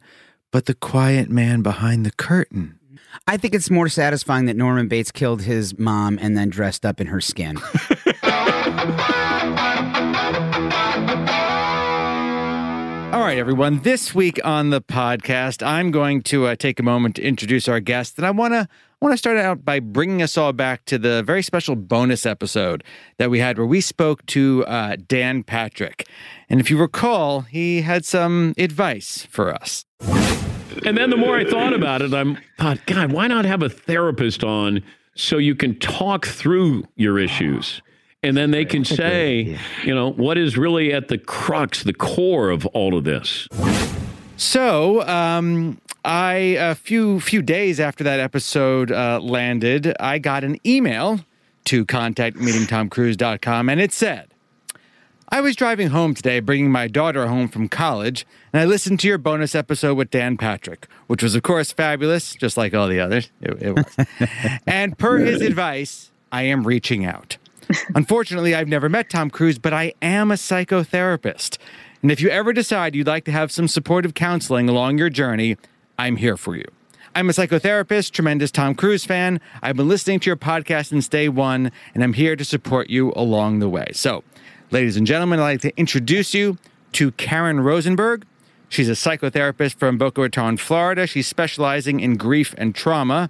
but 0.52 0.65
the 0.65 0.76
quiet 0.76 1.30
man 1.30 1.62
behind 1.62 2.06
the 2.06 2.12
curtain. 2.12 2.80
I 3.28 3.38
think 3.38 3.54
it's 3.54 3.69
more 3.69 3.89
satisfying 3.89 4.46
that 4.48 4.56
Norman 4.58 4.88
Bates 4.88 5.12
killed 5.12 5.41
his 5.43 5.78
mom 5.80 6.17
and 6.22 6.36
then 6.38 6.50
dressed 6.50 6.86
up 6.86 7.00
in 7.00 7.08
her 7.08 7.22
skin. 7.22 7.58
right, 13.34 13.39
everyone. 13.39 13.80
This 13.80 14.13
week 14.13 14.39
on 14.43 14.69
the 14.69 14.80
podcast, 14.80 15.65
I'm 15.65 15.89
going 15.89 16.22
to 16.24 16.46
uh, 16.46 16.56
take 16.56 16.80
a 16.80 16.84
moment 16.84 17.15
to 17.15 17.24
introduce 17.24 17.67
our 17.67 17.80
guest, 17.80 18.19
and 18.19 18.28
I 18.28 18.30
want 18.30 18.54
to 18.54 18.67
want 19.02 19.12
to 19.12 19.17
start 19.17 19.38
out 19.38 19.65
by 19.65 19.80
bringing 19.80 20.22
us 20.22 20.38
all 20.38 20.54
back 20.54 20.86
to 20.86 21.00
the 21.00 21.24
very 21.24 21.41
special 21.41 21.76
bonus 21.76 22.28
episode 22.28 22.84
that 23.17 23.32
we 23.32 23.39
had, 23.39 23.58
where 23.58 23.65
we 23.65 23.82
spoke 23.82 24.24
to 24.28 24.63
uh, 24.67 24.98
Dan 25.08 25.41
Patrick. 25.41 26.08
And 26.48 26.60
if 26.60 26.69
you 26.69 26.78
recall, 26.78 27.41
he 27.41 27.82
had 27.82 28.06
some 28.06 28.54
advice 28.56 29.28
for 29.32 29.52
us. 29.52 29.84
And 30.86 30.96
then 30.96 31.10
the 31.10 31.17
more 31.17 31.36
I 31.36 31.43
thought 31.43 31.74
about 31.74 32.04
it, 32.04 32.13
I'm 32.13 32.38
thought, 32.60 32.86
God, 32.86 33.12
why 33.12 33.26
not 33.26 33.46
have 33.46 33.63
a 33.63 33.69
therapist 33.69 34.43
on 34.43 34.84
so 35.15 35.39
you 35.39 35.56
can 35.56 35.80
talk 35.80 36.28
through 36.28 36.84
your 36.98 37.17
issues? 37.17 37.82
And 38.23 38.38
then 38.38 38.51
they 38.51 38.65
can 38.65 38.86
say, 38.86 39.59
you 39.83 39.93
know, 39.93 40.12
what 40.12 40.38
is 40.38 40.57
really 40.57 40.93
at 40.93 41.09
the 41.09 41.17
crux, 41.17 41.83
the 41.83 41.93
core 41.93 42.49
of 42.49 42.65
all 42.67 42.97
of 42.97 43.03
this? 43.03 43.47
So, 44.38 45.07
um, 45.07 45.79
I 46.05 46.33
a 46.59 46.75
few 46.75 47.19
few 47.19 47.41
days 47.41 47.79
after 47.79 48.03
that 48.03 48.19
episode 48.19 48.91
uh, 48.91 49.19
landed, 49.21 49.95
I 49.99 50.19
got 50.19 50.43
an 50.43 50.57
email 50.65 51.21
to 51.65 51.86
contact 51.86 52.38
meetingtomcruise.com, 52.38 53.69
and 53.69 53.79
it 53.79 53.93
said, 53.93 54.33
"I 55.29 55.39
was 55.39 55.55
driving 55.55 55.89
home 55.89 56.13
today, 56.13 56.41
bringing 56.41 56.71
my 56.71 56.88
daughter 56.88 57.27
home 57.27 57.47
from 57.47 57.69
college, 57.69 58.27
and 58.51 58.62
I 58.62 58.65
listened 58.65 58.99
to 59.01 59.07
your 59.07 59.17
bonus 59.17 59.55
episode 59.55 59.95
with 59.95 60.09
Dan 60.09 60.36
Patrick, 60.36 60.88
which 61.07 61.23
was, 61.23 61.36
of 61.36 61.43
course, 61.43 61.71
fabulous, 61.71 62.36
just 62.36 62.57
like 62.57 62.73
all 62.73 62.89
the 62.89 62.99
others. 62.99 63.31
It, 63.39 63.62
it 63.62 63.71
was. 63.71 64.59
and 64.67 64.97
per 64.97 65.19
his 65.19 65.41
advice, 65.41 66.12
I 66.33 66.43
am 66.43 66.67
reaching 66.67 67.05
out." 67.05 67.38
Unfortunately, 67.95 68.56
I've 68.56 68.67
never 68.67 68.89
met 68.89 69.10
Tom 69.10 69.30
Cruise, 69.30 69.58
but 69.58 69.73
I 69.73 69.93
am 70.02 70.32
a 70.32 70.36
psychotherapist. 70.36 71.58
And 72.02 72.12
if 72.12 72.19
you 72.19 72.30
ever 72.30 72.54
decide 72.54 72.95
you'd 72.95 73.08
like 73.08 73.26
to 73.26 73.32
have 73.32 73.52
some 73.52 73.67
supportive 73.67 74.13
counseling 74.13 74.67
along 74.69 74.97
your 74.97 75.10
journey, 75.10 75.58
I'm 75.97 76.17
here 76.17 76.38
for 76.38 76.56
you. 76.56 76.65
I'm 77.15 77.30
a 77.30 77.34
psychotherapist, 77.34 78.12
tremendous 78.12 78.52
Tom 78.52 78.73
Cruise 78.73 79.06
fan. 79.06 79.39
I've 79.62 79.78
been 79.78 79.88
listening 79.88 80.19
to 80.21 80.30
your 80.30 80.36
podcast 80.36 80.88
since 80.88 81.08
day 81.08 81.30
one, 81.30 81.71
and 81.93 82.04
I'm 82.04 82.13
here 82.13 82.36
to 82.36 82.43
support 82.43 82.89
you 82.89 83.13
along 83.15 83.60
the 83.60 83.69
way. 83.69 83.88
So, 83.93 84.23
ladies 84.71 84.97
and 84.97 85.06
gentlemen, 85.06 85.39
I'd 85.39 85.43
like 85.43 85.62
to 85.62 85.78
introduce 85.78 86.34
you 86.34 86.58
to 86.93 87.12
Karyn 87.12 87.63
Rosenberg. 87.63 88.26
She's 88.67 88.89
a 88.89 88.93
psychotherapist 88.93 89.76
from 89.76 89.99
Boca 89.99 90.21
Raton, 90.21 90.58
Florida. 90.58 91.06
She's 91.06 91.28
specializing 91.28 91.99
in 91.99 92.17
grief 92.17 92.56
and 92.58 92.73
trauma, 92.73 93.30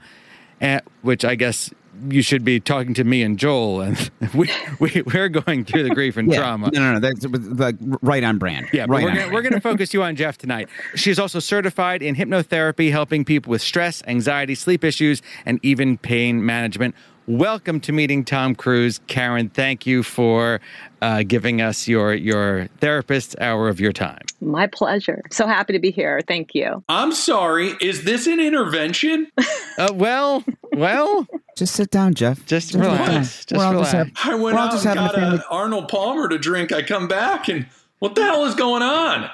eh, 0.61 0.79
which 1.01 1.25
I 1.25 1.35
guess 1.35 1.69
you 2.09 2.21
should 2.21 2.43
be 2.43 2.59
talking 2.59 2.93
to 2.95 3.03
me 3.03 3.23
and 3.23 3.37
Joel, 3.37 3.81
and 3.81 4.11
we, 4.33 4.49
we 4.79 5.03
we're 5.13 5.29
going 5.29 5.65
through 5.65 5.83
the 5.83 5.95
grief 5.95 6.17
and 6.17 6.31
trauma. 6.31 6.69
No, 6.73 6.79
no, 6.79 6.99
no. 6.99 6.99
That's 6.99 7.25
like 7.25 7.75
right 8.01 8.23
on 8.23 8.37
brand. 8.37 8.67
Yeah, 8.73 8.85
right 8.87 9.03
we're 9.03 9.09
on 9.09 9.15
gonna, 9.15 9.33
we're 9.33 9.41
going 9.41 9.53
to 9.53 9.61
focus 9.61 9.93
you 9.93 10.03
on 10.03 10.15
Jeff 10.15 10.37
tonight. 10.37 10.69
She's 10.95 11.19
also 11.19 11.39
certified 11.39 12.01
in 12.01 12.15
hypnotherapy, 12.15 12.91
helping 12.91 13.25
people 13.25 13.51
with 13.51 13.61
stress, 13.61 14.03
anxiety, 14.07 14.55
sleep 14.55 14.83
issues, 14.83 15.21
and 15.45 15.59
even 15.63 15.97
pain 15.97 16.45
management. 16.45 16.95
Welcome 17.25 17.79
to 17.81 17.93
meeting 17.93 18.25
Tom 18.25 18.53
Cruise, 18.53 18.99
Karyn. 19.07 19.49
Thank 19.53 19.85
you 19.85 20.03
for 20.03 20.59
uh, 21.01 21.23
giving 21.25 21.61
us 21.61 21.87
your 21.87 22.13
your 22.13 22.67
therapist 22.79 23.39
hour 23.39 23.69
of 23.69 23.79
your 23.79 23.93
time. 23.93 24.19
My 24.41 24.67
pleasure. 24.67 25.21
So 25.31 25.47
happy 25.47 25.71
to 25.71 25.79
be 25.79 25.89
here. 25.89 26.19
Thank 26.27 26.53
you. 26.53 26.83
I'm 26.89 27.13
sorry. 27.13 27.75
Is 27.79 28.03
this 28.03 28.27
an 28.27 28.39
intervention? 28.39 29.27
Uh, 29.75 29.91
well, 29.91 30.43
well, 30.73 31.25
Just 31.57 31.73
sit 31.73 31.89
down, 31.89 32.13
Jeff. 32.13 32.45
just 32.45 32.67
sit 32.69 32.77
down. 32.79 32.91
relax. 32.95 33.43
Just 33.43 33.57
We're 33.57 33.65
all 33.65 33.71
relax. 33.73 33.91
have- 33.91 34.11
I 34.23 34.35
went 34.35 34.55
out 34.55 34.71
and 34.71 34.83
having 34.83 35.01
a 35.01 35.07
got 35.07 35.15
family- 35.15 35.37
a 35.39 35.43
Arnold 35.49 35.87
Palmer 35.87 36.27
to 36.29 36.37
drink. 36.37 36.71
I 36.71 36.83
come 36.83 37.07
back 37.07 37.49
and 37.49 37.65
what 37.97 38.13
the 38.13 38.21
hell 38.23 38.45
is 38.45 38.53
going 38.53 38.83
on? 38.83 39.31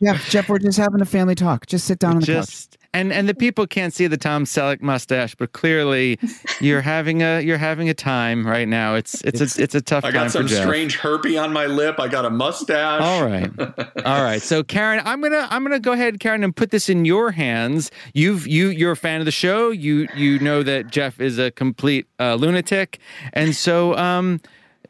yeah, 0.00 0.18
Jeff, 0.30 0.48
we're 0.48 0.58
just 0.58 0.78
having 0.78 1.00
a 1.00 1.04
family 1.04 1.36
talk. 1.36 1.66
Just 1.66 1.86
sit 1.86 2.00
down 2.00 2.16
on 2.16 2.20
the 2.22 2.26
couch. 2.26 2.66
Just 2.92 3.02
and 3.02 3.12
and 3.12 3.28
the 3.28 3.34
people 3.34 3.66
can't 3.66 3.92
see 3.92 4.06
the 4.06 4.16
Tom 4.16 4.44
Selleck 4.44 4.82
mustache, 4.82 5.34
but 5.34 5.52
clearly 5.52 6.18
you're 6.60 6.80
having 6.80 7.22
a 7.22 7.40
you're 7.40 7.58
having 7.58 7.88
a 7.88 7.94
time 7.94 8.46
right 8.46 8.68
now. 8.68 8.94
It's 8.94 9.22
it's 9.22 9.40
a 9.40 9.62
it's 9.62 9.74
a 9.74 9.80
tough 9.80 10.04
I 10.04 10.10
time 10.10 10.24
got 10.24 10.30
some 10.30 10.48
for 10.48 10.54
strange 10.54 10.98
herpy 10.98 11.42
on 11.42 11.52
my 11.52 11.66
lip. 11.66 11.98
I 11.98 12.08
got 12.08 12.24
a 12.24 12.30
mustache. 12.30 13.00
All 13.00 13.24
right. 13.24 13.50
All 14.04 14.22
right. 14.22 14.42
So 14.42 14.62
Karyn, 14.62 15.02
I'm 15.04 15.20
gonna 15.20 15.48
I'm 15.50 15.62
gonna 15.62 15.80
go 15.80 15.92
ahead, 15.92 16.18
Karyn, 16.18 16.44
and 16.44 16.54
put 16.54 16.70
this 16.70 16.88
in 16.88 17.04
your 17.04 17.30
hands. 17.30 17.90
You've 18.14 18.46
you 18.46 18.68
you're 18.68 18.92
a 18.92 18.96
fan 18.96 19.20
of 19.20 19.24
the 19.24 19.32
show. 19.32 19.70
You 19.70 20.08
you 20.14 20.38
know 20.38 20.62
that 20.62 20.88
Jeff 20.88 21.20
is 21.20 21.38
a 21.38 21.50
complete 21.50 22.06
uh, 22.20 22.34
lunatic, 22.34 22.98
and 23.32 23.56
so 23.56 23.96
um, 23.96 24.40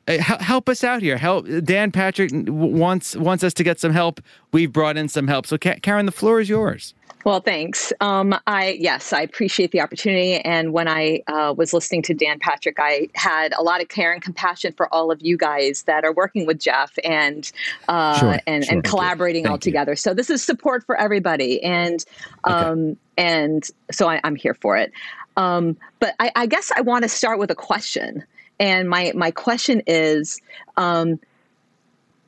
uh, 0.08 0.18
help 0.18 0.68
us 0.68 0.82
out 0.82 1.02
here. 1.02 1.16
Help 1.16 1.46
Dan 1.62 1.92
Patrick 1.92 2.30
wants 2.32 3.14
wants 3.14 3.44
us 3.44 3.54
to 3.54 3.62
get 3.62 3.78
some 3.78 3.92
help. 3.92 4.20
We've 4.52 4.72
brought 4.72 4.96
in 4.96 5.08
some 5.08 5.28
help. 5.28 5.46
So 5.46 5.56
Karyn, 5.56 6.06
the 6.06 6.12
floor 6.12 6.40
is 6.40 6.48
yours. 6.48 6.94
Well, 7.24 7.40
thanks. 7.40 7.92
Um, 8.00 8.34
I 8.48 8.76
yes, 8.80 9.12
I 9.12 9.22
appreciate 9.22 9.70
the 9.70 9.80
opportunity. 9.80 10.36
And 10.36 10.72
when 10.72 10.88
I 10.88 11.22
uh, 11.28 11.54
was 11.56 11.72
listening 11.72 12.02
to 12.02 12.14
Dan 12.14 12.38
Patrick, 12.40 12.76
I 12.80 13.08
had 13.14 13.54
a 13.56 13.62
lot 13.62 13.80
of 13.80 13.88
care 13.88 14.12
and 14.12 14.20
compassion 14.20 14.72
for 14.72 14.92
all 14.92 15.12
of 15.12 15.22
you 15.22 15.36
guys 15.36 15.84
that 15.84 16.04
are 16.04 16.12
working 16.12 16.46
with 16.46 16.58
Jeff 16.58 16.92
and 17.04 17.50
uh, 17.88 18.18
Sure, 18.18 18.38
and, 18.46 18.64
sure. 18.64 18.74
and 18.74 18.84
collaborating 18.84 19.46
all 19.46 19.52
Thank 19.52 19.66
you. 19.66 19.72
together. 19.72 19.94
So 19.94 20.14
this 20.14 20.30
is 20.30 20.42
support 20.42 20.84
for 20.84 20.96
everybody, 20.96 21.62
and 21.62 22.04
um, 22.44 22.96
and 23.16 23.68
so 23.92 24.08
I, 24.08 24.20
I'm 24.24 24.34
here 24.34 24.54
for 24.54 24.76
it. 24.76 24.92
Um, 25.36 25.76
but 26.00 26.14
I, 26.18 26.32
I 26.34 26.46
guess 26.46 26.72
I 26.74 26.80
want 26.80 27.04
to 27.04 27.08
start 27.08 27.38
with 27.38 27.50
a 27.52 27.54
question, 27.54 28.24
and 28.58 28.88
my 28.88 29.12
my 29.14 29.30
question 29.30 29.82
is, 29.86 30.40
um, 30.76 31.20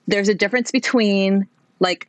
there's 0.07 0.29
a 0.29 0.35
difference 0.35 0.71
between 0.71 1.49
like 1.81 2.09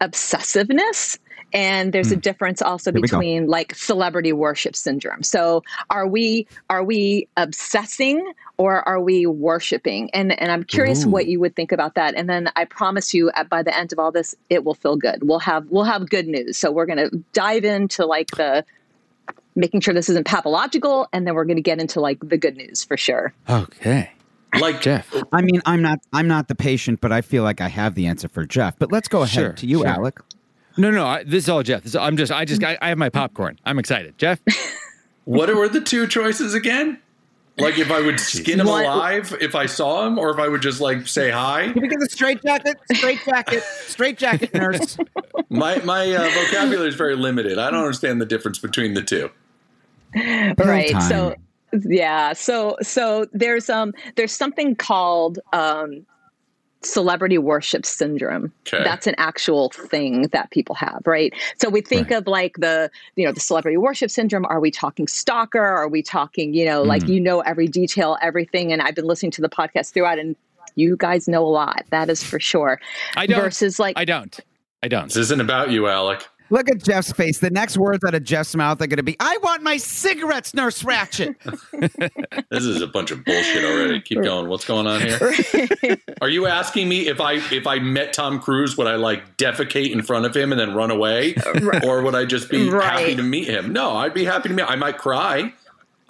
obsessiveness 0.00 1.18
and 1.52 1.92
there's 1.92 2.10
a 2.12 2.16
difference 2.16 2.62
also 2.62 2.90
Hmm. 2.90 2.96
Here 2.98 3.02
between 3.02 3.46
like 3.46 3.74
celebrity 3.74 4.32
worship 4.32 4.74
syndrome 4.76 5.22
so 5.22 5.62
are 5.90 6.06
we 6.06 6.46
are 6.70 6.82
we 6.84 7.28
obsessing 7.36 8.32
or 8.58 8.86
are 8.88 9.00
we 9.00 9.26
worshiping 9.26 10.10
and 10.12 10.38
and 10.40 10.50
i'm 10.52 10.64
curious 10.64 11.04
Ooh. 11.04 11.10
what 11.10 11.26
you 11.26 11.40
would 11.40 11.54
think 11.56 11.72
about 11.72 11.94
that 11.94 12.14
and 12.14 12.28
then 12.28 12.50
i 12.56 12.64
promise 12.64 13.12
you 13.14 13.30
at, 13.34 13.48
by 13.48 13.62
the 13.62 13.76
end 13.76 13.92
of 13.92 13.98
all 13.98 14.12
this 14.12 14.34
it 14.50 14.64
will 14.64 14.74
feel 14.74 14.96
good 14.96 15.18
we'll 15.22 15.38
have 15.38 15.66
we'll 15.70 15.84
have 15.84 16.08
good 16.08 16.26
news 16.26 16.56
so 16.56 16.70
we're 16.70 16.86
going 16.86 16.98
to 16.98 17.10
dive 17.32 17.64
into 17.64 18.04
like 18.06 18.30
the 18.32 18.64
making 19.54 19.80
sure 19.80 19.92
this 19.92 20.08
isn't 20.08 20.26
pathological 20.26 21.08
and 21.12 21.26
then 21.26 21.34
we're 21.34 21.44
going 21.44 21.56
to 21.56 21.62
get 21.62 21.78
into 21.78 22.00
like 22.00 22.18
the 22.20 22.38
good 22.38 22.56
news 22.56 22.82
for 22.84 22.96
sure 22.96 23.32
Okay, 23.48 24.10
Like 24.60 24.80
Jeff. 24.80 25.14
I 25.32 25.40
mean, 25.42 25.60
I'm 25.66 25.80
not 25.82 25.98
I'm 26.12 26.28
not 26.28 26.48
the 26.48 26.54
patient, 26.54 27.00
but 27.00 27.10
I 27.12 27.20
feel 27.22 27.42
like 27.42 27.60
I 27.60 27.68
have 27.68 27.94
the 27.94 28.06
answer 28.06 28.28
for 28.28 28.44
Jeff. 28.44 28.78
But 28.78 28.92
let's 28.92 29.08
go 29.08 29.22
ahead 29.22 29.30
Sure, 29.32 29.52
to 29.54 29.66
you, 29.66 29.78
sure. 29.78 29.86
Alec. 29.86 30.20
No, 30.76 30.90
no, 30.90 31.06
I, 31.06 31.24
this 31.24 31.44
is 31.44 31.48
all 31.48 31.62
Jeff. 31.62 31.82
This, 31.82 31.94
I'm 31.94 32.16
just, 32.16 32.32
I 32.32 32.44
just, 32.44 32.62
I, 32.64 32.78
I 32.80 32.88
have 32.88 32.98
my 32.98 33.08
popcorn. 33.08 33.58
I'm 33.64 33.78
excited. 33.78 34.16
Jeff. 34.18 34.40
what 35.24 35.54
were 35.54 35.68
the 35.68 35.80
two 35.80 36.06
choices 36.06 36.54
again? 36.54 36.98
Like 37.58 37.78
if 37.78 37.90
I 37.90 38.00
would 38.00 38.18
skin 38.18 38.60
him 38.60 38.66
What- 38.66 38.86
alive 38.86 39.36
if 39.40 39.54
I 39.54 39.66
saw 39.66 40.06
him, 40.06 40.18
or 40.18 40.30
if 40.30 40.38
I 40.38 40.48
would 40.48 40.62
just 40.62 40.80
like 40.80 41.06
say 41.06 41.30
hi. 41.30 41.70
Can 41.72 41.82
we 41.82 41.88
get 41.88 42.00
the 42.00 42.08
straight 42.10 42.42
jacket? 42.42 42.78
Straight 42.94 43.20
jacket. 43.24 43.62
Straight 43.62 44.16
jacket, 44.18 44.54
nurse. 44.54 44.96
My 45.50 45.76
my 45.80 46.10
uh, 46.14 46.30
vocabulary 46.30 46.88
is 46.88 46.94
very 46.94 47.14
limited. 47.14 47.58
I 47.58 47.70
don't 47.70 47.80
understand 47.80 48.22
the 48.22 48.26
difference 48.26 48.58
between 48.58 48.94
the 48.94 49.02
two. 49.02 49.30
right 50.14 50.90
time. 50.92 51.00
so 51.02 51.34
yeah 51.86 52.34
so 52.34 52.76
so 52.82 53.26
there's 53.32 53.70
um 53.70 53.94
there's 54.16 54.32
something 54.32 54.74
called 54.76 55.38
um 55.54 56.04
celebrity 56.84 57.38
worship 57.38 57.86
syndrome. 57.86 58.52
Okay. 58.66 58.82
That's 58.84 59.06
an 59.06 59.14
actual 59.18 59.70
thing 59.70 60.28
that 60.28 60.50
people 60.50 60.74
have, 60.74 61.02
right? 61.06 61.32
So 61.58 61.68
we 61.68 61.80
think 61.80 62.10
of 62.10 62.26
like 62.26 62.56
the, 62.58 62.90
you 63.16 63.24
know, 63.24 63.32
the 63.32 63.40
celebrity 63.40 63.76
worship 63.76 64.10
syndrome. 64.10 64.44
Are 64.46 64.60
we 64.60 64.70
talking 64.70 65.06
stalker? 65.06 65.60
Are 65.60 65.88
we 65.88 66.02
talking, 66.02 66.54
you 66.54 66.64
know, 66.64 66.82
like 66.82 67.02
mm-hmm. 67.02 67.12
you 67.12 67.20
know 67.20 67.40
every 67.40 67.68
detail, 67.68 68.18
everything? 68.22 68.72
And 68.72 68.82
I've 68.82 68.94
been 68.94 69.06
listening 69.06 69.32
to 69.32 69.42
the 69.42 69.48
podcast 69.48 69.92
throughout 69.92 70.18
and 70.18 70.36
you 70.74 70.96
guys 70.96 71.28
know 71.28 71.44
a 71.44 71.48
lot. 71.48 71.84
That 71.90 72.08
is 72.08 72.22
for 72.22 72.40
sure. 72.40 72.80
I 73.16 73.26
don't. 73.26 73.40
Versus 73.40 73.78
like 73.78 73.98
I 73.98 74.04
don't. 74.04 74.38
I 74.82 74.88
don't. 74.88 75.06
This 75.06 75.16
isn't 75.16 75.40
about 75.40 75.70
you, 75.70 75.86
Alec. 75.86 76.26
Look 76.52 76.70
at 76.70 76.82
Jeff's 76.82 77.10
face. 77.12 77.38
The 77.38 77.48
next 77.48 77.78
words 77.78 78.04
out 78.04 78.14
of 78.14 78.24
Jeff's 78.24 78.54
mouth 78.54 78.80
are 78.82 78.86
going 78.86 78.98
to 78.98 79.02
be, 79.02 79.16
I 79.18 79.38
want 79.42 79.62
my 79.62 79.78
cigarettes, 79.78 80.52
Nurse 80.52 80.82
Ratched. 80.82 81.34
This 82.50 82.64
is 82.64 82.82
a 82.82 82.86
bunch 82.86 83.10
of 83.10 83.24
bullshit 83.24 83.64
already. 83.64 84.00
Keep 84.02 84.22
going. 84.22 84.48
What's 84.48 84.66
going 84.66 84.86
on 84.86 85.00
here? 85.00 85.98
Are 86.20 86.28
you 86.28 86.46
asking 86.46 86.86
me 86.88 87.08
if 87.08 87.18
I 87.20 87.34
if 87.50 87.66
I 87.66 87.78
met 87.78 88.12
Tom 88.12 88.38
Cruise 88.40 88.76
would 88.76 88.86
I 88.86 88.96
like 88.96 89.38
defecate 89.38 89.90
in 89.90 90.02
front 90.02 90.26
of 90.26 90.36
him 90.36 90.52
and 90.52 90.60
then 90.60 90.74
run 90.74 90.90
away, 90.90 91.34
or 91.82 92.02
would 92.02 92.14
I 92.14 92.26
just 92.26 92.50
be 92.50 92.68
Right. 92.68 92.84
happy 92.84 93.16
to 93.16 93.22
meet 93.22 93.48
him? 93.48 93.72
No, 93.72 93.96
I'd 93.96 94.12
be 94.12 94.24
happy 94.24 94.50
to 94.50 94.54
meet. 94.54 94.64
I 94.68 94.76
might 94.76 94.98
cry. 94.98 95.52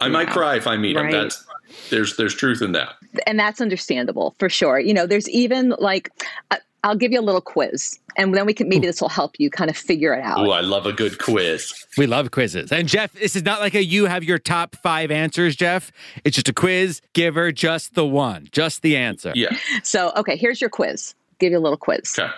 I 0.01 0.09
might 0.09 0.31
cry 0.31 0.57
if 0.57 0.67
I 0.67 0.77
meet 0.77 0.97
him. 0.97 1.11
That's 1.13 1.47
there's 1.91 2.17
there's 2.17 2.35
truth 2.35 2.61
in 2.61 2.73
that. 2.73 2.95
and 3.27 3.39
that's 3.39 3.61
understandable 3.61 4.35
for 4.41 4.49
sure. 4.49 4.81
You 4.81 4.93
know, 4.95 5.07
there's 5.07 5.29
even 5.31 5.75
like, 5.79 6.11
I- 6.51 6.59
I'll 6.85 6.97
give 6.97 7.13
you 7.13 7.21
a 7.21 7.23
little 7.23 7.41
quiz 7.41 7.99
and 8.17 8.35
then 8.35 8.45
we 8.45 8.55
can, 8.55 8.69
maybe 8.69 8.87
this 8.87 9.01
will 9.01 9.09
help 9.09 9.39
you 9.39 9.51
kind 9.51 9.71
of 9.71 9.77
figure 9.77 10.15
it 10.15 10.23
out. 10.23 10.39
Oh, 10.39 10.51
I 10.51 10.61
love 10.61 10.85
a 10.85 10.93
good 10.93 11.19
quiz. 11.19 11.73
We 11.97 12.07
love 12.07 12.31
quizzes. 12.31 12.73
And 12.73 12.89
Jeff, 12.89 13.13
this 13.13 13.37
is 13.37 13.45
not 13.45 13.61
like 13.61 13.75
a 13.75 13.85
you 13.85 14.07
have 14.07 14.25
your 14.25 14.39
top 14.39 14.77
five 14.77 15.11
answers, 15.11 15.55
Jeff. 15.55 15.93
It's 16.25 16.35
just 16.35 16.49
a 16.49 16.53
quiz. 16.53 17.01
Give 17.13 17.37
her 17.37 17.53
just 17.53 17.95
the 17.95 18.05
one, 18.05 18.49
just 18.53 18.83
the 18.83 18.97
answer. 18.97 19.33
Yeah. 19.35 19.57
So, 19.83 20.13
okay, 20.17 20.37
here's 20.37 20.61
your 20.61 20.71
quiz. 20.71 21.15
Give 21.39 21.53
you 21.53 21.59
a 21.59 21.61
little 21.61 21.79
quiz. 21.79 22.19
Okay. 22.19 22.31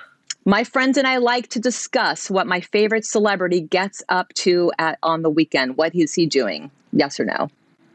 My 0.46 0.62
friends 0.62 0.98
and 0.98 1.06
I 1.06 1.16
like 1.16 1.48
to 1.48 1.58
discuss 1.58 2.30
what 2.30 2.46
my 2.46 2.60
favorite 2.60 3.06
celebrity 3.06 3.62
gets 3.62 4.02
up 4.10 4.28
to 4.34 4.70
at 4.78 4.98
on 5.02 5.22
the 5.22 5.30
weekend. 5.30 5.78
What 5.78 5.94
is 5.94 6.12
he 6.12 6.26
doing? 6.26 6.70
Yes 6.92 7.18
or 7.18 7.24
no? 7.24 7.50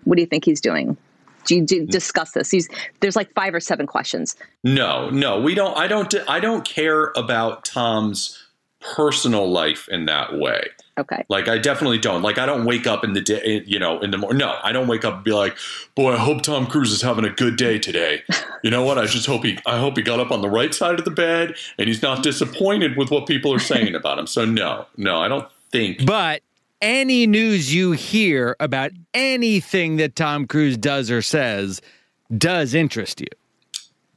What 0.06 0.16
do 0.16 0.22
you 0.22 0.28
think 0.28 0.46
he's 0.46 0.62
doing? 0.62 0.98
Do 1.46 1.56
you 1.56 1.66
do, 1.66 1.86
mm. 1.86 1.90
discuss 1.90 2.32
this? 2.32 2.52
He's 2.52 2.70
there's 3.00 3.16
like 3.16 3.34
five 3.34 3.54
or 3.54 3.60
seven 3.60 3.88
questions. 3.88 4.36
No, 4.64 5.10
no, 5.10 5.40
we 5.40 5.56
don't. 5.56 5.78
I 5.78 5.88
don't. 5.88 6.14
I 6.28 6.40
don't 6.40 6.66
care 6.66 7.12
about 7.16 7.66
Tom's 7.66 8.38
personal 8.80 9.50
life 9.50 9.88
in 9.90 10.06
that 10.06 10.38
way. 10.38 10.68
Okay. 10.98 11.24
Like 11.30 11.48
I 11.48 11.58
definitely 11.58 11.98
don't. 11.98 12.22
Like 12.22 12.38
I 12.38 12.46
don't 12.46 12.66
wake 12.66 12.86
up 12.86 13.04
in 13.04 13.14
the 13.14 13.22
day, 13.22 13.64
you 13.66 13.80
know, 13.80 14.00
in 14.02 14.12
the 14.12 14.18
morning. 14.18 14.38
No, 14.38 14.58
I 14.62 14.74
don't 14.74 14.88
wake 14.88 15.06
up 15.06 15.16
and 15.16 15.24
be 15.24 15.32
like, 15.32 15.58
"Boy, 15.96 16.14
I 16.14 16.18
hope 16.18 16.42
Tom 16.42 16.68
Cruise 16.68 16.92
is 16.92 17.02
having 17.02 17.26
a 17.26 17.30
good 17.30 17.56
day 17.56 17.80
today." 17.80 18.24
You 18.62 18.70
know 18.70 18.84
what? 18.84 18.98
I 18.98 19.06
just 19.06 19.26
hope 19.26 19.46
he. 19.46 19.58
I 19.66 19.80
hope 19.80 19.96
he 19.96 20.04
got 20.04 20.20
up 20.20 20.32
on 20.32 20.42
the 20.42 20.50
right 20.50 20.74
side 20.74 21.00
of 21.00 21.06
the 21.06 21.12
bed 21.12 21.56
and 21.78 21.88
he's 21.88 22.02
not 22.02 22.24
disappointed 22.24 22.98
with 22.98 23.10
what 23.10 23.26
people 23.26 23.54
are 23.54 23.60
saying 23.60 23.96
about 23.96 24.20
him. 24.20 24.28
So 24.28 24.44
no, 24.44 24.86
no, 24.98 25.22
I 25.22 25.30
don't 25.30 25.50
think. 25.72 26.06
But 26.06 26.42
any 26.82 27.28
news 27.28 27.74
you 27.74 27.92
hear 27.92 28.56
about 28.60 28.92
anything 29.14 29.98
that 29.98 30.16
Tom 30.16 30.48
Cruise 30.48 30.78
does 30.78 31.12
or 31.12 31.22
says 31.22 31.82
does 32.38 32.74
interest 32.74 33.22
you. 33.22 33.28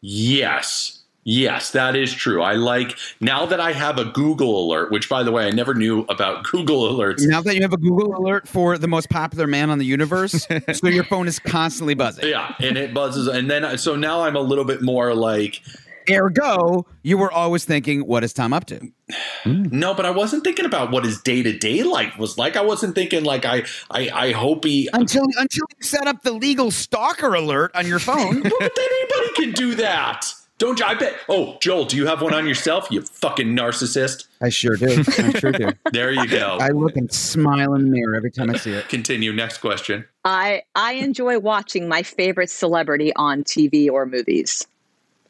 Yes. 0.00 0.98
Yes, 1.24 1.70
that 1.70 1.94
is 1.94 2.12
true. 2.12 2.42
I 2.42 2.54
like 2.54 2.96
now 3.20 3.46
that 3.46 3.60
I 3.60 3.72
have 3.72 3.96
a 3.96 4.06
Google 4.06 4.66
alert, 4.66 4.90
which 4.90 5.08
by 5.08 5.22
the 5.22 5.30
way, 5.30 5.46
I 5.46 5.50
never 5.50 5.72
knew 5.72 6.00
about 6.08 6.42
Google 6.50 6.92
alerts. 6.92 7.20
now 7.20 7.40
that 7.42 7.54
you 7.54 7.62
have 7.62 7.72
a 7.72 7.76
Google 7.76 8.16
alert 8.16 8.48
for 8.48 8.76
the 8.76 8.88
most 8.88 9.08
popular 9.08 9.46
man 9.46 9.70
on 9.70 9.78
the 9.78 9.84
universe, 9.84 10.48
so 10.72 10.88
your 10.88 11.04
phone 11.04 11.28
is 11.28 11.38
constantly 11.38 11.94
buzzing. 11.94 12.28
Yeah, 12.28 12.54
and 12.58 12.76
it 12.76 12.92
buzzes 12.92 13.28
and 13.28 13.48
then 13.48 13.78
so 13.78 13.94
now 13.94 14.22
I'm 14.22 14.34
a 14.34 14.40
little 14.40 14.64
bit 14.64 14.82
more 14.82 15.14
like 15.14 15.62
Ergo, 16.10 16.86
you 17.02 17.18
were 17.18 17.32
always 17.32 17.64
thinking, 17.64 18.06
what 18.06 18.24
is 18.24 18.32
Tom 18.32 18.52
up 18.52 18.66
to? 18.66 18.80
No, 19.44 19.92
but 19.92 20.06
I 20.06 20.10
wasn't 20.10 20.44
thinking 20.44 20.64
about 20.64 20.92
what 20.92 21.04
his 21.04 21.20
day 21.20 21.42
to 21.42 21.52
day 21.58 21.82
life 21.82 22.16
was 22.16 22.38
like. 22.38 22.56
I 22.56 22.62
wasn't 22.62 22.94
thinking 22.94 23.24
like 23.24 23.44
I 23.44 23.64
I, 23.90 24.08
I 24.14 24.30
hope 24.32 24.64
he. 24.64 24.88
Until 24.92 25.24
until 25.36 25.66
you 25.76 25.84
set 25.84 26.06
up 26.06 26.22
the 26.22 26.32
legal 26.32 26.70
stalker 26.70 27.34
alert 27.34 27.72
on 27.74 27.86
your 27.86 27.98
phone. 27.98 28.42
But 28.42 28.78
anybody 28.78 29.32
can 29.34 29.50
do 29.52 29.74
that. 29.74 30.32
Don't 30.58 30.78
you? 30.78 30.86
I 30.86 30.94
bet. 30.94 31.16
Oh, 31.28 31.58
Joel, 31.60 31.86
do 31.86 31.96
you 31.96 32.06
have 32.06 32.22
one 32.22 32.32
on 32.32 32.46
yourself? 32.46 32.86
You 32.88 33.02
fucking 33.02 33.48
narcissist. 33.48 34.26
I 34.40 34.48
sure 34.48 34.76
do. 34.76 35.02
I 35.18 35.32
sure 35.40 35.50
do. 35.50 35.70
There 35.92 36.12
you 36.12 36.28
go. 36.28 36.58
I 36.60 36.68
look 36.68 36.96
and 36.96 37.12
smile 37.12 37.74
in 37.74 37.86
the 37.86 37.90
mirror 37.90 38.14
every 38.14 38.30
time 38.30 38.48
I 38.48 38.56
see 38.56 38.70
it. 38.70 38.88
Continue. 38.88 39.32
Next 39.32 39.58
question. 39.58 40.04
I 40.24 40.62
I 40.76 40.92
enjoy 40.92 41.40
watching 41.40 41.88
my 41.88 42.04
favorite 42.04 42.48
celebrity 42.48 43.12
on 43.16 43.42
TV 43.42 43.90
or 43.90 44.06
movies. 44.06 44.64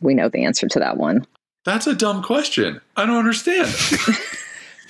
We 0.02 0.14
know 0.14 0.28
the 0.28 0.44
answer 0.44 0.68
to 0.68 0.78
that 0.80 0.96
one. 0.98 1.26
That's 1.64 1.86
a 1.86 1.94
dumb 1.94 2.22
question. 2.22 2.80
I 2.96 3.06
don't 3.06 3.16
understand. 3.18 3.72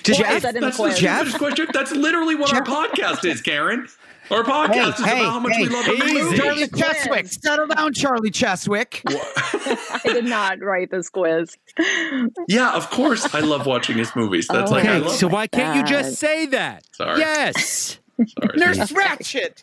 Well, 0.04 0.16
Jeff, 0.18 0.32
is 0.34 0.42
that 0.42 0.54
That's 0.60 0.76
the 0.78 0.82
quiz? 0.82 0.96
stupidest 0.96 1.38
question. 1.38 1.66
That's 1.72 1.92
literally 1.92 2.34
what 2.34 2.52
our 2.52 2.64
podcast 2.64 3.24
is, 3.24 3.40
Karyn. 3.40 3.88
Our 4.32 4.42
podcast 4.42 4.98
is 4.98 5.04
Hey, 5.04 5.20
about 5.20 5.30
how 5.34 5.38
much 5.38 5.52
hey, 5.54 5.62
we 5.62 5.68
love 5.68 5.84
the 5.84 5.92
movie. 5.92 6.36
Charlie 6.38 6.66
Cheswick. 6.66 7.28
Settle 7.28 7.66
down, 7.68 7.92
Charlie 7.92 8.32
Cheswick. 8.32 9.02
I 9.06 10.00
did 10.12 10.24
not 10.24 10.58
write 10.60 10.90
this 10.90 11.08
quiz. 11.08 11.56
Yeah, 12.48 12.72
of 12.74 12.90
course. 12.90 13.32
I 13.32 13.40
love 13.40 13.64
watching 13.66 13.96
his 13.96 14.10
movies. 14.16 14.48
That's 14.48 14.72
Oh 14.72 14.74
like 14.74 14.86
I 14.86 14.96
Okay, 14.96 15.06
love. 15.06 15.14
so 15.16 15.28
why 15.28 15.46
can't 15.46 15.76
you 15.76 15.84
just 15.84 16.16
say 16.18 16.46
that? 16.46 16.82
Sorry. 16.96 17.20
Yes. 17.20 18.00
Sorry. 18.16 18.56
Nurse 18.58 18.78
Ratched. 18.90 19.62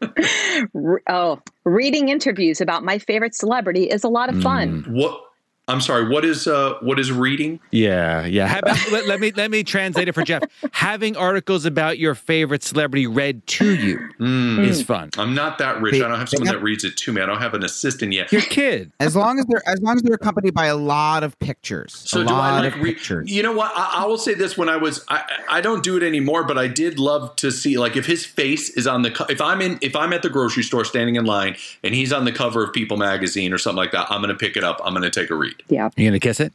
Re- 0.74 1.00
oh, 1.08 1.40
reading 1.64 2.08
interviews 2.08 2.60
about 2.60 2.84
my 2.84 2.98
favorite 2.98 3.34
celebrity 3.34 3.84
is 3.84 4.04
a 4.04 4.08
lot 4.08 4.28
of 4.28 4.40
fun. 4.42 4.82
Mm. 4.84 4.92
What? 4.92 5.20
I'm 5.68 5.80
sorry. 5.80 6.08
What 6.08 6.24
is 6.24 6.46
uh? 6.46 6.74
What 6.80 7.00
is 7.00 7.10
reading? 7.10 7.58
Yeah, 7.72 8.24
yeah. 8.24 8.46
How 8.46 8.60
about, 8.60 8.78
let, 8.92 9.06
let 9.06 9.20
me 9.20 9.32
let 9.32 9.50
me 9.50 9.64
translate 9.64 10.06
it 10.08 10.12
for 10.12 10.22
Jeff. 10.22 10.42
Having 10.72 11.16
articles 11.16 11.64
about 11.64 11.98
your 11.98 12.14
favorite 12.14 12.62
celebrity 12.62 13.06
read 13.08 13.44
to 13.48 13.74
you 13.74 13.98
Mm. 14.20 14.64
is 14.66 14.82
fun. 14.82 15.10
I'm 15.18 15.34
not 15.34 15.58
that 15.58 15.80
rich. 15.82 15.94
I 15.96 16.08
don't 16.08 16.18
have 16.18 16.28
someone 16.28 16.46
that 16.54 16.62
reads 16.62 16.84
it 16.84 16.96
to 16.98 17.12
me. 17.12 17.20
I 17.20 17.26
don't 17.26 17.40
have 17.40 17.52
an 17.54 17.64
assistant 17.64 18.12
yet. 18.12 18.30
Your 18.32 18.42
kid. 18.42 18.92
As 19.00 19.16
long 19.16 19.38
as 19.38 19.46
they're 19.46 19.62
as 19.68 19.80
long 19.80 19.96
as 19.96 20.02
they're 20.02 20.14
accompanied 20.14 20.54
by 20.54 20.66
a 20.66 20.76
lot 20.76 21.22
of 21.24 21.38
pictures. 21.40 21.92
So 22.06 22.20
a 22.20 22.24
do 22.24 22.32
I 22.32 22.36
lot 22.36 22.64
like 22.64 22.74
of 22.76 22.80
re- 22.80 22.92
pictures. 22.94 23.30
You 23.30 23.42
know 23.42 23.52
what? 23.52 23.72
I, 23.74 24.02
I 24.02 24.06
will 24.06 24.18
say 24.18 24.34
this: 24.34 24.56
when 24.56 24.68
I 24.68 24.76
was, 24.76 25.04
I, 25.08 25.22
I 25.50 25.60
don't 25.60 25.82
do 25.82 25.96
it 25.96 26.02
anymore, 26.02 26.44
but 26.44 26.56
I 26.58 26.68
did 26.68 26.98
love 27.00 27.34
to 27.36 27.50
see 27.50 27.76
like 27.76 27.96
if 27.96 28.06
his 28.06 28.24
face 28.24 28.70
is 28.70 28.86
on 28.86 29.02
the 29.02 29.26
if 29.28 29.40
I'm 29.40 29.60
in 29.60 29.78
if 29.82 29.96
I'm 29.96 30.12
at 30.12 30.22
the 30.22 30.30
grocery 30.30 30.62
store 30.62 30.84
standing 30.84 31.16
in 31.16 31.24
line 31.24 31.56
and 31.82 31.94
he's 31.94 32.12
on 32.12 32.24
the 32.24 32.32
cover 32.32 32.62
of 32.64 32.72
People 32.72 32.96
magazine 32.96 33.52
or 33.52 33.58
something 33.58 33.76
like 33.78 33.92
that, 33.92 34.06
I'm 34.10 34.20
going 34.22 34.28
to 34.32 34.38
pick 34.38 34.56
it 34.56 34.62
up. 34.62 34.80
I'm 34.84 34.92
going 34.92 35.02
to 35.02 35.10
take 35.10 35.30
a 35.30 35.34
read. 35.34 35.55
Yeah. 35.68 35.90
You 35.96 36.08
gonna 36.08 36.20
kiss 36.20 36.40
it? 36.40 36.52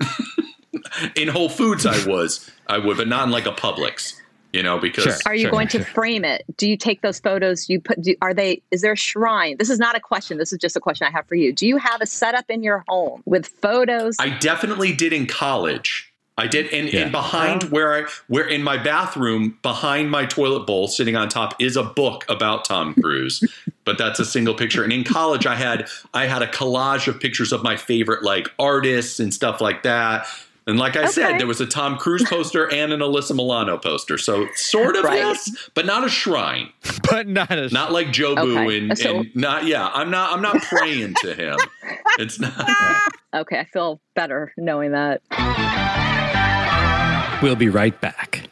In 1.16 1.28
Whole 1.28 1.48
Foods, 1.48 1.86
I 1.86 2.06
was, 2.06 2.50
I 2.66 2.78
would, 2.78 2.96
but 2.96 3.08
not 3.08 3.24
in 3.24 3.30
like 3.30 3.46
a 3.46 3.52
Publix, 3.52 4.14
you 4.52 4.62
know, 4.62 4.78
because 4.78 5.04
Sure. 5.04 5.16
Are 5.26 5.34
you 5.34 5.42
Sure, 5.42 5.50
going 5.50 5.68
to 5.68 5.82
frame 5.84 6.24
it? 6.24 6.44
Do 6.56 6.68
you 6.68 6.76
take 6.76 7.00
those 7.02 7.18
photos? 7.18 7.68
You 7.68 7.80
put? 7.80 8.00
Do, 8.00 8.14
are 8.22 8.32
they? 8.34 8.62
Is 8.70 8.82
there 8.82 8.92
a 8.92 8.96
shrine? 8.96 9.56
This 9.58 9.70
is 9.70 9.78
not 9.78 9.96
a 9.96 10.00
question. 10.00 10.38
This 10.38 10.52
is 10.52 10.58
just 10.58 10.76
a 10.76 10.80
question 10.80 11.06
I 11.06 11.10
have 11.10 11.26
for 11.26 11.34
you. 11.34 11.52
Do 11.52 11.66
you 11.66 11.78
have 11.78 12.00
a 12.00 12.06
setup 12.06 12.44
in 12.48 12.62
your 12.62 12.84
home 12.88 13.22
with 13.24 13.48
photos? 13.60 14.16
I 14.20 14.30
definitely 14.38 14.92
did 14.92 15.12
in 15.12 15.26
college. 15.26 16.12
I 16.36 16.46
did, 16.48 16.72
and, 16.72 16.92
Yeah. 16.92 17.02
and 17.02 17.12
behind 17.12 17.64
where 17.64 17.94
I 17.94 18.08
where 18.26 18.46
in 18.48 18.62
my 18.64 18.76
bathroom, 18.76 19.56
behind 19.62 20.10
my 20.10 20.26
toilet 20.26 20.66
bowl, 20.66 20.88
sitting 20.88 21.14
on 21.14 21.28
top, 21.28 21.54
is 21.60 21.76
a 21.76 21.84
book 21.84 22.24
about 22.28 22.64
Tom 22.64 22.94
Cruise. 22.94 23.42
but 23.84 23.98
that's 23.98 24.18
a 24.18 24.24
single 24.24 24.54
picture. 24.54 24.82
And 24.82 24.92
in 24.92 25.04
college, 25.04 25.46
I 25.46 25.54
had 25.54 25.88
I 26.12 26.26
had 26.26 26.42
a 26.42 26.48
collage 26.48 27.06
of 27.06 27.20
pictures 27.20 27.52
of 27.52 27.62
my 27.62 27.76
favorite 27.76 28.24
like 28.24 28.48
artists 28.58 29.20
and 29.20 29.32
stuff 29.32 29.60
like 29.60 29.84
that. 29.84 30.26
And 30.66 30.78
like 30.78 30.96
I 30.96 31.00
Okay. 31.02 31.10
said, 31.12 31.38
there 31.38 31.46
was 31.46 31.60
a 31.60 31.66
Tom 31.66 31.98
Cruise 31.98 32.24
poster 32.24 32.72
and 32.72 32.90
an 32.90 33.00
Alyssa 33.00 33.36
Milano 33.36 33.76
poster. 33.76 34.16
So 34.16 34.48
sort 34.54 34.96
of 34.96 35.04
Right. 35.04 35.18
yes, 35.18 35.50
but 35.74 35.84
not 35.84 36.04
a 36.04 36.08
shrine. 36.08 36.70
But 37.10 37.28
not 37.28 37.52
a 37.52 37.68
Not 37.68 37.92
like 37.92 38.08
Jobu 38.08 38.38
Okay. 38.66 38.78
and, 38.78 38.98
So- 38.98 39.18
and 39.20 39.36
not 39.36 39.66
yeah. 39.66 39.88
I'm 39.92 40.10
not 40.10 40.32
I'm 40.32 40.40
not 40.42 40.60
praying 40.62 41.14
to 41.20 41.34
him. 41.34 41.58
It's 42.18 42.38
not. 42.40 42.54
okay, 43.34 43.58
I 43.60 43.64
feel 43.64 44.00
better 44.14 44.52
knowing 44.56 44.92
that. 44.92 45.20
We'll 47.42 47.56
be 47.56 47.68
right 47.68 47.98
back. 48.00 48.48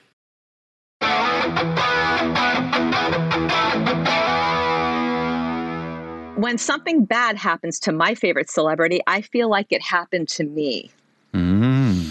When 6.36 6.58
something 6.58 7.04
bad 7.04 7.36
happens 7.36 7.78
to 7.80 7.92
my 7.92 8.14
favorite 8.14 8.50
celebrity, 8.50 9.00
I 9.06 9.20
feel 9.22 9.48
like 9.48 9.68
it 9.70 9.80
happened 9.80 10.28
to 10.30 10.44
me. 10.44 10.90
Hmm. 11.32 12.02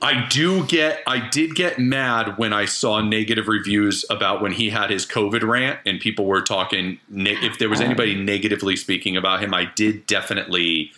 I 0.00 0.26
do 0.28 0.64
get, 0.66 1.02
I 1.06 1.28
did 1.30 1.54
get 1.54 1.78
mad 1.78 2.36
when 2.36 2.52
I 2.52 2.66
saw 2.66 3.00
negative 3.00 3.48
reviews 3.48 4.04
about 4.10 4.42
when 4.42 4.52
he 4.52 4.70
had 4.70 4.90
his 4.90 5.06
COVID 5.06 5.42
rant 5.42 5.80
and 5.86 5.98
people 5.98 6.26
were 6.26 6.42
talking, 6.42 7.00
if 7.10 7.58
there 7.58 7.68
was 7.70 7.80
anybody 7.80 8.14
oh. 8.14 8.22
negatively 8.22 8.76
speaking 8.76 9.16
about 9.16 9.42
him, 9.42 9.54
I 9.54 9.64
did 9.74 10.06
definitely, 10.06 10.92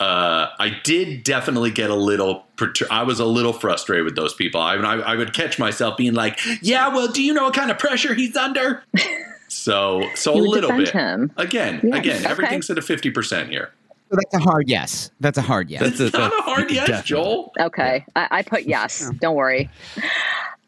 uh, 0.00 0.48
I 0.58 0.78
did 0.84 1.22
definitely 1.24 1.70
get 1.70 1.90
a 1.90 1.94
little, 1.94 2.44
I 2.90 3.02
was 3.02 3.18
a 3.20 3.24
little 3.24 3.52
frustrated 3.52 4.04
with 4.04 4.16
those 4.16 4.34
people. 4.34 4.60
I, 4.60 4.74
I, 4.76 4.96
I 4.98 5.16
would 5.16 5.32
catch 5.32 5.58
myself 5.58 5.96
being 5.96 6.14
like, 6.14 6.38
yeah, 6.62 6.88
well, 6.88 7.08
do 7.08 7.22
you 7.22 7.32
know 7.32 7.44
what 7.44 7.54
kind 7.54 7.70
of 7.70 7.78
pressure 7.78 8.12
he's 8.14 8.36
under? 8.36 8.82
so, 9.48 10.06
so 10.14 10.34
a 10.34 10.36
little 10.36 10.70
bit. 10.76 10.90
him. 10.90 11.32
Again, 11.36 11.80
Yeah, 11.82 11.96
again, 11.96 12.16
okay. 12.22 12.30
everything's 12.30 12.68
at 12.70 12.78
a 12.78 12.82
50% 12.82 13.48
here. 13.48 13.72
So 14.10 14.16
that's 14.16 14.34
a 14.34 14.38
hard 14.38 14.68
yes. 14.68 15.10
That's 15.20 15.38
a 15.38 15.42
hard 15.42 15.68
yes. 15.70 15.82
It's 15.82 15.98
That's 15.98 16.14
a- 16.14 16.18
not 16.18 16.32
a 16.32 16.36
that's 16.36 16.42
hard 16.44 16.70
yes, 16.70 16.86
definitely. 16.86 17.08
Joel. 17.08 17.52
Okay, 17.58 18.04
I, 18.14 18.28
I 18.30 18.42
put 18.42 18.62
yes. 18.64 19.10
Don't 19.20 19.34
worry. 19.34 19.68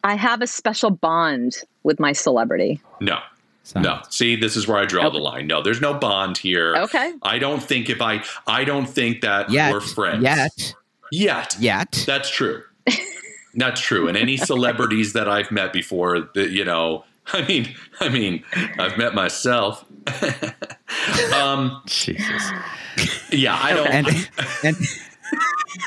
I 0.02 0.14
have 0.16 0.42
a 0.42 0.46
special 0.48 0.90
bond 0.90 1.58
with 1.84 2.00
my 2.00 2.12
celebrity. 2.12 2.80
No. 3.00 3.18
So- 3.68 3.80
No. 3.80 4.00
See, 4.08 4.34
this 4.34 4.56
is 4.56 4.66
where 4.66 4.78
I 4.78 4.86
draw 4.86 5.10
the 5.10 5.18
line. 5.18 5.46
No, 5.46 5.60
there's 5.62 5.82
no 5.82 5.92
bond 5.92 6.38
here. 6.38 6.74
Okay. 6.74 7.12
I 7.22 7.38
don't 7.38 7.62
think 7.62 7.90
if 7.90 8.00
I 8.00 8.24
I 8.46 8.64
don't 8.64 8.86
think 8.86 9.20
that 9.20 9.50
Yet. 9.50 9.70
we're 9.70 9.80
friends. 9.82 10.22
Yet. 10.22 10.74
Yet. 11.12 11.56
Yet. 11.60 12.04
That's 12.06 12.30
true. 12.30 12.62
That's 13.54 13.78
true. 13.80 14.08
And 14.08 14.16
any 14.16 14.38
celebrities 14.38 15.12
that 15.12 15.28
I've 15.28 15.50
met 15.50 15.74
before, 15.74 16.30
that 16.34 16.48
you 16.50 16.64
know, 16.64 17.04
I 17.34 17.42
mean, 17.46 17.74
I 18.00 18.08
mean, 18.08 18.42
I've 18.78 18.96
met 18.96 19.14
myself. 19.14 19.84
um, 21.34 21.82
Jesus. 21.84 22.42
yeah, 23.30 23.58
I 23.60 23.74
don't. 23.74 23.88
And 23.88 24.06
and 24.64 24.76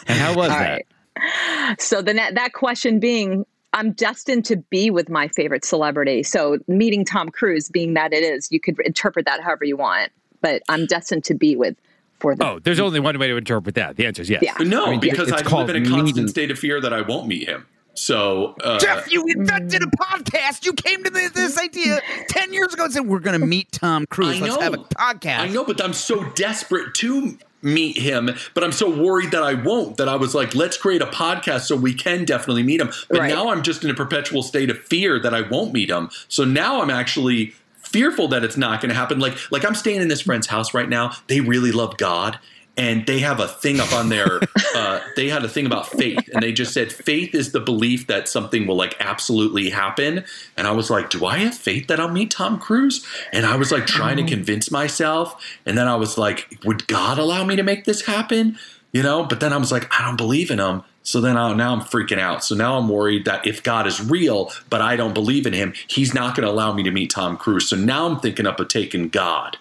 And 0.05 0.19
how 0.19 0.35
was 0.35 0.51
All 0.51 0.59
that? 0.59 0.83
right. 1.17 1.81
So 1.81 2.03
the 2.03 2.13
that 2.13 2.53
question 2.53 2.99
being, 2.99 3.45
I'm 3.73 3.93
destined 3.93 4.45
to 4.45 4.57
be 4.57 4.89
with 4.91 5.09
my 5.09 5.27
favorite 5.29 5.63
celebrity. 5.63 6.23
So 6.23 6.57
meeting 6.67 7.05
Tom 7.05 7.29
Cruise, 7.29 7.69
being 7.69 7.93
that 7.93 8.13
it 8.13 8.23
is, 8.23 8.51
you 8.51 8.59
could 8.59 8.79
interpret 8.81 9.25
that 9.25 9.41
however 9.41 9.65
you 9.65 9.77
want. 9.77 10.11
But 10.41 10.61
I'm 10.67 10.85
destined 10.87 11.23
to 11.25 11.33
be 11.35 11.55
with 11.55 11.75
for 12.19 12.35
the 12.35 12.45
Oh, 12.45 12.59
there's 12.59 12.79
only 12.79 12.99
one 12.99 13.17
way 13.19 13.27
to 13.27 13.37
interpret 13.37 13.75
that. 13.75 13.95
The 13.95 14.05
answer 14.05 14.23
is 14.23 14.29
yes. 14.29 14.41
Yeah. 14.43 14.55
no, 14.59 14.85
I 14.87 14.89
mean, 14.91 14.99
because 14.99 15.31
I 15.31 15.37
live 15.37 15.45
called 15.45 15.69
in 15.69 15.75
a 15.77 15.79
constant 15.87 16.05
meeting. 16.05 16.27
state 16.27 16.51
of 16.51 16.59
fear 16.59 16.81
that 16.81 16.93
I 16.93 17.01
won't 17.01 17.27
meet 17.27 17.47
him. 17.47 17.67
So, 17.93 18.55
uh, 18.63 18.79
Jeff, 18.79 19.11
you 19.11 19.25
invented 19.27 19.83
a 19.83 19.87
podcast. 19.87 20.65
You 20.65 20.73
came 20.73 21.03
to 21.03 21.09
this, 21.09 21.31
this 21.31 21.59
idea 21.59 21.99
ten 22.29 22.53
years 22.53 22.73
ago 22.73 22.85
and 22.85 22.93
said 22.93 23.05
we're 23.05 23.19
going 23.19 23.39
to 23.39 23.45
meet 23.45 23.71
Tom 23.71 24.05
Cruise. 24.07 24.37
I 24.37 24.45
Let's 24.45 24.55
know. 24.55 24.61
have 24.61 24.73
a 24.73 24.77
podcast. 24.77 25.39
I 25.39 25.47
know, 25.49 25.65
but 25.65 25.81
I'm 25.83 25.93
so 25.93 26.23
desperate 26.31 26.93
to 26.95 27.37
meet 27.61 27.97
him, 27.97 28.31
but 28.53 28.63
I'm 28.63 28.71
so 28.71 28.89
worried 28.89 29.31
that 29.31 29.43
I 29.43 29.53
won't. 29.53 29.97
That 29.97 30.09
I 30.09 30.15
was 30.15 30.33
like, 30.33 30.55
let's 30.55 30.77
create 30.77 31.01
a 31.01 31.05
podcast 31.05 31.61
so 31.61 31.75
we 31.75 31.93
can 31.93 32.25
definitely 32.25 32.63
meet 32.63 32.81
him. 32.81 32.91
But 33.09 33.19
Right. 33.19 33.29
now 33.29 33.49
I'm 33.49 33.61
just 33.61 33.83
in 33.83 33.89
a 33.89 33.93
perpetual 33.93 34.43
state 34.43 34.69
of 34.69 34.79
fear 34.79 35.19
that 35.19 35.33
I 35.33 35.41
won't 35.41 35.73
meet 35.73 35.89
him. 35.89 36.09
So 36.27 36.43
now 36.43 36.81
I'm 36.81 36.89
actually 36.89 37.53
fearful 37.77 38.27
that 38.29 38.43
it's 38.43 38.57
not 38.57 38.81
going 38.81 38.89
to 38.89 38.95
happen. 38.95 39.19
Like, 39.19 39.37
like 39.51 39.65
I'm 39.65 39.75
staying 39.75 40.01
in 40.01 40.07
this 40.07 40.21
friend's 40.21 40.47
house 40.47 40.73
right 40.73 40.87
now. 40.89 41.11
They 41.27 41.41
really 41.41 41.71
love 41.71 41.97
God. 41.97 42.39
And 42.77 43.05
they 43.05 43.19
have 43.19 43.39
a 43.39 43.47
thing 43.47 43.79
up 43.79 43.91
on 43.93 44.09
their, 44.09 44.39
uh, 44.75 45.01
they 45.15 45.27
had 45.27 45.43
a 45.43 45.49
thing 45.49 45.65
about 45.65 45.87
faith. 45.87 46.29
And 46.33 46.41
they 46.41 46.51
just 46.51 46.73
said, 46.73 46.91
faith 46.91 47.35
is 47.35 47.51
the 47.51 47.59
belief 47.59 48.07
that 48.07 48.29
something 48.29 48.65
will 48.65 48.75
like 48.75 48.95
absolutely 48.99 49.69
happen. 49.69 50.23
And 50.55 50.67
I 50.67 50.71
was 50.71 50.89
like, 50.89 51.09
do 51.09 51.25
I 51.25 51.39
have 51.39 51.55
faith 51.55 51.87
that 51.87 51.99
I'll 51.99 52.09
meet 52.09 52.31
Tom 52.31 52.59
Cruise? 52.59 53.05
And 53.33 53.45
I 53.45 53.55
was 53.57 53.71
like 53.71 53.85
trying 53.85 54.17
to 54.17 54.23
convince 54.23 54.71
myself. 54.71 55.43
And 55.65 55.77
then 55.77 55.87
I 55.87 55.95
was 55.95 56.17
like, 56.17 56.59
would 56.63 56.87
God 56.87 57.17
allow 57.17 57.43
me 57.43 57.55
to 57.55 57.63
make 57.63 57.85
this 57.85 58.05
happen? 58.05 58.57
You 58.93 59.03
know, 59.03 59.25
but 59.25 59.39
then 59.39 59.53
I 59.53 59.57
was 59.57 59.71
like, 59.71 59.91
I 59.97 60.05
don't 60.05 60.17
believe 60.17 60.51
in 60.51 60.59
him. 60.59 60.83
So 61.03 61.19
then 61.19 61.37
I, 61.37 61.53
now 61.53 61.73
I'm 61.73 61.81
freaking 61.81 62.19
out. 62.19 62.43
So 62.43 62.55
now 62.55 62.77
I'm 62.77 62.87
worried 62.87 63.25
that 63.25 63.47
if 63.47 63.63
God 63.63 63.87
is 63.87 64.03
real, 64.03 64.51
but 64.69 64.81
I 64.81 64.95
don't 64.95 65.13
believe 65.13 65.45
in 65.45 65.53
him, 65.53 65.73
he's 65.87 66.13
not 66.13 66.35
going 66.35 66.45
to 66.45 66.51
allow 66.51 66.73
me 66.73 66.83
to 66.83 66.91
meet 66.91 67.09
Tom 67.09 67.37
Cruise. 67.37 67.69
So 67.69 67.75
now 67.75 68.05
I'm 68.07 68.19
thinking 68.19 68.45
up 68.45 68.59
of 68.59 68.67
taking 68.67 69.09
God. 69.09 69.57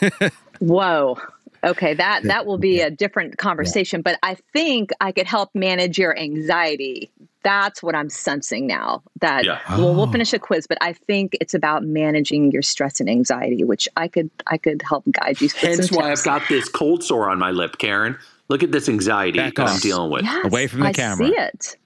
Whoa. 0.58 1.18
Okay, 1.64 1.94
that 1.94 2.24
that 2.24 2.44
will 2.44 2.58
be 2.58 2.80
a 2.80 2.90
different 2.90 3.38
conversation, 3.38 4.02
but 4.02 4.18
I 4.22 4.36
think 4.52 4.90
I 5.00 5.12
could 5.12 5.26
help 5.26 5.50
manage 5.54 5.96
your 5.98 6.18
anxiety. 6.18 7.12
That's 7.44 7.82
what 7.82 7.94
I'm 7.94 8.08
sensing 8.08 8.66
now. 8.66 9.02
That 9.20 9.44
Yeah. 9.44 9.58
well, 9.76 9.94
we'll 9.94 10.08
Oh. 10.08 10.12
finish 10.12 10.32
a 10.32 10.38
quiz, 10.38 10.66
but 10.66 10.78
I 10.80 10.92
think 10.92 11.36
it's 11.40 11.54
about 11.54 11.84
managing 11.84 12.50
your 12.52 12.62
stress 12.62 12.98
and 13.00 13.08
anxiety, 13.08 13.62
which 13.64 13.88
I 13.96 14.08
could 14.08 14.30
I 14.48 14.58
could 14.58 14.82
help 14.82 15.04
guide 15.10 15.40
you. 15.40 15.46
with 15.46 15.54
Hence 15.54 15.92
why 15.92 16.08
tips. 16.10 16.20
I've 16.20 16.24
got 16.40 16.48
this 16.48 16.68
cold 16.68 17.04
sore 17.04 17.30
on 17.30 17.38
my 17.38 17.50
lip, 17.52 17.78
Karyn. 17.78 18.16
Look 18.48 18.62
at 18.62 18.72
this 18.72 18.88
anxiety 18.88 19.38
Back 19.38 19.54
that 19.54 19.68
I'm 19.68 19.76
off. 19.76 19.82
dealing 19.82 20.10
with. 20.10 20.24
Yes, 20.24 20.44
Away 20.44 20.66
from 20.66 20.80
the 20.80 20.86
I 20.86 20.92
camera. 20.92 21.26
see 21.28 21.34
it. 21.36 21.76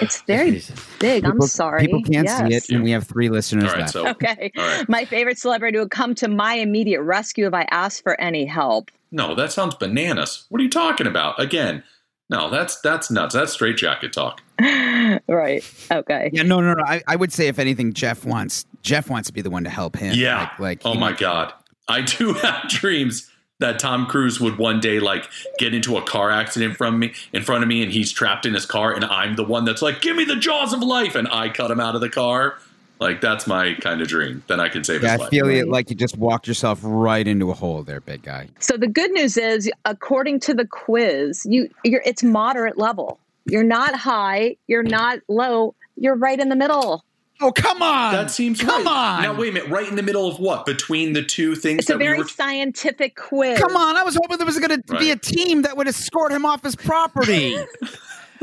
It's 0.00 0.22
very 0.26 0.52
Jesus. 0.52 0.78
big. 1.00 1.24
I'm 1.24 1.40
sorry. 1.42 1.80
People 1.86 2.02
can't 2.02 2.28
see 2.28 2.54
it, 2.54 2.68
and 2.68 2.82
we 2.84 2.90
have 2.92 3.04
three 3.04 3.28
listeners 3.30 3.64
All 3.64 3.70
right, 3.70 3.80
left. 3.80 3.92
so 3.92 4.06
Okay. 4.10 4.52
All 4.56 4.64
right. 4.66 4.88
My 4.88 5.04
favorite 5.06 5.38
celebrity 5.38 5.78
would 5.78 5.90
come 5.90 6.14
to 6.16 6.28
my 6.28 6.54
immediate 6.54 7.02
rescue 7.02 7.46
if 7.46 7.54
I 7.54 7.66
asked 7.70 8.02
for 8.02 8.18
any 8.20 8.44
help. 8.44 8.90
No, 9.12 9.34
that 9.34 9.52
sounds 9.52 9.74
bananas. 9.76 10.46
What 10.48 10.60
are 10.60 10.64
you 10.64 10.70
talking 10.70 11.06
about? 11.06 11.40
Again, 11.40 11.82
no, 12.30 12.50
that's 12.50 12.80
that's 12.80 13.10
nuts. 13.10 13.34
That's 13.34 13.52
straight 13.52 13.76
jacket 13.76 14.12
talk. 14.12 14.40
right. 15.28 15.62
Okay. 15.90 16.30
Yeah, 16.32 16.42
no, 16.42 16.60
no, 16.60 16.74
no. 16.74 16.82
I, 16.84 17.02
I 17.06 17.16
would 17.16 17.32
say 17.32 17.46
if 17.48 17.58
anything, 17.58 17.92
Jeff 17.92 18.24
wants 18.24 18.64
Jeff 18.82 19.10
wants 19.10 19.28
to 19.28 19.32
be 19.34 19.42
the 19.42 19.50
one 19.50 19.64
to 19.64 19.70
help 19.70 19.96
him. 19.96 20.14
Yeah. 20.16 20.50
Like, 20.58 20.58
like 20.58 20.82
oh 20.84 20.94
he- 20.94 20.98
my 20.98 21.12
god, 21.12 21.52
I 21.88 22.00
do 22.00 22.32
have 22.42 22.68
dreams 22.68 23.28
that 23.60 23.78
Tom 23.78 24.06
Cruise 24.06 24.40
would 24.40 24.58
one 24.58 24.80
day 24.80 24.98
like 24.98 25.28
get 25.58 25.72
into 25.74 25.96
a 25.96 26.02
car 26.02 26.30
accident 26.30 26.76
from 26.76 26.98
me 26.98 27.12
in 27.32 27.42
front 27.42 27.62
of 27.62 27.68
me, 27.68 27.82
and 27.82 27.92
he's 27.92 28.10
trapped 28.10 28.46
in 28.46 28.54
his 28.54 28.66
car, 28.66 28.92
and 28.92 29.04
I'm 29.04 29.36
the 29.36 29.44
one 29.44 29.64
that's 29.64 29.82
like, 29.82 30.00
"Give 30.00 30.16
me 30.16 30.24
the 30.24 30.36
jaws 30.36 30.72
of 30.72 30.82
life," 30.82 31.14
and 31.14 31.28
I 31.28 31.48
cut 31.48 31.70
him 31.70 31.80
out 31.80 31.94
of 31.94 32.00
the 32.00 32.08
car. 32.10 32.56
Like 33.02 33.20
that's 33.20 33.46
my 33.46 33.74
kind 33.74 34.00
of 34.00 34.08
dream. 34.08 34.42
Then 34.46 34.60
I 34.60 34.68
can 34.68 34.84
save 34.84 35.02
Yeah, 35.02 35.12
his 35.12 35.20
I 35.20 35.22
life. 35.24 35.30
feel 35.30 35.48
it 35.48 35.68
like 35.68 35.90
you 35.90 35.96
just 35.96 36.16
walked 36.16 36.46
yourself 36.48 36.80
right 36.82 37.26
into 37.26 37.50
a 37.50 37.54
hole 37.54 37.82
there, 37.82 38.00
big 38.00 38.22
guy. 38.22 38.48
So 38.60 38.76
the 38.76 38.86
good 38.86 39.10
news 39.12 39.36
is, 39.36 39.70
according 39.84 40.40
to 40.40 40.54
the 40.54 40.66
quiz, 40.66 41.44
you 41.48 41.68
you're 41.84 42.02
it's 42.06 42.22
moderate 42.22 42.78
level. 42.78 43.18
You're 43.46 43.64
not 43.64 43.94
high. 43.96 44.56
You're 44.68 44.84
not 44.84 45.18
low. 45.28 45.74
You're 45.96 46.14
right 46.16 46.38
in 46.38 46.48
the 46.48 46.56
middle. 46.56 47.04
Oh 47.40 47.50
come 47.50 47.82
on! 47.82 48.12
That 48.12 48.30
seems 48.30 48.60
come 48.60 48.86
right. 48.86 49.16
on. 49.18 49.22
Now 49.24 49.34
wait 49.34 49.48
a 49.48 49.52
minute. 49.52 49.68
Right 49.68 49.88
in 49.88 49.96
the 49.96 50.02
middle 50.04 50.28
of 50.28 50.38
what? 50.38 50.64
Between 50.64 51.12
the 51.12 51.24
two 51.24 51.56
things 51.56 51.80
It's 51.80 51.90
a 51.90 51.94
that 51.94 51.98
we 51.98 52.04
very 52.04 52.18
were. 52.18 52.28
scientific 52.28 53.16
quiz. 53.16 53.58
Come 53.58 53.74
on! 53.76 53.96
I 53.96 54.04
was 54.04 54.14
hoping 54.14 54.36
there 54.38 54.46
was 54.46 54.60
going 54.60 54.80
to 54.80 54.98
be 54.98 55.10
a 55.10 55.16
team 55.16 55.62
that 55.62 55.76
would 55.76 55.88
escort 55.88 56.30
him 56.30 56.46
off 56.46 56.62
his 56.62 56.76
property. 56.76 57.56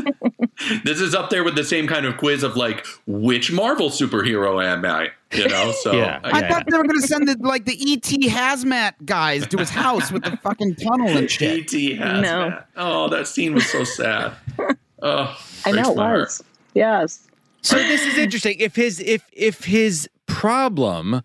This 0.83 0.99
is 0.99 1.15
up 1.15 1.29
there 1.29 1.43
with 1.45 1.55
the 1.55 1.63
same 1.63 1.87
kind 1.87 2.05
of 2.05 2.17
quiz 2.17 2.43
of 2.43 2.57
like, 2.57 2.85
which 3.07 3.51
Marvel 3.51 3.89
superhero 3.89 4.63
am 4.63 4.83
I? 4.85 5.09
You 5.31 5.47
know. 5.47 5.71
So 5.81 5.93
Yeah. 5.93 6.19
I 6.23 6.39
Yeah, 6.41 6.49
thought 6.49 6.65
they 6.69 6.77
were 6.77 6.83
going 6.83 6.99
to 7.01 7.07
send 7.07 7.27
the, 7.29 7.37
like 7.39 7.63
the 7.65 7.73
ET 7.73 8.03
hazmat 8.29 8.93
guys 9.05 9.47
to 9.47 9.57
his 9.57 9.69
house 9.69 10.11
with 10.11 10.23
the 10.23 10.35
fucking 10.37 10.75
tunnel 10.75 11.07
and 11.15 11.31
shit. 11.31 11.73
ET 11.73 11.97
has 11.97 12.21
No. 12.21 12.61
Oh, 12.75 13.07
that 13.09 13.27
scene 13.27 13.53
was 13.53 13.65
so 13.71 13.83
sad. 13.83 14.33
Oh, 15.01 15.33
I 15.65 15.71
know 15.71 15.91
it 15.91 15.95
my 15.95 16.11
was. 16.17 16.43
Yes. 16.73 17.25
So 17.61 17.77
this 17.77 18.05
is 18.05 18.17
interesting. 18.17 18.57
If 18.59 18.75
his 18.75 18.99
if 18.99 19.23
if 19.31 19.63
his 19.63 20.09
problem, 20.25 21.21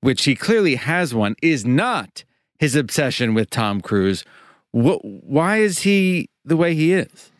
which 0.00 0.24
he 0.24 0.34
clearly 0.34 0.74
has 0.74 1.14
one, 1.14 1.36
is 1.40 1.64
not 1.64 2.24
his 2.58 2.74
obsession 2.74 3.32
with 3.32 3.50
Tom 3.50 3.80
Cruise, 3.80 4.24
wh- 4.72 4.98
why 5.02 5.58
is 5.58 5.80
he 5.80 6.28
the 6.44 6.56
way 6.56 6.74
he 6.74 6.92
is? 6.92 7.30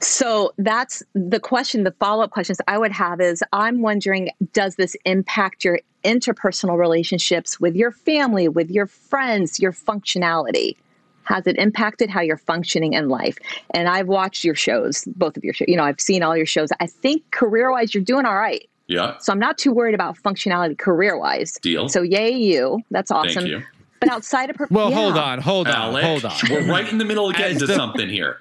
So 0.00 0.52
that's 0.58 1.02
the 1.14 1.40
question. 1.40 1.84
The 1.84 1.92
follow 1.92 2.24
up 2.24 2.30
questions 2.30 2.58
I 2.68 2.78
would 2.78 2.92
have 2.92 3.20
is 3.20 3.42
I'm 3.52 3.82
wondering 3.82 4.30
does 4.52 4.76
this 4.76 4.96
impact 5.04 5.64
your 5.64 5.80
interpersonal 6.04 6.78
relationships 6.78 7.60
with 7.60 7.74
your 7.74 7.90
family, 7.90 8.48
with 8.48 8.70
your 8.70 8.86
friends, 8.86 9.60
your 9.60 9.72
functionality? 9.72 10.76
Has 11.24 11.46
it 11.48 11.58
impacted 11.58 12.08
how 12.08 12.20
you're 12.20 12.36
functioning 12.36 12.92
in 12.92 13.08
life? 13.08 13.36
And 13.70 13.88
I've 13.88 14.06
watched 14.06 14.44
your 14.44 14.54
shows, 14.54 15.04
both 15.16 15.36
of 15.36 15.42
your 15.42 15.54
shows. 15.54 15.66
You 15.68 15.76
know, 15.76 15.82
I've 15.82 16.00
seen 16.00 16.22
all 16.22 16.36
your 16.36 16.46
shows. 16.46 16.68
I 16.78 16.86
think 16.86 17.28
career 17.32 17.72
wise, 17.72 17.92
you're 17.94 18.04
doing 18.04 18.26
all 18.26 18.36
right. 18.36 18.68
Yeah. 18.86 19.18
So 19.18 19.32
I'm 19.32 19.40
not 19.40 19.58
too 19.58 19.72
worried 19.72 19.94
about 19.94 20.16
functionality 20.16 20.78
career 20.78 21.18
wise. 21.18 21.54
Deal. 21.60 21.88
So 21.88 22.02
yay 22.02 22.30
you. 22.30 22.80
That's 22.92 23.10
awesome. 23.10 23.42
Thank 23.42 23.48
you. 23.48 23.62
But 23.98 24.10
outside 24.10 24.50
of 24.50 24.56
her, 24.56 24.68
Well, 24.70 24.90
yeah. 24.90 24.96
hold 24.96 25.16
on, 25.16 25.40
hold 25.40 25.66
on, 25.66 25.74
Alec, 25.74 26.04
hold 26.04 26.24
on. 26.24 26.36
We're 26.50 26.66
right 26.70 26.88
in 26.88 26.98
the 26.98 27.04
middle 27.04 27.28
of 27.28 27.34
getting 27.34 27.58
to 27.58 27.66
something 27.66 28.08
here. 28.08 28.40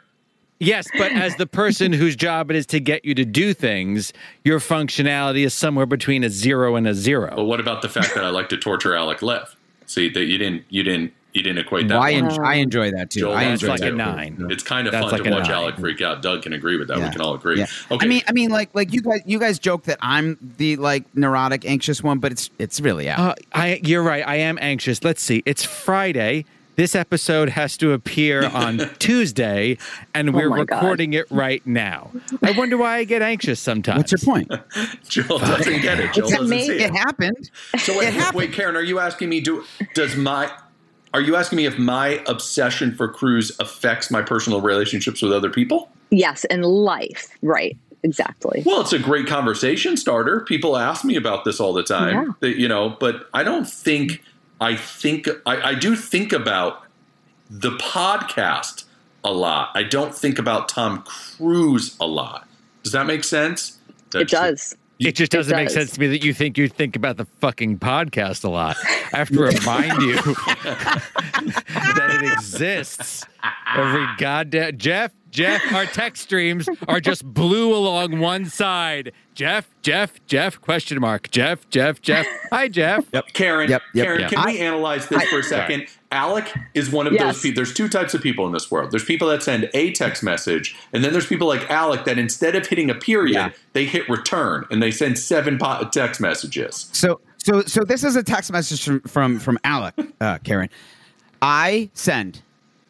Yes, 0.60 0.88
but 0.98 1.12
as 1.12 1.36
the 1.36 1.46
person 1.46 1.92
whose 1.92 2.16
job 2.16 2.50
it 2.50 2.56
is 2.56 2.66
to 2.68 2.80
get 2.80 3.04
you 3.04 3.14
to 3.16 3.26
do 3.26 3.54
things, 3.54 4.14
your 4.44 4.60
functionality 4.60 5.46
is 5.46 5.54
somewhere 5.54 5.86
between 5.86 6.24
a 6.24 6.30
zero 6.30 6.76
and 6.76 6.88
a 6.88 6.94
zero. 6.94 7.34
But 7.36 7.44
what 7.46 7.60
about 7.60 7.82
the 7.82 7.90
fact 7.90 8.16
that 8.16 8.24
I 8.24 8.30
like 8.30 8.50
to 8.50 8.58
torture 8.58 8.96
Alec 8.96 9.22
Lev? 9.22 9.56
See 9.86 10.10
that 10.10 10.24
you 10.26 10.38
didn't 10.38 10.64
you 10.70 10.82
didn't 10.84 11.14
you 11.34 11.44
didn't 11.44 11.58
equate 11.60 11.90
that. 11.90 11.96
Well, 11.96 12.04
I, 12.04 12.14
one. 12.22 12.32
en- 12.32 12.46
I 12.46 12.56
enjoy 12.56 12.92
that 12.92 13.12
too. 13.12 13.20
Joel, 13.20 13.34
I 13.34 13.44
enjoy 13.44 13.68
like 13.68 13.82
that 13.82 13.88
a 13.88 13.92
too. 13.92 13.98
nine. 13.98 14.48
It's 14.50 14.64
kind 14.64 14.88
of 14.88 14.94
That's 14.94 15.04
fun 15.04 15.12
like 15.12 15.24
to 15.24 15.30
watch 15.32 15.50
nine. 15.50 15.52
Alec 15.52 15.76
freak 15.76 16.02
out. 16.02 16.22
Doug 16.22 16.44
can 16.44 16.54
agree 16.54 16.78
with 16.78 16.88
that. 16.88 16.98
Yeah. 16.98 17.08
We 17.08 17.12
can 17.12 17.22
all 17.22 17.36
agree. 17.36 17.60
Yeah. 17.60 17.68
Okay. 17.92 18.06
I 18.06 18.08
mean, 18.08 18.22
I 18.30 18.32
mean, 18.32 18.50
like, 18.52 18.74
like 18.74 18.94
you 18.94 19.02
guys, 19.02 19.22
you 19.26 19.38
guys 19.38 19.60
joke 19.60 19.84
that 19.84 19.98
I'm 20.02 20.38
the 20.58 20.78
like 20.78 21.04
neurotic, 21.14 21.66
anxious 21.66 22.02
one, 22.02 22.20
but 22.20 22.32
it's 22.32 22.50
it's 22.58 22.80
really 22.80 23.10
out. 23.10 23.20
Uh, 23.20 23.36
I, 23.52 23.82
you're 23.84 24.02
right. 24.02 24.26
I 24.26 24.38
am 24.38 24.58
anxious. 24.62 25.04
Let's 25.04 25.22
see. 25.22 25.44
It's 25.46 25.66
Friday. 25.66 26.46
This 26.76 26.94
episode 26.96 27.50
has 27.50 27.78
to 27.78 27.94
appear 27.94 28.46
on 28.54 28.80
Tuesday, 29.00 29.78
and 30.14 30.34
we're 30.34 30.48
Oh 30.48 30.50
my 30.50 30.66
God. 30.66 30.76
recording 30.82 31.14
it 31.14 31.26
right 31.32 31.66
now. 31.66 32.12
I 32.44 32.52
wonder 32.52 32.78
why 32.78 32.98
I 32.98 33.04
get 33.06 33.22
anxious 33.22 33.60
sometimes. 33.60 33.98
What's 33.98 34.12
your 34.12 34.20
point? 34.20 34.52
Joel 35.08 35.40
doesn't 35.40 35.82
get 35.82 36.00
it. 36.00 36.14
Joel 36.14 36.28
It's 36.28 36.38
doesn't 36.38 36.54
ama- 36.54 36.62
see 36.66 36.72
it 36.74 36.82
it. 36.82 36.96
happened. 36.96 37.50
So 37.80 37.98
wait, 37.98 38.10
it 38.10 38.14
happened. 38.14 38.36
wait, 38.38 38.52
Karyn, 38.52 38.76
are 38.76 38.84
you 38.84 39.00
asking 39.00 39.30
me? 39.30 39.40
Do 39.42 39.64
does 39.94 40.16
my 40.16 40.52
are 41.14 41.22
you 41.22 41.38
asking 41.38 41.56
me 41.58 41.66
if 41.66 41.78
my 41.80 42.22
obsession 42.28 42.94
for 42.94 43.08
Cruise 43.08 43.58
affects 43.60 44.12
my 44.12 44.22
personal 44.22 44.60
relationships 44.60 45.22
with 45.22 45.32
other 45.32 45.50
people? 45.50 45.90
Yes, 46.12 46.44
in 46.46 46.62
life. 46.62 47.30
Right. 47.42 47.78
Exactly. 48.04 48.62
Well, 48.66 48.82
it's 48.82 48.94
a 48.94 49.00
great 49.00 49.26
conversation 49.26 49.98
starter. 49.98 50.42
People 50.42 50.78
ask 50.78 51.04
me 51.06 51.16
about 51.16 51.44
this 51.46 51.60
all 51.60 51.74
the 51.74 51.82
time. 51.84 52.14
Yeah. 52.14 52.34
That, 52.42 52.58
you 52.60 52.68
know, 52.68 52.90
but 53.00 53.28
I 53.34 53.44
don't 53.44 53.68
think 53.68 54.22
I 54.62 54.76
think 54.76 55.28
I, 55.46 55.72
I 55.72 55.76
do 55.76 55.96
think 55.96 56.32
about 56.32 56.84
the 57.50 57.72
podcast 57.72 58.86
a 59.24 59.32
lot. 59.32 59.72
I 59.74 59.84
don't 59.84 60.14
think 60.16 60.40
about 60.40 60.70
Tom 60.70 61.04
Cruise 61.04 61.96
a 62.00 62.08
lot. 62.08 62.48
Does 62.84 62.94
that 62.94 63.06
make 63.06 63.24
sense? 63.24 63.80
It 64.14 64.30
does. 64.30 64.76
It 65.00 65.16
just 65.16 65.32
doesn't 65.32 65.56
make 65.56 65.68
does. 65.68 65.74
sense 65.74 65.92
to 65.92 66.00
me 66.00 66.08
that 66.08 66.24
you 66.24 66.34
think 66.34 66.58
you 66.58 66.70
think 66.70 66.96
about 66.96 67.18
the 67.18 67.26
fucking 67.26 67.80
podcast 67.80 68.46
a 68.46 68.50
lot. 68.50 68.78
I 69.12 69.18
have 69.18 69.30
to 69.30 69.40
remind 69.42 70.02
you 70.02 70.16
that 70.24 72.22
it 72.24 72.32
exists. 72.32 73.26
Every 73.76 74.06
goddamn 74.18 74.78
Jeff, 74.78 75.12
Jeff, 75.36 75.74
our 75.74 75.86
text 75.86 76.24
streams 76.24 76.70
are 76.88 77.02
just 77.02 77.26
blue 77.26 77.76
along 77.76 78.20
one 78.20 78.46
side. 78.46 79.12
Jeff, 79.34 79.70
Jeff, 79.82 80.14
Jeff, 80.28 80.62
question 80.62 81.02
mark. 81.02 81.30
Jeff, 81.30 81.70
Jeff, 81.70 82.02
Jeff. 82.02 82.26
Hi, 82.52 82.70
Jeff. 82.70 83.04
Yep. 83.14 83.26
Karyn, 83.34 83.68
Yep, 83.68 83.82
yep, 83.94 84.08
Karyn, 84.08 84.20
yep. 84.22 84.32
can 84.32 84.46
we 84.46 84.60
analyze 84.60 85.08
this 85.10 85.22
for 85.26 85.40
a 85.40 85.44
second? 85.44 85.88
Alec 86.10 86.50
is 86.74 86.90
one 86.90 87.06
of 87.06 87.12
Yes. 87.12 87.22
those 87.24 87.42
people. 87.42 87.56
There's 87.58 87.74
two 87.74 87.90
types 87.90 88.14
of 88.14 88.22
people 88.22 88.46
in 88.48 88.54
this 88.54 88.72
world. 88.72 88.92
There's 88.92 89.04
people 89.04 89.28
that 89.28 89.44
send 89.44 89.70
a 89.74 89.92
text 89.92 90.24
message, 90.24 90.74
and 90.94 91.04
then 91.04 91.12
there's 91.12 91.28
people 91.28 91.48
like 91.48 91.70
Alec 91.70 92.06
that 92.06 92.18
instead 92.18 92.56
of 92.56 92.66
hitting 92.66 92.90
a 92.90 92.96
period, 92.96 93.34
Yeah. 93.36 93.50
they 93.74 93.84
hit 93.86 94.08
return 94.08 94.66
and 94.72 94.82
they 94.82 94.92
send 94.92 95.20
seven 95.20 95.58
po- 95.58 95.90
text 95.92 96.22
messages. 96.22 96.88
So 96.94 97.20
so 97.38 97.62
so 97.64 97.84
this 97.84 98.06
is 98.06 98.16
a 98.16 98.24
text 98.24 98.54
message 98.54 98.86
from 98.86 99.02
from, 99.02 99.40
from 99.40 99.60
Alec, 99.66 99.96
uh, 100.22 100.38
Karyn. 100.46 100.70
I 101.42 101.90
send, 101.94 102.42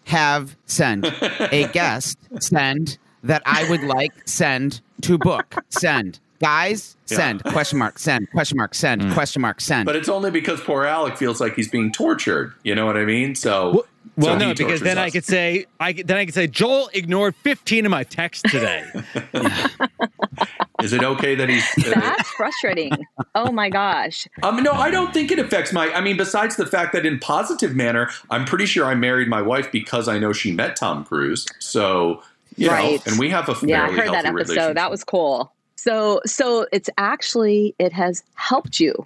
have 0.06 0.56
send. 0.66 1.06
A 1.06 1.68
guest 1.74 2.18
send 2.39 2.97
that 3.24 3.41
I 3.45 3.70
would 3.70 3.84
like 3.84 4.14
send 4.28 4.82
to 5.01 5.18
book. 5.18 5.56
Send. 5.70 6.20
Guys 6.39 6.95
send. 7.06 7.43
Question 7.43 7.80
mark 7.80 7.97
send. 7.97 8.30
Question 8.32 8.58
mark 8.58 8.76
send. 8.76 9.01
Mm. 9.01 9.14
Question 9.14 9.41
mark 9.41 9.62
send. 9.62 9.86
But 9.86 9.95
it's 9.95 10.10
only 10.10 10.32
because 10.32 10.62
poor 10.62 10.86
Alec 10.86 11.18
feels 11.18 11.39
like 11.39 11.56
he's 11.56 11.70
being 11.70 11.91
tortured. 11.91 12.53
You 12.64 12.76
know 12.76 12.86
what 12.86 12.97
I 12.97 13.06
mean? 13.06 13.36
So, 13.36 13.72
Well, 13.72 13.86
well, 14.18 14.39
so 14.39 14.45
no, 14.45 14.49
because 14.49 14.58
tortures 14.60 14.82
then 14.82 14.97
I 14.97 15.10
could 15.10 15.26
say, 15.26 15.66
I 15.80 15.93
then 15.93 16.18
I 16.18 16.26
could 16.26 16.34
say, 16.34 16.47
Joel 16.47 16.89
ignored 16.93 17.36
15 17.38 17.86
of 17.86 17.91
my 17.91 18.03
texts 18.03 18.49
today. 18.51 18.86
Is 20.86 20.93
it 20.93 21.03
okay 21.03 21.36
that 21.36 21.49
he's? 21.49 21.63
uh, 21.86 21.89
That's 21.89 22.29
frustrating. 22.31 23.05
Oh 23.33 23.51
my 23.51 23.69
gosh. 23.69 24.27
Um, 24.43 24.61
no, 24.63 24.71
I 24.71 24.89
don't 24.91 25.13
think 25.13 25.31
it 25.31 25.39
affects 25.39 25.73
my. 25.73 25.91
I 25.91 25.99
mean, 25.99 26.15
besides 26.15 26.55
the 26.55 26.65
fact 26.65 26.93
that 26.93 27.05
in 27.05 27.19
positive 27.19 27.75
manner, 27.75 28.09
I'm 28.29 28.45
pretty 28.45 28.65
sure 28.67 28.86
I 28.86 28.95
married 28.95 29.27
my 29.27 29.41
wife 29.41 29.71
because 29.71 30.07
I 30.07 30.19
know 30.19 30.31
she 30.31 30.51
met 30.53 30.75
Tom 30.75 31.03
Cruise. 31.03 31.45
So, 31.59 32.21
you 32.55 32.67
know, 32.67 32.73
Right. 32.73 33.07
and 33.07 33.19
we 33.19 33.29
have 33.31 33.49
a 33.49 33.55
fairly 33.55 33.71
Yeah, 33.73 33.83
I 33.88 33.91
heard 33.91 34.13
that 34.13 34.25
episode. 34.25 34.77
That 34.77 34.89
was 34.91 35.03
cool. 35.03 35.51
So 35.75 36.21
so 36.25 36.65
it's 36.71 36.89
actually 36.97 37.75
it 37.79 37.91
has 37.93 38.23
helped 38.36 38.79
you 38.79 39.05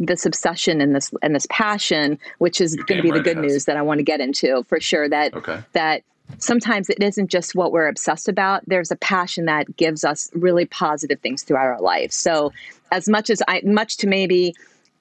this 0.00 0.26
obsession 0.26 0.80
and 0.80 0.94
this 0.96 1.12
and 1.22 1.34
this 1.34 1.46
passion, 1.50 2.18
which 2.38 2.60
is 2.60 2.74
going 2.74 2.96
to 2.96 3.02
be 3.02 3.10
the 3.10 3.18
right 3.18 3.26
it 3.26 3.34
good 3.34 3.38
news 3.38 3.66
that 3.66 3.76
I 3.76 3.82
want 3.82 3.98
to 3.98 4.02
get 4.02 4.20
into 4.20 4.64
for 4.64 4.80
sure. 4.80 5.08
That 5.08 5.32
Okay. 5.34 5.60
that 5.74 6.02
sometimes 6.38 6.88
it 6.88 7.02
isn't 7.02 7.28
just 7.30 7.54
what 7.54 7.72
we're 7.72 7.88
obsessed 7.88 8.28
about. 8.28 8.62
There's 8.66 8.90
a 8.90 8.96
passion 8.96 9.44
that 9.46 9.76
gives 9.76 10.04
us 10.04 10.30
really 10.34 10.66
positive 10.66 11.20
things 11.20 11.42
throughout 11.42 11.66
our 11.66 11.80
life. 11.80 12.12
So 12.12 12.52
as 12.92 13.08
much 13.08 13.30
as 13.30 13.42
I 13.48 13.62
much 13.64 13.96
to 13.98 14.06
maybe 14.06 14.54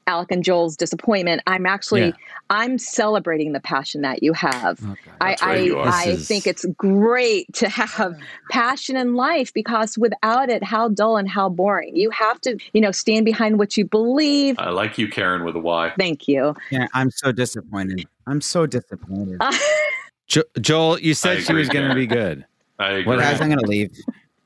Alec 0.05 0.31
and 0.31 0.43
Joel's 0.43 0.75
disappointment, 0.75 1.41
I'm 1.47 1.65
actually 1.65 2.07
Yeah. 2.07 2.11
I'm 2.49 2.77
celebrating 2.77 3.53
the 3.53 3.61
passion 3.61 4.01
that 4.01 4.21
you 4.21 4.33
have. 4.33 4.77
I 5.21 5.29
right, 5.29 5.43
I, 5.43 5.69
are. 5.69 5.87
I 5.87 6.03
is- 6.09 6.27
think 6.27 6.45
it's 6.45 6.65
great 6.77 7.51
to 7.53 7.69
have 7.69 8.17
passion 8.51 8.97
in 8.97 9.13
life 9.13 9.53
because 9.53 9.97
without 9.97 10.49
it, 10.49 10.61
how 10.61 10.89
dull 10.89 11.15
and 11.15 11.29
how 11.29 11.47
boring. 11.47 11.95
You 11.95 12.09
have 12.11 12.41
to, 12.41 12.57
you 12.73 12.81
know, 12.81 12.91
stand 12.91 13.23
behind 13.25 13.59
what 13.59 13.77
you 13.77 13.85
believe. 13.85 14.55
I 14.59 14.71
like 14.71 14.97
you, 14.97 15.07
Karyn, 15.07 15.45
with 15.45 15.55
a 15.55 15.59
Y. 15.59 15.93
Thank 15.97 16.27
you. 16.27 16.53
yeah, 16.69 16.87
I'm 16.93 17.09
so 17.09 17.31
disappointed. 17.31 18.05
I'm 18.27 18.41
so 18.41 18.65
disappointed. 18.65 19.41
Jo- 20.33 20.41
Joel, 20.59 20.99
you 20.99 21.11
I 21.11 21.13
said 21.13 21.43
she 21.43 21.53
was 21.53 21.69
going 21.69 21.87
to 21.89 21.93
be 21.93 22.07
good. 22.07 22.43
I 22.79 22.89
agree. 22.93 23.05
What 23.05 23.19
Guys, 23.19 23.39
I'm 23.39 23.49
gonna 23.49 23.61
leave. 23.67 23.91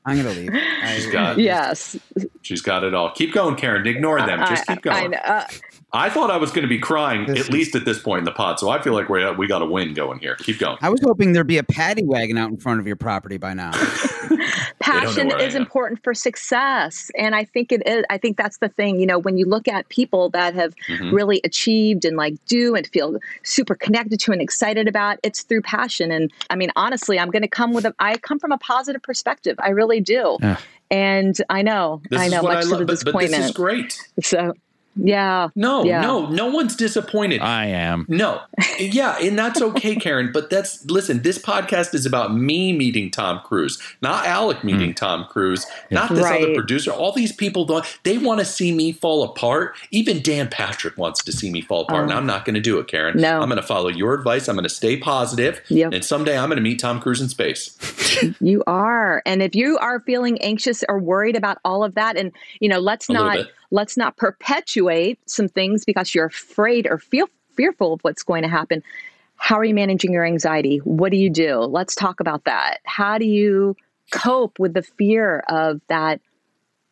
I'm 0.04 0.18
gonna 0.18 0.30
leave. 0.30 0.50
She's 0.94 1.06
got- 1.06 1.38
yes. 1.38 1.96
She's 2.42 2.60
got 2.60 2.84
it 2.84 2.92
all. 2.92 3.10
Keep 3.12 3.32
going, 3.32 3.56
Karyn. 3.56 3.86
Ignore 3.86 4.20
them. 4.26 4.40
Just 4.40 4.66
keep 4.66 4.82
going. 4.82 5.14
I, 5.14 5.18
uh, 5.18 5.46
I 5.92 6.10
thought 6.10 6.30
I 6.30 6.36
was 6.36 6.50
going 6.50 6.62
to 6.62 6.68
be 6.68 6.78
crying 6.78 7.24
This 7.26 7.38
at 7.40 7.46
is- 7.46 7.50
least 7.50 7.74
at 7.74 7.84
this 7.86 7.98
point 7.98 8.18
in 8.18 8.24
the 8.24 8.30
pod, 8.32 8.58
so 8.58 8.68
I 8.68 8.80
feel 8.82 8.92
like 8.92 9.08
we 9.08 9.28
we 9.32 9.46
got 9.46 9.62
a 9.62 9.66
win 9.66 9.94
going 9.94 10.18
here. 10.18 10.36
Keep 10.36 10.58
going. 10.58 10.76
I 10.82 10.90
was 10.90 11.00
hoping 11.02 11.32
there'd 11.32 11.46
be 11.46 11.58
a 11.58 11.62
paddy 11.62 12.04
wagon 12.04 12.36
out 12.36 12.50
in 12.50 12.58
front 12.58 12.78
of 12.80 12.86
your 12.86 12.96
property 12.96 13.38
by 13.38 13.54
now. 13.54 13.70
passion 14.80 15.30
is 15.40 15.54
important 15.54 16.02
for 16.02 16.14
success 16.14 17.10
and 17.18 17.34
i 17.34 17.44
think 17.44 17.72
it 17.72 17.86
is 17.86 18.04
i 18.10 18.16
think 18.16 18.36
that's 18.36 18.58
the 18.58 18.68
thing 18.70 18.98
you 18.98 19.06
know 19.06 19.18
when 19.18 19.36
you 19.36 19.44
look 19.44 19.68
at 19.68 19.86
people 19.88 20.30
that 20.30 20.54
have 20.54 20.74
Mhm. 20.88 21.12
really 21.12 21.40
achieved 21.44 22.04
and 22.04 22.16
like 22.16 22.34
do 22.46 22.74
and 22.74 22.86
feel 22.86 23.18
super 23.42 23.74
connected 23.74 24.18
to 24.20 24.32
and 24.32 24.40
excited 24.40 24.88
about 24.88 25.18
it's 25.22 25.42
through 25.42 25.62
passion 25.62 26.10
and 26.10 26.30
i 26.50 26.56
mean 26.56 26.70
honestly 26.76 27.18
i'm 27.18 27.30
going 27.30 27.42
to 27.42 27.48
come 27.48 27.72
with 27.72 27.84
a 27.84 27.94
i 27.98 28.16
come 28.18 28.38
from 28.38 28.52
a 28.52 28.58
positive 28.58 29.02
perspective 29.02 29.56
i 29.58 29.68
really 29.70 30.00
do 30.00 30.38
Yeah. 30.40 30.56
and 30.90 31.36
i 31.50 31.60
know 31.60 32.00
This 32.10 32.20
i 32.20 32.28
know 32.28 32.42
what 32.42 32.54
much 32.54 32.58
I 32.58 32.62
to 32.62 32.68
love, 32.70 32.78
the 32.78 32.84
but, 32.86 32.86
but 32.86 32.92
this 32.92 33.00
disappointment 33.00 33.44
is 33.44 33.50
great. 33.50 34.08
so 34.22 34.54
yeah 34.98 35.48
No, 35.54 35.84
Yeah. 35.84 36.00
no, 36.00 36.26
no 36.26 36.46
one's 36.46 36.76
disappointed. 36.76 37.40
I 37.40 37.66
am. 37.66 38.04
No, 38.08 38.40
yeah, 38.78 39.18
and 39.20 39.38
that's 39.38 39.62
okay, 39.62 39.94
Karyn. 40.04 40.32
But 40.32 40.50
that's 40.50 40.84
listen. 40.86 41.22
This 41.22 41.38
podcast 41.38 41.94
is 41.94 42.04
about 42.06 42.34
me 42.34 42.72
meeting 42.72 43.10
Tom 43.10 43.40
Cruise, 43.44 43.78
not 44.02 44.26
Alec 44.26 44.64
meeting 44.64 44.90
hmm. 44.90 44.94
Tom 44.94 45.24
Cruise, 45.30 45.66
not 45.90 46.10
this 46.14 46.24
other 46.24 46.54
producer. 46.54 46.90
All 46.90 47.12
these 47.12 47.32
people 47.32 47.64
don't. 47.64 47.84
They 48.02 48.18
want 48.18 48.40
to 48.40 48.44
see 48.44 48.72
me 48.74 48.92
fall 48.92 49.22
apart. 49.22 49.74
Even 49.90 50.20
Dan 50.22 50.48
Patrick 50.48 50.96
wants 50.98 51.22
to 51.24 51.32
see 51.32 51.50
me 51.50 51.60
fall 51.60 51.82
apart, 51.82 52.02
and 52.04 52.12
Oh. 52.12 52.16
I'm 52.16 52.26
not 52.26 52.44
going 52.44 52.54
to 52.54 52.60
do 52.60 52.78
it, 52.78 52.86
Karyn. 52.88 53.14
No. 53.16 53.40
I'm 53.40 53.48
going 53.48 53.60
to 53.60 53.66
follow 53.66 53.88
your 53.88 54.14
advice. 54.14 54.48
I'm 54.48 54.56
going 54.56 54.62
to 54.64 54.68
stay 54.68 54.96
positive, 54.96 55.60
Yep. 55.68 55.92
and 55.92 56.04
someday 56.04 56.38
I'm 56.38 56.48
going 56.48 56.56
to 56.56 56.62
meet 56.62 56.78
Tom 56.80 57.00
Cruise 57.00 57.20
in 57.20 57.28
space. 57.28 57.76
You 58.40 58.64
are. 58.66 59.22
And 59.26 59.42
if 59.42 59.54
you 59.54 59.78
are 59.78 60.00
feeling 60.00 60.40
anxious 60.42 60.82
or 60.88 60.98
worried 60.98 61.36
about 61.36 61.58
all 61.64 61.84
of 61.84 61.94
that 61.94 62.16
and 62.16 62.32
you 62.58 62.68
know, 62.68 62.80
let's 62.80 63.08
A 63.08 63.12
not 63.12 63.36
bit. 63.36 63.46
Let's 63.70 63.96
not 63.96 64.16
perpetuate 64.16 65.18
some 65.26 65.48
things 65.48 65.84
because 65.84 66.14
you're 66.14 66.26
afraid 66.26 66.86
or 66.86 66.98
feel 66.98 67.28
fearful 67.54 67.92
of 67.92 68.00
what's 68.02 68.22
going 68.22 68.42
to 68.42 68.48
happen. 68.48 68.82
How 69.36 69.58
are 69.58 69.64
you 69.64 69.74
managing 69.74 70.12
your 70.12 70.24
anxiety? 70.24 70.78
What 70.78 71.12
do 71.12 71.18
you 71.18 71.30
do? 71.30 71.58
Let's 71.58 71.94
talk 71.94 72.20
about 72.20 72.44
that. 72.44 72.78
How 72.84 73.18
do 73.18 73.24
you 73.24 73.76
cope 74.10 74.58
with 74.58 74.74
the 74.74 74.82
fear 74.82 75.44
of 75.48 75.80
that 75.88 76.20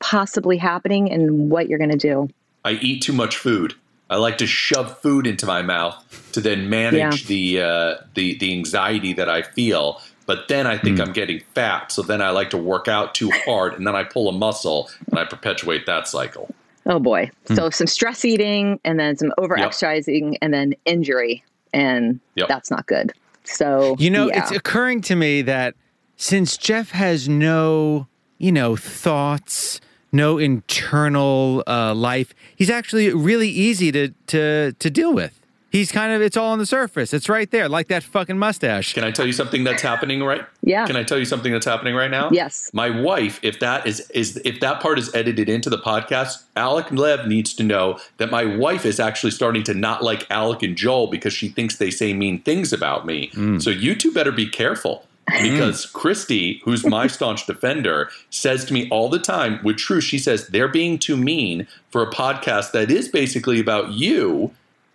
possibly 0.01 0.57
happening 0.57 1.11
and 1.11 1.51
what 1.51 1.69
you're 1.69 1.79
going 1.79 1.91
to 1.91 1.97
do? 1.97 2.29
I 2.65 2.73
eat 2.73 3.03
too 3.03 3.13
much 3.13 3.37
food. 3.37 3.75
I 4.09 4.17
like 4.17 4.39
to 4.39 4.47
shove 4.47 5.01
food 5.01 5.27
into 5.27 5.47
my 5.47 5.63
mouth 5.63 6.31
to 6.33 6.41
then 6.41 6.71
manage 6.71 7.27
the 7.27 7.61
uh, 7.61 7.95
the 8.15 8.37
the 8.39 8.53
anxiety 8.53 9.13
that 9.15 9.29
I 9.29 9.43
feel. 9.43 10.01
But 10.27 10.49
then 10.49 10.67
I 10.67 10.77
think 10.77 10.99
I'm 10.99 11.13
getting 11.13 11.41
fat, 11.55 11.93
so 11.93 12.03
then 12.03 12.21
I 12.21 12.31
like 12.31 12.51
to 12.51 12.57
work 12.57 12.89
out 12.89 13.15
too 13.15 13.31
hard, 13.45 13.75
and 13.75 13.87
then 13.87 13.95
I 13.95 14.03
pull 14.03 14.29
a 14.29 14.33
muscle, 14.33 14.91
and 15.09 15.21
I 15.21 15.25
perpetuate 15.25 15.87
that 15.87 16.09
cycle. 16.09 16.53
Oh 16.87 16.99
boy. 16.99 17.31
Hmm. 17.49 17.55
So 17.55 17.71
some 17.71 17.87
stress 17.87 18.25
eating 18.25 18.81
and 18.85 18.99
then 18.99 19.17
some 19.17 19.33
over 19.39 19.59
exercising 19.59 20.37
and 20.41 20.55
then 20.55 20.75
injury 20.85 21.45
and 21.73 22.21
Yep. 22.37 22.49
that's 22.49 22.71
not 22.71 22.87
good. 22.87 23.13
So 23.45 23.97
You 23.99 24.11
know, 24.11 24.29
yeah. 24.29 24.39
it's 24.43 24.51
occurring 24.53 25.01
to 25.03 25.17
me 25.17 25.43
that 25.43 25.75
since 26.17 26.57
Jeff 26.57 26.91
has 26.91 27.29
no, 27.29 28.07
you 28.39 28.51
know, 28.53 28.77
thoughts, 28.77 29.81
no 30.13 30.39
internal 30.39 31.63
uh, 31.67 31.95
life, 31.95 32.35
he's 32.57 32.71
actually 32.71 33.13
really 33.13 33.49
easy 33.49 33.93
to 33.93 34.09
to 34.29 34.73
to 34.79 34.91
deal 34.91 35.13
with. 35.13 35.41
He's 35.77 35.93
kind 35.93 36.11
of 36.11 36.23
it's 36.23 36.39
all 36.39 36.53
on 36.53 36.59
the 36.59 36.65
surface. 36.65 37.13
It's 37.13 37.29
right 37.29 37.51
there, 37.51 37.69
like 37.69 37.89
that 37.89 38.03
fucking 38.03 38.39
mustache. 38.39 38.95
Can 38.95 39.05
I 39.05 39.11
tell 39.11 39.27
you 39.27 39.35
something 39.35 39.63
that's 39.63 39.83
happening 39.83 40.23
right? 40.23 40.43
Yeah. 40.63 40.87
Can 40.87 40.97
I 40.97 41.03
tell 41.03 41.19
you 41.19 41.27
something 41.27 41.53
that's 41.53 41.67
happening 41.67 41.95
right 41.95 42.11
now? 42.11 42.31
Yes. 42.33 42.71
My 42.73 42.89
wife, 42.89 43.39
if 43.43 43.61
that 43.61 43.87
is 43.87 44.09
is 44.13 44.41
if 44.43 44.61
that 44.61 44.81
part 44.81 44.99
is 44.99 45.15
edited 45.15 45.51
into 45.51 45.69
the 45.69 45.77
podcast, 45.77 46.45
Alec 46.57 46.91
Lev 46.93 47.27
needs 47.27 47.53
to 47.53 47.63
know 47.63 47.99
that 48.17 48.31
my 48.31 48.47
wife 48.47 48.87
is 48.87 48.99
actually 48.99 49.33
starting 49.33 49.63
to 49.65 49.75
not 49.75 50.03
like 50.03 50.27
Alec 50.31 50.63
and 50.63 50.77
Joel 50.77 51.09
because 51.09 51.35
she 51.35 51.51
thinks 51.51 51.77
they 51.77 51.91
say 51.91 52.15
mean 52.15 52.41
things 52.41 52.73
about 52.73 53.05
me. 53.05 53.29
Mm. 53.35 53.63
So 53.63 53.69
you 53.69 53.95
two 53.95 54.13
better 54.13 54.33
be 54.33 54.49
careful. 54.49 55.07
Mm. 55.31 55.43
Because 55.43 55.85
Christy, 55.85 56.63
who's 56.65 56.87
my 56.87 57.07
staunch 57.17 57.45
defender, 57.45 58.09
says 58.31 58.65
to 58.65 58.73
me 58.73 58.89
all 58.89 59.11
the 59.11 59.19
time, 59.19 59.61
with 59.63 59.77
truth, 59.77 60.05
she 60.05 60.19
says 60.19 60.49
they're 60.49 60.69
being 60.69 60.99
too 60.99 61.19
mean 61.19 61.67
for 61.91 62.01
a 62.01 62.11
podcast 62.11 62.73
that 62.73 62.91
is 62.91 63.09
basically 63.09 63.61
about 63.61 63.93
you 63.93 64.53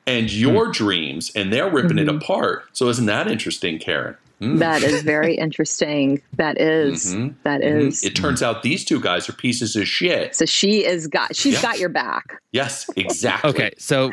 and 0.07 0.31
your 0.31 0.67
dreams, 0.71 1.31
and 1.35 1.51
they're 1.53 1.69
ripping 1.69 1.97
it 1.99 2.07
apart. 2.09 2.63
So 2.73 2.87
isn't 2.89 3.05
that 3.05 3.27
interesting, 3.29 3.77
Karyn? 3.79 4.15
Mm. 4.41 4.57
That 4.57 4.81
is 4.81 5.03
very 5.03 5.35
interesting. 5.45 6.19
That 6.37 6.59
is- 6.59 7.13
Mhm. 7.13 7.35
that 7.43 7.61
Mhm. 7.61 7.87
is. 7.89 8.03
It 8.03 8.15
turns 8.15 8.41
out 8.41 8.63
these 8.63 8.83
two 8.83 8.99
guys 8.99 9.29
are 9.29 9.33
pieces 9.33 9.75
of 9.75 9.87
shit. 9.87 10.35
So 10.35 10.45
she 10.47 10.83
is 10.83 11.05
got 11.05 11.35
she's 11.35 11.53
Yeah. 11.53 11.61
got 11.61 11.77
your 11.79 11.89
back. 11.89 12.41
Yes, 12.51 12.89
exactly. 12.95 13.49
Okay, 13.51 13.71
so 13.77 14.09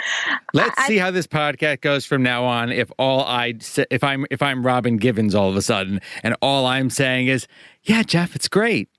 let's 0.53 0.79
I- 0.79 0.87
see 0.87 0.99
how 0.99 1.11
this 1.11 1.27
podcast 1.27 1.81
goes 1.81 2.05
from 2.05 2.23
now 2.23 2.45
on. 2.45 2.71
If 2.71 2.91
all 2.99 3.23
I 3.25 3.55
if 3.91 4.05
I'm 4.05 4.27
if 4.31 4.43
I'm 4.43 4.67
Robin 4.67 4.99
Givens 4.99 5.35
all 5.35 5.49
of 5.49 5.57
a 5.57 5.63
sudden, 5.63 5.99
and 6.23 6.37
all 6.43 6.67
I'm 6.67 6.91
saying 6.91 7.29
is, 7.29 7.47
yeah, 7.85 8.03
Jeff, 8.03 8.37
it's 8.37 8.49
great. 8.49 8.91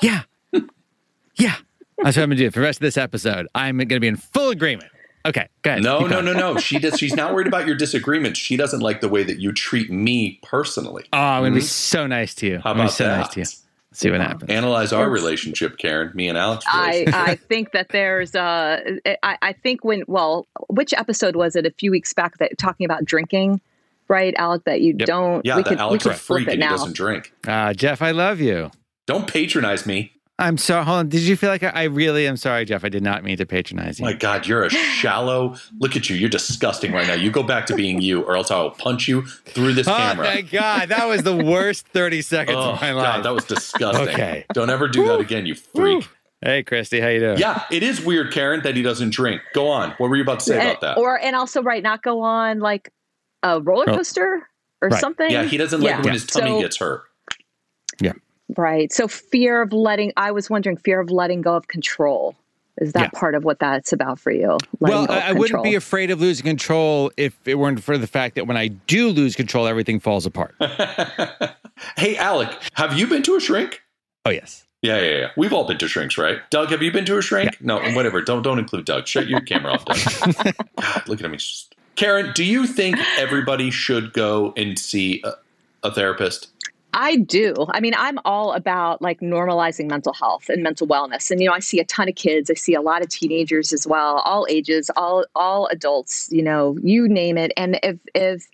Yeah, 0.00 0.22
yeah. 1.36 1.56
That's 1.98 2.16
what 2.16 2.22
I'm 2.22 2.30
gonna 2.30 2.36
do 2.36 2.50
for 2.52 2.60
the 2.60 2.66
rest 2.66 2.78
of 2.78 2.82
this 2.82 2.96
episode. 2.96 3.48
I'm 3.54 3.78
gonna 3.78 3.98
be 4.00 4.06
in 4.06 4.16
full 4.16 4.50
agreement. 4.50 4.90
Okay, 5.24 5.48
go 5.62 5.70
ahead. 5.72 5.82
No, 5.82 6.06
no, 6.06 6.20
no, 6.20 6.32
no. 6.32 6.56
She 6.58 6.78
does. 6.78 6.98
She's 6.98 7.14
not 7.14 7.32
worried 7.34 7.46
about 7.46 7.66
your 7.66 7.76
disagreements. 7.76 8.38
She 8.40 8.56
doesn't 8.56 8.80
like 8.80 9.00
the 9.00 9.08
way 9.08 9.22
that 9.22 9.38
you 9.40 9.52
treat 9.52 9.90
me 9.90 10.40
personally. 10.42 11.04
Oh, 11.12 11.18
I'm 11.18 11.42
gonna 11.44 11.54
be 11.54 11.60
so 11.60 12.06
nice 12.06 12.34
to 12.36 12.46
you. 12.46 12.58
How 12.58 12.70
I'm 12.70 12.76
gonna 12.76 12.88
be 12.88 12.88
about 12.88 12.92
so 12.94 13.04
that? 13.04 13.16
nice 13.18 13.28
to 13.34 13.40
you. 13.40 13.46
Let's 13.90 14.00
see 14.00 14.10
what 14.10 14.20
happens. 14.20 14.50
Analyze 14.50 14.92
our 14.92 15.08
relationship, 15.10 15.76
Karyn. 15.78 16.14
Me 16.14 16.28
and 16.28 16.38
Alex. 16.38 16.64
I, 16.66 17.04
I 17.12 17.34
think 17.48 17.72
that 17.72 17.90
there's 17.90 18.34
uh 18.34 18.80
I, 19.22 19.36
I 19.42 19.52
think 19.52 19.84
when 19.84 20.02
well 20.08 20.46
which 20.68 20.94
episode 20.94 21.36
was 21.36 21.56
it 21.56 21.66
a 21.66 21.70
few 21.72 21.90
weeks 21.90 22.12
back 22.14 22.38
that 22.38 22.56
talking 22.58 22.84
about 22.86 23.04
drinking 23.04 23.60
right 24.08 24.34
Alec 24.38 24.64
that 24.64 24.80
you 24.80 24.96
Yep. 24.98 25.06
don't 25.06 25.44
yeah, 25.46 25.56
we 25.56 25.62
that 25.62 25.68
could 25.68 25.78
Alex 25.78 26.04
we 26.06 26.10
a 26.10 26.14
could 26.14 26.20
flip 26.20 26.36
freak 26.38 26.48
it 26.48 26.52
and 26.54 26.62
he 26.62 26.68
now 26.68 26.76
doesn't 26.76 26.96
drink. 26.96 27.32
Uh, 27.46 27.74
Jeff, 27.74 28.00
I 28.02 28.10
love 28.12 28.40
you. 28.40 28.70
Don't 29.06 29.26
patronize 29.28 29.84
me. 29.86 30.12
I'm 30.42 30.58
sorry. 30.58 30.84
Hold 30.84 30.98
on. 30.98 31.08
Did 31.08 31.20
you 31.22 31.36
feel 31.36 31.50
like 31.50 31.62
I, 31.62 31.68
I 31.68 31.82
really 31.84 32.26
am 32.26 32.36
sorry, 32.36 32.64
Jeff? 32.64 32.84
I 32.84 32.88
did 32.88 33.02
not 33.02 33.22
mean 33.24 33.36
to 33.36 33.46
patronize 33.46 33.98
you. 34.00 34.04
My 34.04 34.12
God, 34.12 34.46
you're 34.46 34.64
a 34.64 34.70
shallow. 34.70 35.56
Look 35.78 35.96
at 35.96 36.10
you. 36.10 36.16
You're 36.16 36.28
disgusting 36.30 36.92
right 36.92 37.06
now. 37.06 37.14
You 37.14 37.30
go 37.30 37.42
back 37.42 37.66
to 37.66 37.74
being 37.74 38.00
you, 38.02 38.22
or 38.22 38.36
else 38.36 38.50
I'll 38.50 38.70
punch 38.70 39.06
you 39.08 39.22
through 39.26 39.74
this 39.74 39.86
oh 39.88 39.94
camera. 39.94 40.26
Oh 40.28 40.34
my 40.34 40.40
God, 40.42 40.88
that 40.88 41.06
was 41.06 41.22
the 41.22 41.36
worst 41.36 41.86
30 41.88 42.22
seconds 42.22 42.56
Oh 42.58 42.72
of 42.72 42.80
my 42.80 42.90
God, 42.90 42.96
life. 42.96 43.22
that 43.22 43.34
was 43.34 43.44
disgusting. 43.44 44.08
Okay. 44.08 44.44
Don't 44.52 44.70
ever 44.70 44.88
do 44.88 45.06
that 45.06 45.20
again, 45.20 45.46
you 45.46 45.54
freak. 45.54 46.08
hey, 46.40 46.62
Christy, 46.64 47.00
how 47.00 47.08
you 47.08 47.20
doing? 47.20 47.38
Yeah, 47.38 47.62
it 47.70 47.82
is 47.84 48.04
weird, 48.04 48.32
Karyn, 48.32 48.62
that 48.64 48.74
he 48.76 48.82
doesn't 48.82 49.10
drink. 49.10 49.42
Go 49.54 49.68
on. 49.68 49.90
What 49.98 50.10
were 50.10 50.16
you 50.16 50.22
about 50.22 50.40
to 50.40 50.44
say 50.46 50.58
and, 50.58 50.70
about 50.70 50.80
that? 50.80 50.98
or 50.98 51.20
and 51.20 51.36
also 51.36 51.62
right 51.62 51.82
not 51.82 52.02
go 52.02 52.20
on 52.20 52.58
like 52.58 52.90
a 53.44 53.60
roller 53.60 53.84
Oh. 53.88 53.96
coaster 53.96 54.48
or 54.80 54.88
Right. 54.88 55.00
something 55.00 55.30
yeah, 55.30 55.44
he 55.44 55.56
doesn't 55.56 55.80
like 55.80 55.90
Yeah. 55.90 56.00
when 56.02 56.12
his 56.14 56.26
tummy 56.26 56.50
So- 56.50 56.60
gets 56.62 56.78
hurt. 56.78 57.04
Right 58.56 58.92
so 58.92 59.08
fear 59.08 59.62
of 59.62 59.72
letting 59.72 60.12
I 60.16 60.30
was 60.32 60.50
wondering 60.50 60.76
fear 60.76 61.00
of 61.00 61.10
letting 61.10 61.40
go 61.40 61.54
of 61.54 61.68
control 61.68 62.34
is 62.80 62.92
that 62.92 63.10
Yeah. 63.12 63.18
part 63.20 63.34
of 63.34 63.44
what 63.44 63.58
that's 63.58 63.92
about 63.92 64.18
for 64.18 64.30
you 64.32 64.58
letting 64.80 64.98
Well, 64.98 65.06
go 65.06 65.12
I, 65.14 65.28
I 65.28 65.32
wouldn't 65.32 65.62
be 65.62 65.74
afraid 65.74 66.10
of 66.10 66.20
losing 66.20 66.44
control 66.44 67.10
if 67.16 67.36
it 67.46 67.56
weren't 67.56 67.82
for 67.82 67.96
the 67.98 68.06
fact 68.06 68.34
that 68.34 68.46
when 68.46 68.56
I 68.56 68.68
do 68.68 69.08
lose 69.08 69.36
control, 69.36 69.66
everything 69.66 70.00
falls 70.00 70.26
apart. 70.26 70.54
hey, 71.96 72.16
Alec, 72.16 72.50
have 72.74 72.98
you 72.98 73.06
been 73.06 73.22
to 73.24 73.36
a 73.36 73.40
shrink? 73.40 73.82
oh, 74.26 74.30
yes. 74.30 74.64
Yeah, 74.82 75.00
yeah, 75.00 75.18
yeah. 75.18 75.28
We've 75.36 75.52
all 75.52 75.64
been 75.64 75.78
to 75.78 75.86
shrinks, 75.86 76.18
right? 76.18 76.38
Doug, 76.50 76.70
have 76.70 76.82
you 76.82 76.90
been 76.90 77.04
to 77.04 77.16
a 77.16 77.22
shrink? 77.22 77.60
No, 77.60 77.78
whatever. 77.92 78.20
Don't 78.20 78.42
don't 78.42 78.58
include 78.58 78.84
Doug. 78.84 79.06
Shut 79.06 79.28
your 79.28 79.40
camera 79.40 79.74
off, 79.74 79.84
Doug. 79.84 80.54
God, 80.80 81.08
look 81.08 81.20
at 81.20 81.24
him. 81.24 81.32
He's 81.32 81.44
just... 81.46 81.76
Karyn, 81.96 82.34
do 82.34 82.42
you 82.42 82.66
think 82.66 82.98
everybody 83.16 83.70
should 83.70 84.12
go 84.12 84.52
and 84.56 84.76
see 84.76 85.22
a, 85.24 85.34
a 85.84 85.92
therapist? 85.92 86.48
I 86.94 87.16
do. 87.16 87.54
I 87.70 87.80
mean, 87.80 87.94
I'm 87.96 88.18
all 88.24 88.52
about 88.52 89.00
like 89.00 89.20
normalizing 89.20 89.88
mental 89.88 90.12
health 90.12 90.48
and 90.48 90.62
mental 90.62 90.86
wellness. 90.86 91.30
And 91.30 91.40
you 91.40 91.48
know, 91.48 91.54
I 91.54 91.60
see 91.60 91.80
a 91.80 91.84
ton 91.84 92.08
of 92.08 92.14
kids. 92.14 92.50
I 92.50 92.54
see 92.54 92.74
a 92.74 92.82
lot 92.82 93.02
of 93.02 93.08
teenagers 93.08 93.72
as 93.72 93.86
well, 93.86 94.16
all 94.18 94.46
ages, 94.50 94.90
all 94.96 95.24
all 95.34 95.66
adults. 95.68 96.28
You 96.30 96.42
know, 96.42 96.76
you 96.82 97.08
name 97.08 97.38
it. 97.38 97.52
And 97.56 97.78
if 97.82 97.98
if 98.14 98.46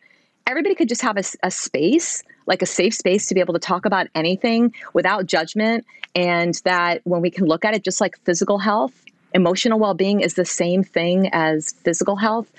everybody 0.47 0.74
could 0.74 0.89
just 0.89 1.03
have 1.03 1.16
a 1.16 1.51
space, 1.51 2.22
like 2.47 2.62
a 2.62 2.66
safe 2.66 2.95
space, 2.95 3.26
to 3.26 3.34
be 3.34 3.41
able 3.41 3.55
to 3.55 3.61
talk 3.61 3.84
about 3.84 4.07
anything 4.14 4.72
without 4.93 5.26
judgment, 5.26 5.84
and 6.14 6.55
that 6.64 7.01
when 7.05 7.20
we 7.20 7.30
can 7.30 7.47
look 7.47 7.64
at 7.64 7.74
it 7.74 7.82
just 7.82 8.01
like 8.01 8.18
physical 8.24 8.59
health, 8.59 9.05
emotional 9.34 9.80
well 9.80 9.95
being 9.95 10.20
is 10.20 10.34
the 10.34 10.45
same 10.45 10.84
thing 10.84 11.28
as 11.32 11.72
physical 11.82 12.16
health 12.16 12.51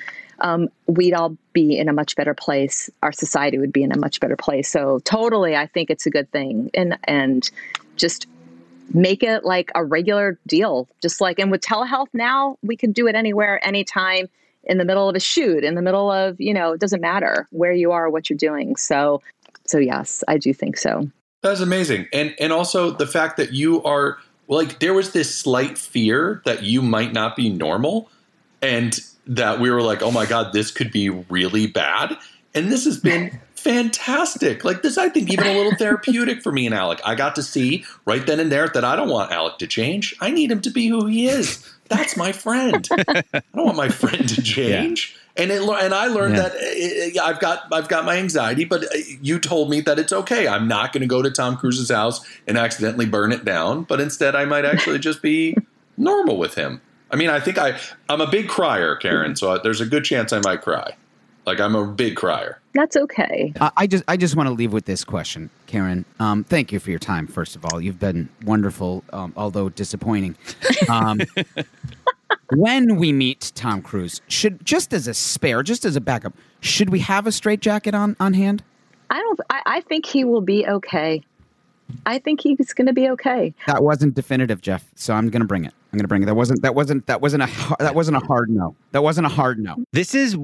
um, 0.42 0.70
we'd 0.88 1.14
all 1.14 1.38
be 1.54 1.78
in 1.78 1.90
a 1.90 1.94
much 1.94 2.16
better 2.16 2.34
place. 2.34 2.90
Our 3.04 3.12
society 3.12 3.58
would 3.58 3.74
be 3.74 3.84
in 3.84 3.92
a 3.92 3.98
much 3.98 4.20
better 4.20 4.36
place. 4.36 4.70
So 4.70 5.00
totally, 5.00 5.56
I 5.56 5.68
think 5.68 5.90
it's 5.90 6.06
a 6.06 6.10
good 6.10 6.32
thing, 6.32 6.70
and 6.74 6.98
and 7.06 7.50
just 7.96 8.28
make 8.94 9.24
it 9.24 9.46
like 9.46 9.72
a 9.76 9.84
regular 9.84 10.40
deal. 10.48 10.88
Just 11.02 11.22
like 11.22 11.40
and 11.40 11.52
with 11.52 11.62
telehealth 11.62 12.10
now, 12.14 12.58
we 12.64 12.76
can 12.76 12.92
do 12.92 13.08
it 13.08 13.16
anywhere, 13.16 13.66
anytime, 13.66 14.28
in 14.64 14.78
the 14.78 14.86
middle 14.86 15.10
of 15.10 15.16
a 15.16 15.20
shoot, 15.20 15.64
in 15.64 15.76
the 15.76 15.82
middle 15.82 16.12
of 16.12 16.40
you 16.40 16.54
know, 16.54 16.74
it 16.74 16.80
doesn't 16.80 17.02
matter 17.02 17.48
where 17.52 17.74
you 17.74 17.92
are, 17.92 18.10
what 18.10 18.30
you're 18.30 18.38
doing. 18.38 18.76
So, 18.76 19.22
so 19.66 19.78
yes, 19.78 20.24
I 20.28 20.38
do 20.38 20.54
think 20.54 20.78
so. 20.78 21.10
That's 21.42 21.62
amazing. 21.62 22.08
And 22.12 22.36
and 22.40 22.52
also 22.52 22.92
the 22.92 23.08
fact 23.08 23.38
that 23.38 23.54
you 23.54 23.84
are 23.84 24.18
like 24.48 24.80
there 24.80 24.94
was 24.94 25.12
this 25.12 25.34
slight 25.34 25.78
fear 25.78 26.42
that 26.46 26.64
you 26.64 26.82
might 26.82 27.14
not 27.14 27.36
be 27.36 27.50
normal 27.50 28.10
and 28.62 29.00
that 29.30 29.60
we 29.60 29.72
were 29.72 29.82
like, 29.82 30.02
"Oh 30.02 30.12
my 30.12 30.26
god, 30.26 30.52
this 30.54 30.72
could 30.72 30.92
be 30.92 31.10
really 31.10 31.68
bad." 31.68 32.18
And 32.54 32.72
this 32.72 32.84
has 32.86 32.98
been 33.00 33.40
fantastic. 33.56 34.64
Like 34.64 34.82
this 34.82 34.98
I 34.98 35.10
think 35.10 35.32
even 35.32 35.48
a 35.48 35.54
little 35.54 35.76
therapeutic 35.76 36.42
for 36.42 36.52
me 36.52 36.66
and 36.66 36.76
Alec. 36.76 37.00
I 37.06 37.16
got 37.16 37.36
to 37.36 37.44
see 37.44 37.86
right 38.06 38.26
then 38.26 38.40
and 38.40 38.52
there 38.52 38.68
that 38.68 38.84
I 38.84 38.96
don't 38.96 39.10
want 39.10 39.32
Alec 39.32 39.58
to 39.60 39.68
change. 39.68 40.16
I 40.20 40.32
need 40.32 40.52
him 40.52 40.62
to 40.62 40.70
be 40.70 40.88
who 40.88 41.06
he 41.06 41.28
is. 41.28 41.66
That's 41.88 42.16
my 42.18 42.32
friend. 42.32 42.88
I 43.08 43.24
don't 43.56 43.66
want 43.66 43.78
my 43.78 43.90
friend 43.90 44.28
to 44.30 44.42
change. 44.44 45.16
And 45.38 45.52
it, 45.52 45.62
and 45.62 45.94
I 45.94 46.08
learned 46.08 46.36
Yeah. 46.36 46.50
that 46.50 47.16
uh, 47.18 47.24
I've 47.24 47.40
got 47.40 47.64
I've 47.72 47.88
got 47.88 48.04
my 48.06 48.18
anxiety, 48.18 48.66
but 48.66 48.84
uh, 48.84 48.98
you 49.22 49.40
told 49.40 49.70
me 49.70 49.80
that 49.82 49.98
it's 49.98 50.12
okay. 50.14 50.48
I'm 50.48 50.68
not 50.68 50.92
going 50.92 51.02
to 51.02 51.08
go 51.08 51.22
to 51.22 51.32
Tom 51.32 51.56
Cruise's 51.56 51.90
house 51.90 52.26
and 52.48 52.58
accidentally 52.58 53.06
burn 53.06 53.32
it 53.32 53.46
down, 53.46 53.84
but 53.84 54.02
instead 54.02 54.36
I 54.36 54.46
might 54.46 54.66
actually 54.66 55.00
just 55.00 55.22
be 55.22 55.56
normal 55.98 56.38
with 56.38 56.56
him. 56.56 56.82
I 57.12 57.16
mean, 57.16 57.30
I 57.30 57.40
think 57.40 57.58
I 57.58 57.80
I'm 58.08 58.22
a 58.22 58.30
big 58.30 58.48
crier, 58.48 58.98
Karyn, 59.02 59.38
so 59.38 59.58
there's 59.58 59.82
a 59.82 59.86
good 59.86 60.04
chance 60.04 60.32
I 60.34 60.40
might 60.40 60.62
cry. 60.62 60.96
Like 61.46 61.60
I'm 61.60 61.76
a 61.76 61.86
big 61.86 62.16
crier. 62.16 62.60
That's 62.74 62.96
okay. 62.96 63.54
I 63.60 63.72
I 63.78 63.88
just 63.88 64.04
I 64.08 64.18
just 64.18 64.36
want 64.36 64.48
to 64.48 64.54
leave 64.54 64.74
with 64.74 64.86
this 64.86 65.04
question, 65.04 65.50
Karyn. 65.68 66.06
Um, 66.20 66.44
thank 66.44 66.72
you 66.72 66.80
for 66.80 66.90
your 66.92 67.00
time. 67.00 67.28
First 67.28 67.56
of 67.56 67.66
all, 67.66 67.82
you've 67.82 68.00
been 68.00 68.30
wonderful, 68.46 69.04
um, 69.14 69.34
although 69.36 69.70
disappointing. 69.70 70.36
Um, 70.90 71.20
when 72.54 72.98
we 72.98 73.12
meet 73.12 73.52
Tom 73.56 73.82
Cruise, 73.82 74.22
should 74.28 74.64
just 74.64 74.94
as 74.94 75.08
a 75.08 75.14
spare, 75.14 75.64
just 75.64 75.86
as 75.86 75.96
a 75.96 76.02
backup, 76.02 76.34
should 76.62 76.90
we 76.90 77.00
have 77.00 77.26
a 77.26 77.32
straitjacket 77.32 77.96
on 77.96 78.16
on 78.20 78.34
hand? 78.34 78.64
I 79.10 79.20
don't. 79.20 79.40
I, 79.50 79.62
I 79.66 79.82
think 79.82 80.06
he 80.06 80.24
will 80.24 80.42
be 80.42 80.68
okay. 80.68 81.24
I 82.06 82.20
think 82.20 82.42
he's 82.42 82.74
going 82.74 82.86
to 82.86 82.94
be 82.94 83.10
okay. 83.10 83.54
That 83.66 83.84
wasn't 83.84 84.14
definitive, 84.14 84.62
Jeff. 84.62 84.86
So 84.94 85.16
I'm 85.16 85.30
going 85.30 85.42
to 85.42 85.48
bring 85.48 85.66
it. 85.66 85.74
I'm 85.92 85.98
going 85.98 86.04
to 86.04 86.08
bring 86.08 86.22
it. 86.24 86.28
That 86.28 86.36
wasn't 86.36 86.62
that 86.62 86.76
wasn't 86.76 87.08
that 87.08 87.20
wasn't 87.22 87.44
a 87.44 87.48
har- 87.48 87.78
that 87.80 87.96
wasn't 87.96 88.18
a 88.18 88.20
hard 88.20 88.50
no. 88.50 88.76
That 88.92 89.02
wasn't 89.02 89.26
a 89.26 89.30
hard 89.30 89.60
no. 89.60 89.76
This 89.92 90.14
is. 90.14 90.38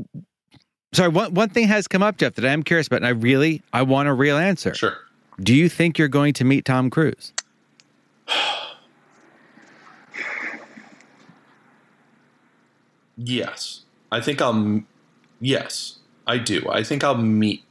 Sorry, 0.94 1.10
one, 1.10 1.34
one 1.34 1.50
thing 1.50 1.68
has 1.68 1.88
come 1.88 2.02
up, 2.02 2.18
Jeff, 2.18 2.36
that 2.36 2.46
I 2.46 2.52
am 2.52 2.64
curious 2.64 2.88
about, 2.88 2.98
and 2.98 3.06
I 3.06 3.10
really 3.10 3.62
I 3.74 3.84
want 3.84 4.08
a 4.08 4.14
real 4.14 4.38
answer. 4.38 4.74
Sure. 4.74 4.98
Do 5.40 5.54
you 5.54 5.68
think 5.70 6.00
you're 6.00 6.08
going 6.08 6.34
to 6.34 6.46
meet 6.46 6.66
Tom 6.66 6.90
Cruise? 6.90 7.34
Yes. 13.18 13.82
I 14.12 14.22
think 14.22 14.42
I'll 14.42 14.84
Yes, 15.40 16.00
I 16.26 16.38
do. 16.38 16.68
I 16.70 16.84
think 16.84 17.04
I'll 17.04 17.18
meet 17.18 17.64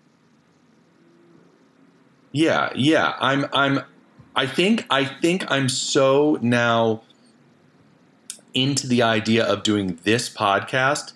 Yeah, 2.32 2.70
yeah. 2.74 3.14
I'm 3.18 3.46
I'm 3.52 3.80
I 4.36 4.46
think 4.46 4.86
I 4.90 5.04
think 5.04 5.50
I'm 5.50 5.68
so 5.68 6.38
now 6.42 7.02
into 8.55 8.86
the 8.86 9.02
idea 9.02 9.44
of 9.44 9.62
doing 9.62 9.98
this 10.05 10.28
podcast 10.28 11.12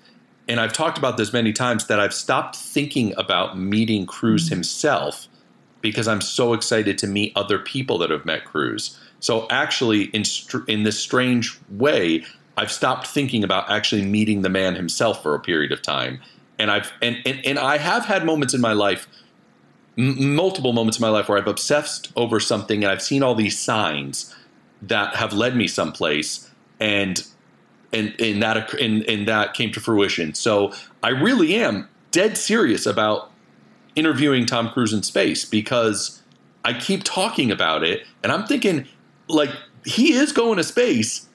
and 0.49 0.61
I've 0.61 0.73
talked 0.73 0.97
about 0.97 1.19
this 1.19 1.33
many 1.33 1.53
times 1.53 1.87
that 1.87 2.01
I've 2.01 2.15
stopped 2.15 2.57
thinking 2.57 3.15
about 3.19 3.59
meeting 3.59 4.07
Cruise 4.07 4.47
mm-hmm. 4.47 4.57
himself 4.57 5.29
because 5.83 6.09
I'm 6.09 6.23
so 6.23 6.55
excited 6.55 6.99
to 6.99 7.07
meet 7.07 7.33
other 7.37 7.59
people 7.59 7.99
that 7.99 8.11
have 8.11 8.25
met 8.25 8.45
Cruise. 8.45 8.99
So 9.21 9.47
actually, 9.51 10.05
in 10.05 10.25
str- 10.25 10.65
in 10.67 10.85
this 10.85 10.99
strange 10.99 11.57
way, 11.71 12.25
I've 12.57 12.73
stopped 12.73 13.07
thinking 13.07 13.45
about 13.45 13.71
actually 13.71 14.05
meeting 14.05 14.43
the 14.43 14.49
man 14.49 14.75
himself 14.75 15.23
for 15.23 15.35
a 15.35 15.41
period 15.41 15.71
of 15.71 15.83
time. 15.83 16.21
And 16.59 16.71
I've 16.71 16.93
and 17.03 17.19
and, 17.27 17.45
and 17.45 17.59
I 17.59 17.79
have 17.79 18.07
had 18.07 18.25
moments 18.25 18.55
in 18.55 18.61
my 18.61 18.73
life, 18.73 19.07
m- 19.99 20.35
multiple 20.35 20.73
moments 20.73 20.99
in 20.99 21.03
my 21.03 21.11
life, 21.11 21.29
where 21.29 21.39
I've 21.39 21.47
obsessed 21.47 22.11
over 22.17 22.41
something 22.41 22.83
and 22.83 22.91
I've 22.91 23.03
seen 23.03 23.23
all 23.23 23.35
these 23.35 23.59
signs 23.59 24.35
that 24.81 25.17
have 25.17 25.33
led 25.33 25.57
me 25.57 25.69
someplace, 25.69 26.51
and 26.81 27.27
and 27.93 28.15
and 28.21 28.43
that 28.43 28.75
and, 28.75 29.03
and 29.05 29.29
that 29.29 29.55
came 29.55 29.73
to 29.73 29.81
fruition. 29.81 30.35
So 30.35 30.73
I 31.03 31.11
really 31.11 31.55
am 31.57 31.89
dead 32.11 32.37
serious 32.37 32.87
about 32.87 33.31
interviewing 33.95 34.47
Tom 34.47 34.71
Cruise 34.71 34.93
in 34.93 35.03
space 35.03 35.45
because 35.45 36.23
I 36.65 36.73
keep 36.73 37.05
talking 37.05 37.51
about 37.51 37.83
it 37.83 38.07
and 38.23 38.31
I'm 38.31 38.47
thinking 38.47 38.87
like 39.29 39.51
he 39.85 40.13
is 40.13 40.33
going 40.33 40.57
to 40.59 40.65
space 40.65 41.27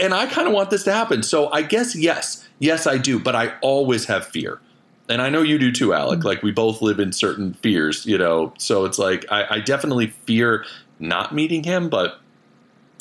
and 0.00 0.12
I 0.12 0.26
kind 0.26 0.48
of 0.48 0.54
want 0.54 0.70
this 0.70 0.84
to 0.84 0.92
happen. 0.92 1.22
So 1.22 1.50
I 1.52 1.62
guess 1.62 1.94
yes, 1.94 2.48
yes 2.58 2.86
I 2.86 2.98
do, 2.98 3.18
but 3.18 3.36
I 3.36 3.54
always 3.60 4.06
have 4.06 4.26
fear. 4.26 4.60
And 5.08 5.22
I 5.22 5.30
know 5.30 5.40
you 5.40 5.58
do 5.58 5.72
too, 5.72 5.94
Alec. 5.94 6.18
Mm-hmm. 6.18 6.28
Like 6.28 6.42
we 6.42 6.50
both 6.50 6.82
live 6.82 7.00
in 7.00 7.12
certain 7.12 7.54
fears, 7.54 8.04
you 8.04 8.18
know. 8.18 8.52
So 8.58 8.84
it's 8.84 8.98
like 8.98 9.24
I, 9.30 9.56
I 9.56 9.60
definitely 9.60 10.08
fear 10.08 10.64
not 10.98 11.34
meeting 11.34 11.62
him, 11.62 11.88
but 11.88 12.20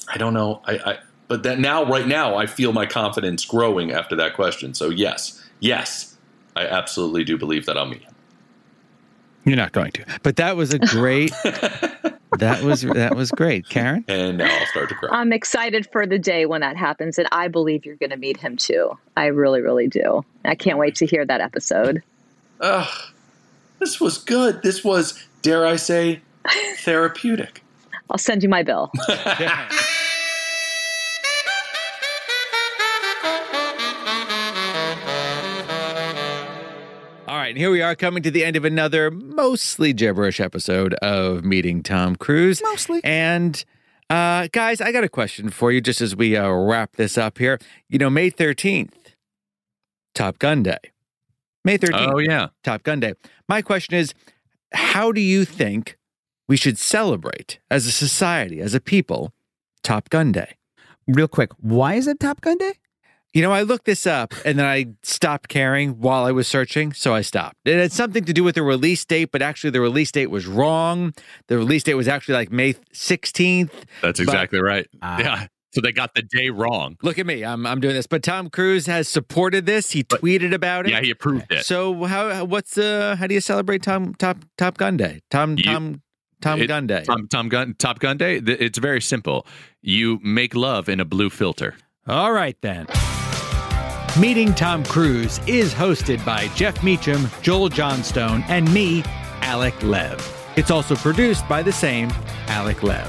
I 0.07 0.17
don't 0.17 0.33
know. 0.33 0.61
I, 0.65 0.73
I 0.73 0.99
but 1.27 1.43
that 1.43 1.59
now 1.59 1.85
right 1.85 2.07
now 2.07 2.35
I 2.35 2.45
feel 2.45 2.73
my 2.73 2.85
confidence 2.85 3.45
growing 3.45 3.91
after 3.91 4.15
that 4.15 4.33
question. 4.35 4.73
So 4.73 4.89
yes, 4.89 5.43
yes, 5.59 6.17
I 6.55 6.65
absolutely 6.65 7.23
do 7.23 7.37
believe 7.37 7.65
that 7.65 7.77
I'll 7.77 7.85
meet 7.85 8.03
him. 8.03 8.13
You're 9.45 9.55
not 9.55 9.71
going 9.71 9.91
to. 9.93 10.05
But 10.23 10.35
that 10.37 10.57
was 10.57 10.73
a 10.73 10.79
great, 10.79 11.31
That 12.39 12.61
was 12.61 12.81
that 12.81 13.15
was 13.15 13.31
great, 13.31 13.65
Karyn. 13.67 14.03
And 14.07 14.37
now 14.37 14.53
I'll 14.53 14.65
start 14.67 14.89
to 14.89 14.95
cry. 14.95 15.09
I'm 15.11 15.31
excited 15.31 15.87
for 15.91 16.05
the 16.05 16.19
day 16.19 16.45
when 16.45 16.61
that 16.61 16.75
happens, 16.75 17.17
and 17.17 17.27
I 17.31 17.47
believe 17.47 17.85
you're 17.85 17.95
going 17.95 18.09
to 18.09 18.17
meet 18.17 18.37
him 18.37 18.57
too. 18.57 18.97
I 19.15 19.27
really, 19.27 19.61
really 19.61 19.87
do. 19.87 20.23
I 20.43 20.55
can't 20.55 20.77
wait 20.77 20.95
to 20.95 21.05
hear 21.05 21.25
that 21.25 21.39
episode. 21.41 22.03
Ugh, 22.59 22.87
this 23.79 24.01
was 24.01 24.17
good. 24.17 24.61
This 24.61 24.83
was, 24.83 25.23
dare 25.41 25.65
I 25.65 25.77
say, 25.77 26.21
therapeutic. 26.79 27.63
I'll 28.09 28.17
send 28.17 28.43
you 28.43 28.49
my 28.49 28.63
bill. 28.63 28.91
All 37.47 37.49
right, 37.51 37.57
here 37.57 37.71
we 37.71 37.81
are 37.81 37.95
coming 37.95 38.23
to 38.23 38.29
the 38.29 38.43
end 38.43 38.57
of 38.57 38.65
another 38.65 39.09
mostly 39.09 39.93
gibberish 39.93 40.41
episode 40.41 40.93
of 40.95 41.45
Meeting 41.45 41.81
Tom 41.81 42.17
Cruise. 42.17 42.61
Mostly. 42.61 42.99
And 43.05 43.63
uh, 44.09 44.49
guys, 44.51 44.81
I 44.81 44.91
got 44.91 45.05
a 45.05 45.07
question 45.07 45.49
for 45.49 45.71
you 45.71 45.79
just 45.79 46.01
as 46.01 46.13
we 46.13 46.35
uh, 46.35 46.51
wrap 46.51 46.97
this 46.97 47.17
up 47.17 47.37
here. 47.37 47.57
You 47.87 47.99
know, 47.99 48.09
May 48.09 48.29
13th, 48.31 48.91
Top 50.13 50.39
Gun 50.39 50.61
Day. 50.61 50.77
May 51.63 51.77
13th, 51.77 52.15
Oh 52.15 52.19
yeah. 52.19 52.47
Top 52.65 52.83
Gun 52.83 52.99
Day. 52.99 53.13
My 53.47 53.61
question 53.61 53.95
is 53.95 54.13
how 54.73 55.13
do 55.13 55.21
you 55.21 55.45
think 55.45 55.97
we 56.49 56.57
should 56.57 56.77
celebrate 56.77 57.59
as 57.71 57.85
a 57.85 57.93
society, 57.93 58.59
as 58.59 58.73
a 58.73 58.81
people, 58.81 59.31
Top 59.83 60.09
Gun 60.09 60.33
Day? 60.33 60.57
Real 61.07 61.29
quick, 61.29 61.51
why 61.61 61.93
is 61.93 62.07
it 62.07 62.19
Top 62.19 62.41
Gun 62.41 62.57
Day? 62.57 62.73
You 63.33 63.41
know, 63.43 63.51
I 63.51 63.61
looked 63.61 63.85
this 63.85 64.07
up 64.07 64.33
and 64.45 64.57
then 64.57 64.65
I 64.65 64.87
stopped 65.03 65.47
caring 65.49 65.99
while 65.99 66.25
I 66.25 66.31
was 66.31 66.47
searching, 66.47 66.91
so 66.93 67.13
I 67.13 67.21
stopped. 67.21 67.57
It 67.65 67.77
had 67.77 67.91
something 67.91 68.23
to 68.25 68.33
do 68.33 68.43
with 68.43 68.55
the 68.55 68.63
release 68.63 69.05
date, 69.05 69.29
but 69.31 69.41
actually 69.43 69.69
the 69.71 69.81
release 69.81 70.11
date 70.11 70.27
was 70.31 70.47
wrong. 70.47 71.13
The 71.47 71.57
release 71.57 71.83
date 71.83 71.93
was 71.93 72.07
actually 72.07 72.35
like 72.35 72.51
May 72.51 72.73
16th. 72.93 73.69
That's 74.01 74.19
But- 74.19 74.23
exactly 74.23 74.59
right. 74.61 74.87
Ah. 75.01 75.19
yeah. 75.19 75.47
So 75.73 75.81
they 75.81 75.91
got 75.91 76.15
the 76.15 76.23
day 76.23 76.49
wrong. 76.49 76.95
Look 77.03 77.19
at 77.19 77.27
me, 77.27 77.43
I'm 77.45 77.67
I'm 77.67 77.79
doing 77.79 77.93
this. 77.93 78.07
But 78.07 78.23
Tom 78.23 78.49
Cruise 78.49 78.87
has 78.87 79.07
supported 79.07 79.65
this. 79.67 79.91
He 79.91 80.03
tweeted 80.03 80.51
about 80.53 80.87
it. 80.87 80.91
Yeah, 80.93 81.01
he 81.01 81.11
approved 81.11 81.51
it. 81.51 81.65
So 81.65 82.05
how 82.05 82.45
what's 82.45 82.77
uh 82.79 83.15
how 83.19 83.27
do 83.27 83.35
you 83.35 83.41
celebrate 83.41 83.83
Tom 83.83 84.15
Top 84.15 84.37
Top 84.57 84.77
Gun 84.77 84.97
Day? 84.97 85.19
Tom 85.29 85.55
You- 85.57 85.63
Tom 85.65 86.01
Tom 86.41 86.61
It- 86.61 86.67
Gun 86.67 86.87
Day. 86.87 87.03
Tom, 87.05 87.27
Tom 87.27 87.49
Gun 87.49 87.75
Top 87.77 87.99
Gun 87.99 88.17
Day. 88.17 88.37
It's 88.37 88.79
very 88.79 89.01
simple. 89.01 89.45
You 89.83 90.19
make 90.23 90.55
love 90.55 90.89
in 90.89 90.99
a 90.99 91.05
blue 91.05 91.29
filter. 91.29 91.75
All 92.07 92.31
right, 92.31 92.55
then. 92.61 92.87
Meeting 94.19 94.55
Tom 94.55 94.83
Cruise 94.83 95.39
is 95.45 95.75
hosted 95.75 96.25
by 96.25 96.47
Jeff 96.55 96.83
Meacham, 96.83 97.29
Joel 97.43 97.69
Johnstone, 97.69 98.43
and 98.47 98.71
me, 98.73 99.03
Alec 99.41 99.83
Lev. 99.83 100.19
It's 100.55 100.71
also 100.71 100.95
produced 100.95 101.47
by 101.47 101.61
the 101.61 101.71
same 101.71 102.09
Alec 102.47 102.81
Lev. 102.81 103.07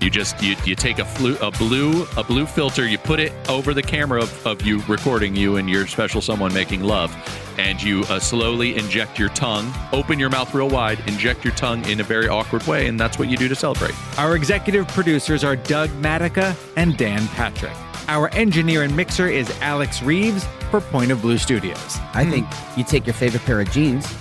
You 0.00 0.08
just 0.08 0.42
you, 0.42 0.56
you 0.64 0.74
take 0.74 0.98
a 0.98 1.04
flu, 1.04 1.36
a 1.42 1.50
blue 1.50 2.06
a 2.16 2.24
blue 2.24 2.46
filter, 2.46 2.88
you 2.88 2.96
put 2.96 3.20
it 3.20 3.34
over 3.50 3.74
the 3.74 3.82
camera 3.82 4.22
of, 4.22 4.46
of 4.46 4.62
you 4.62 4.80
recording 4.88 5.36
you 5.36 5.56
and 5.56 5.68
your 5.68 5.86
special 5.86 6.22
someone 6.22 6.54
making 6.54 6.82
love, 6.82 7.14
and 7.58 7.82
you 7.82 8.04
uh, 8.04 8.18
slowly 8.18 8.76
inject 8.76 9.18
your 9.18 9.28
tongue, 9.30 9.70
open 9.92 10.18
your 10.18 10.30
mouth 10.30 10.54
real 10.54 10.70
wide, 10.70 10.98
inject 11.06 11.44
your 11.44 11.54
tongue 11.54 11.84
in 11.84 12.00
a 12.00 12.04
very 12.04 12.28
awkward 12.28 12.66
way, 12.66 12.86
and 12.86 12.98
that's 12.98 13.18
what 13.18 13.28
you 13.28 13.36
do 13.36 13.46
to 13.46 13.54
celebrate. 13.54 13.94
Our 14.18 14.36
executive 14.36 14.88
producers 14.88 15.44
are 15.44 15.56
Doug 15.56 15.90
Matica 16.00 16.56
and 16.76 16.96
Dan 16.96 17.28
Patrick. 17.28 17.76
Our 18.08 18.28
engineer 18.34 18.82
and 18.82 18.96
mixer 18.96 19.26
is 19.26 19.50
Alex 19.60 20.02
Reeves 20.02 20.44
for 20.70 20.80
Point 20.80 21.10
of 21.10 21.20
Blue 21.22 21.38
Studios. 21.38 21.98
I 22.14 22.24
think 22.24 22.46
you 22.76 22.84
take 22.84 23.04
your 23.06 23.14
favorite 23.14 23.42
pair 23.44 23.60
of 23.60 23.70
jeans, 23.72 24.12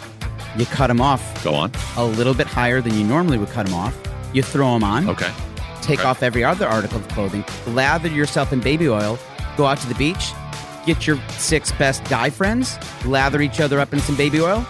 you 0.57 0.65
cut 0.65 0.88
them 0.88 1.01
off 1.01 1.43
Go 1.43 1.53
on. 1.53 1.71
a 1.97 2.03
little 2.05 2.33
bit 2.33 2.47
higher 2.47 2.81
than 2.81 2.95
you 2.95 3.03
normally 3.03 3.38
would 3.38 3.49
cut 3.49 3.65
them 3.67 3.75
off. 3.75 3.95
You 4.33 4.41
throw 4.41 4.73
them 4.73 4.83
on, 4.83 5.07
Okay. 5.09 5.31
take 5.81 5.99
okay. 5.99 6.07
off 6.07 6.23
every 6.23 6.43
other 6.43 6.67
article 6.67 6.97
of 6.97 7.07
clothing, 7.09 7.43
lather 7.67 8.07
yourself 8.09 8.51
in 8.51 8.59
baby 8.59 8.89
oil, 8.89 9.19
go 9.55 9.65
out 9.67 9.77
to 9.79 9.88
the 9.88 9.95
beach, 9.95 10.31
get 10.86 11.05
your 11.05 11.19
six 11.38 11.71
best 11.73 12.03
guy 12.05 12.29
friends, 12.31 12.77
lather 13.05 13.41
each 13.41 13.59
other 13.61 13.79
up 13.79 13.93
in 13.93 13.99
some 13.99 14.15
baby 14.15 14.41
oil, 14.41 14.65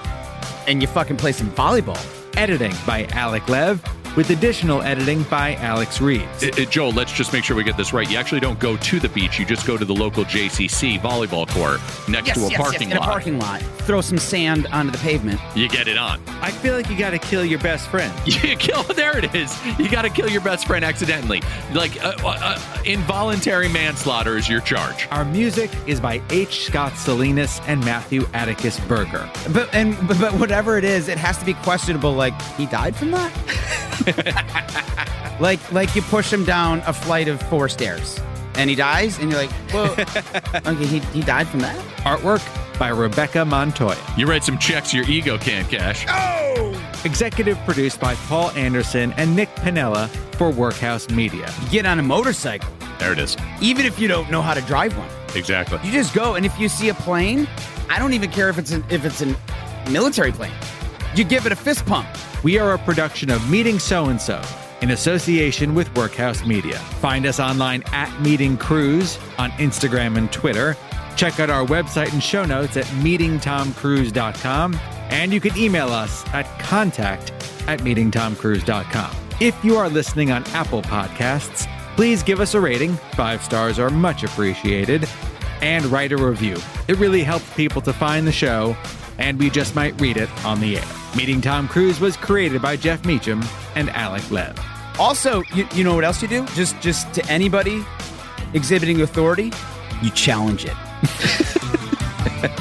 and 0.68 0.82
you 0.82 0.88
fucking 0.90 1.16
play 1.18 1.32
some 1.32 1.50
volleyball. 1.52 1.98
Editing 2.36 2.74
by 2.86 3.06
Alec 3.12 3.48
Lev, 3.48 3.82
with 4.16 4.30
additional 4.30 4.82
editing 4.82 5.24
by 5.24 5.56
Alex 5.56 6.00
Reeves. 6.02 6.44
I- 6.44 6.52
I- 6.62 6.66
Joel, 6.66 6.92
let's 6.92 7.12
just 7.12 7.34
make 7.34 7.44
sure 7.44 7.56
we 7.56 7.64
get 7.64 7.78
this 7.78 7.94
right. 7.94 8.10
You 8.10 8.18
actually 8.18 8.40
don't 8.42 8.60
go 8.60 8.78
to 8.78 9.00
the 9.00 9.10
beach. 9.10 9.40
You 9.40 9.46
just 9.46 9.66
go 9.68 9.78
to 9.78 9.86
the 9.86 9.94
local 9.94 10.24
JCC 10.26 10.98
volleyball 11.00 11.48
court 11.48 11.80
next 12.10 12.34
to 12.34 12.46
a 12.48 12.50
parking 12.52 12.92
in 12.92 12.98
lot. 12.98 13.08
a 13.08 13.12
parking 13.12 13.40
lot. 13.40 13.62
Throw 13.62 14.02
some 14.02 14.18
sand 14.18 14.68
onto 14.68 14.92
the 14.92 14.98
pavement. 15.00 15.40
You 15.56 15.68
get 15.70 15.88
it 15.88 15.98
on. 15.98 16.20
I 16.42 16.50
feel 16.52 16.74
like 16.76 16.90
you 16.90 16.98
got 16.98 17.12
to 17.12 17.20
kill 17.20 17.46
your 17.46 17.60
best 17.60 17.88
friend. 17.88 18.12
You 18.26 18.56
kill. 18.58 18.84
There 18.84 19.18
it 19.18 19.34
is. 19.34 19.56
You 19.80 19.90
got 19.90 20.04
to 20.04 20.10
kill 20.10 20.30
your 20.30 20.42
best 20.42 20.68
friend 20.68 20.84
accidentally. 20.86 21.42
Like 21.74 22.04
uh, 22.04 22.14
uh, 22.24 22.60
involuntary 22.86 23.68
manslaughter 23.70 24.38
is 24.38 24.48
your 24.50 24.62
charge. 24.62 25.08
Our 25.12 25.26
music 25.26 25.70
is 25.88 26.00
by 26.00 26.22
H. 26.30 26.66
Scott 26.66 26.96
Salinas 26.98 27.60
and 27.68 27.84
Matthew 27.86 28.28
Atticus 28.34 28.80
Berger. 28.82 29.30
But 29.54 29.74
and 29.74 29.96
but, 30.08 30.20
but 30.20 30.34
whatever 30.34 30.78
it 30.78 30.84
is, 30.84 31.08
it 31.08 31.18
has 31.18 31.38
to 31.40 31.46
be 31.46 31.54
questionable. 31.56 32.14
Like 32.14 32.40
he 32.58 32.66
died 32.68 32.96
from 32.96 33.12
that. 33.12 33.32
like 35.40 35.72
like 35.72 35.96
you 35.96 36.02
push 36.04 36.32
him 36.32 36.46
down 36.46 36.82
a 36.86 36.94
flight 36.94 37.28
of 37.28 37.42
four 37.44 37.68
stairs, 37.70 38.20
and 38.56 38.70
he 38.70 38.76
dies, 38.76 39.20
and 39.20 39.30
you're 39.32 39.40
like, 39.40 39.52
"Whoa. 39.72 39.86
okay, 40.72 40.86
he, 40.86 41.00
he 41.00 41.22
died 41.22 41.48
from 41.48 41.62
that. 41.62 41.78
Artwork 42.04 42.44
by 42.80 42.90
Rebecca 42.90 43.46
Montoya. 43.46 43.98
You 44.18 44.26
write 44.28 44.44
some 44.44 44.58
checks 44.58 44.94
your 44.94 45.06
ego 45.06 45.38
can't 45.38 45.70
cash. 45.70 46.06
Oh! 46.10 46.72
Executive 47.06 47.58
produced 47.60 48.00
by 48.00 48.16
Paul 48.16 48.50
Anderson 48.52 49.14
and 49.14 49.36
Nick 49.36 49.54
Pinella 49.58 50.08
for 50.38 50.50
Workhouse 50.50 51.10
Media. 51.10 51.54
You 51.64 51.70
get 51.70 51.86
on 51.86 52.00
a 52.00 52.04
motorcycle, 52.04 52.70
There 53.00 53.14
it 53.14 53.20
is. 53.20 53.38
even 53.62 53.86
if 53.86 54.00
you 54.00 54.08
don't 54.08 54.30
know 54.32 54.42
how 54.42 54.54
to 54.56 54.62
drive 54.62 54.98
one. 54.98 55.08
Exactly. 55.36 55.80
You 55.84 55.92
just 55.92 56.14
go, 56.14 56.36
and 56.36 56.46
if 56.46 56.58
you 56.60 56.68
see 56.68 56.90
a 56.90 56.94
plane, 56.96 57.48
I 57.90 58.00
don't 58.00 58.14
even 58.14 58.32
care 58.32 58.50
if 58.50 58.58
it's 58.58 58.72
an, 58.72 58.84
if 58.90 59.06
it's 59.06 59.22
a 59.22 59.36
military 59.92 60.32
plane. 60.32 60.52
You 61.16 61.24
give 61.24 61.46
it 61.46 61.54
a 61.54 61.56
fist 61.56 61.86
pump. 61.86 62.10
We 62.44 62.60
are 62.60 62.74
a 62.74 62.78
production 62.78 63.30
of 63.30 63.50
Meeting 63.50 63.80
So 63.80 64.08
and 64.08 64.22
So 64.22 64.42
in 64.82 64.92
association 64.92 65.74
with 65.74 65.96
Workhouse 65.96 66.46
Media. 66.46 66.78
Find 67.00 67.26
us 67.26 67.40
online 67.40 67.84
at 67.94 68.12
Meeting 68.22 68.58
Cruise 68.58 69.18
on 69.38 69.52
Instagram 69.52 70.18
and 70.18 70.30
Twitter. 70.34 70.76
Check 71.16 71.40
out 71.40 71.50
our 71.50 71.66
website 71.66 72.12
and 72.12 72.22
show 72.22 72.44
notes 72.44 72.76
at 72.76 72.84
meetingtomcruise.com. 72.86 74.78
And 75.10 75.32
you 75.32 75.40
can 75.40 75.58
email 75.58 75.88
us 75.88 76.28
at 76.34 76.60
contact 76.60 77.32
at 77.66 77.80
meetingtomcruise.com. 77.80 79.16
If 79.40 79.64
you 79.64 79.78
are 79.78 79.88
listening 79.88 80.32
on 80.32 80.44
Apple 80.48 80.82
Podcasts, 80.82 81.66
please 81.96 82.24
give 82.24 82.42
us 82.42 82.56
a 82.56 82.60
rating. 82.60 82.96
Five 83.14 83.42
stars 83.42 83.80
are 83.80 83.90
much 83.90 84.26
appreciated. 84.26 85.08
And 85.62 85.86
write 85.86 86.12
a 86.12 86.18
review. 86.18 86.58
It 86.90 86.98
really 86.98 87.24
helps 87.24 87.50
people 87.56 87.82
to 87.84 87.94
find 87.94 88.28
the 88.28 88.34
show, 88.34 88.76
and 89.18 89.40
we 89.40 89.50
just 89.50 89.76
might 89.76 90.00
read 90.02 90.18
it 90.18 90.30
on 90.44 90.60
the 90.60 90.78
air. 90.78 91.05
Meeting 91.16 91.40
Tom 91.40 91.70
Cruise 91.70 92.02
was 92.02 92.18
created 92.18 92.62
by 92.62 92.76
Jeff 92.76 93.06
Meacham 93.06 93.42
and 93.76 93.90
Alec 93.92 94.30
Lev. 94.32 94.60
Also, 95.00 95.44
you, 95.54 95.66
you 95.74 95.84
know 95.84 95.96
what 95.96 96.04
else 96.04 96.22
you 96.22 96.28
do? 96.28 96.46
Just 96.48 96.80
just 96.82 97.14
to 97.14 97.26
anybody 97.28 97.86
exhibiting 98.54 99.02
authority, 99.02 99.52
you 100.02 100.10
challenge 100.12 100.66
it. 100.68 100.76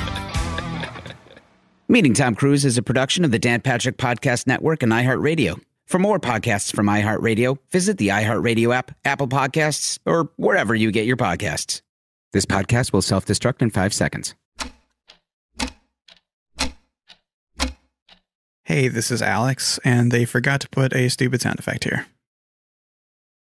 Meeting 1.88 2.14
Tom 2.14 2.36
Cruise 2.36 2.64
is 2.64 2.78
a 2.78 2.82
production 2.82 3.24
of 3.24 3.32
the 3.32 3.40
Dan 3.40 3.60
Patrick 3.60 3.98
Podcast 3.98 4.46
Network 4.46 4.84
and 4.84 4.92
iHeartRadio. 4.92 5.60
For 5.86 5.98
more 5.98 6.20
podcasts 6.20 6.74
from 6.74 6.86
iHeartRadio, 6.86 7.58
visit 7.70 7.98
the 7.98 8.08
iHeartRadio 8.08 8.74
app, 8.74 8.92
Apple 9.04 9.28
Podcasts, 9.28 9.98
or 10.06 10.30
wherever 10.36 10.74
you 10.74 10.90
get 10.92 11.06
your 11.06 11.16
podcasts. 11.16 11.82
This 12.32 12.46
podcast 12.46 12.92
will 12.92 13.02
self 13.02 13.26
destruct 13.26 13.62
in 13.62 13.70
five 13.70 13.92
seconds. 13.92 14.34
Hey, 18.74 18.88
this 18.88 19.12
is 19.12 19.22
Alex, 19.22 19.78
and 19.84 20.10
they 20.10 20.24
forgot 20.24 20.60
to 20.62 20.68
put 20.68 20.92
a 20.96 21.08
stupid 21.08 21.40
sound 21.40 21.60
effect 21.60 21.84
here. 21.84 22.06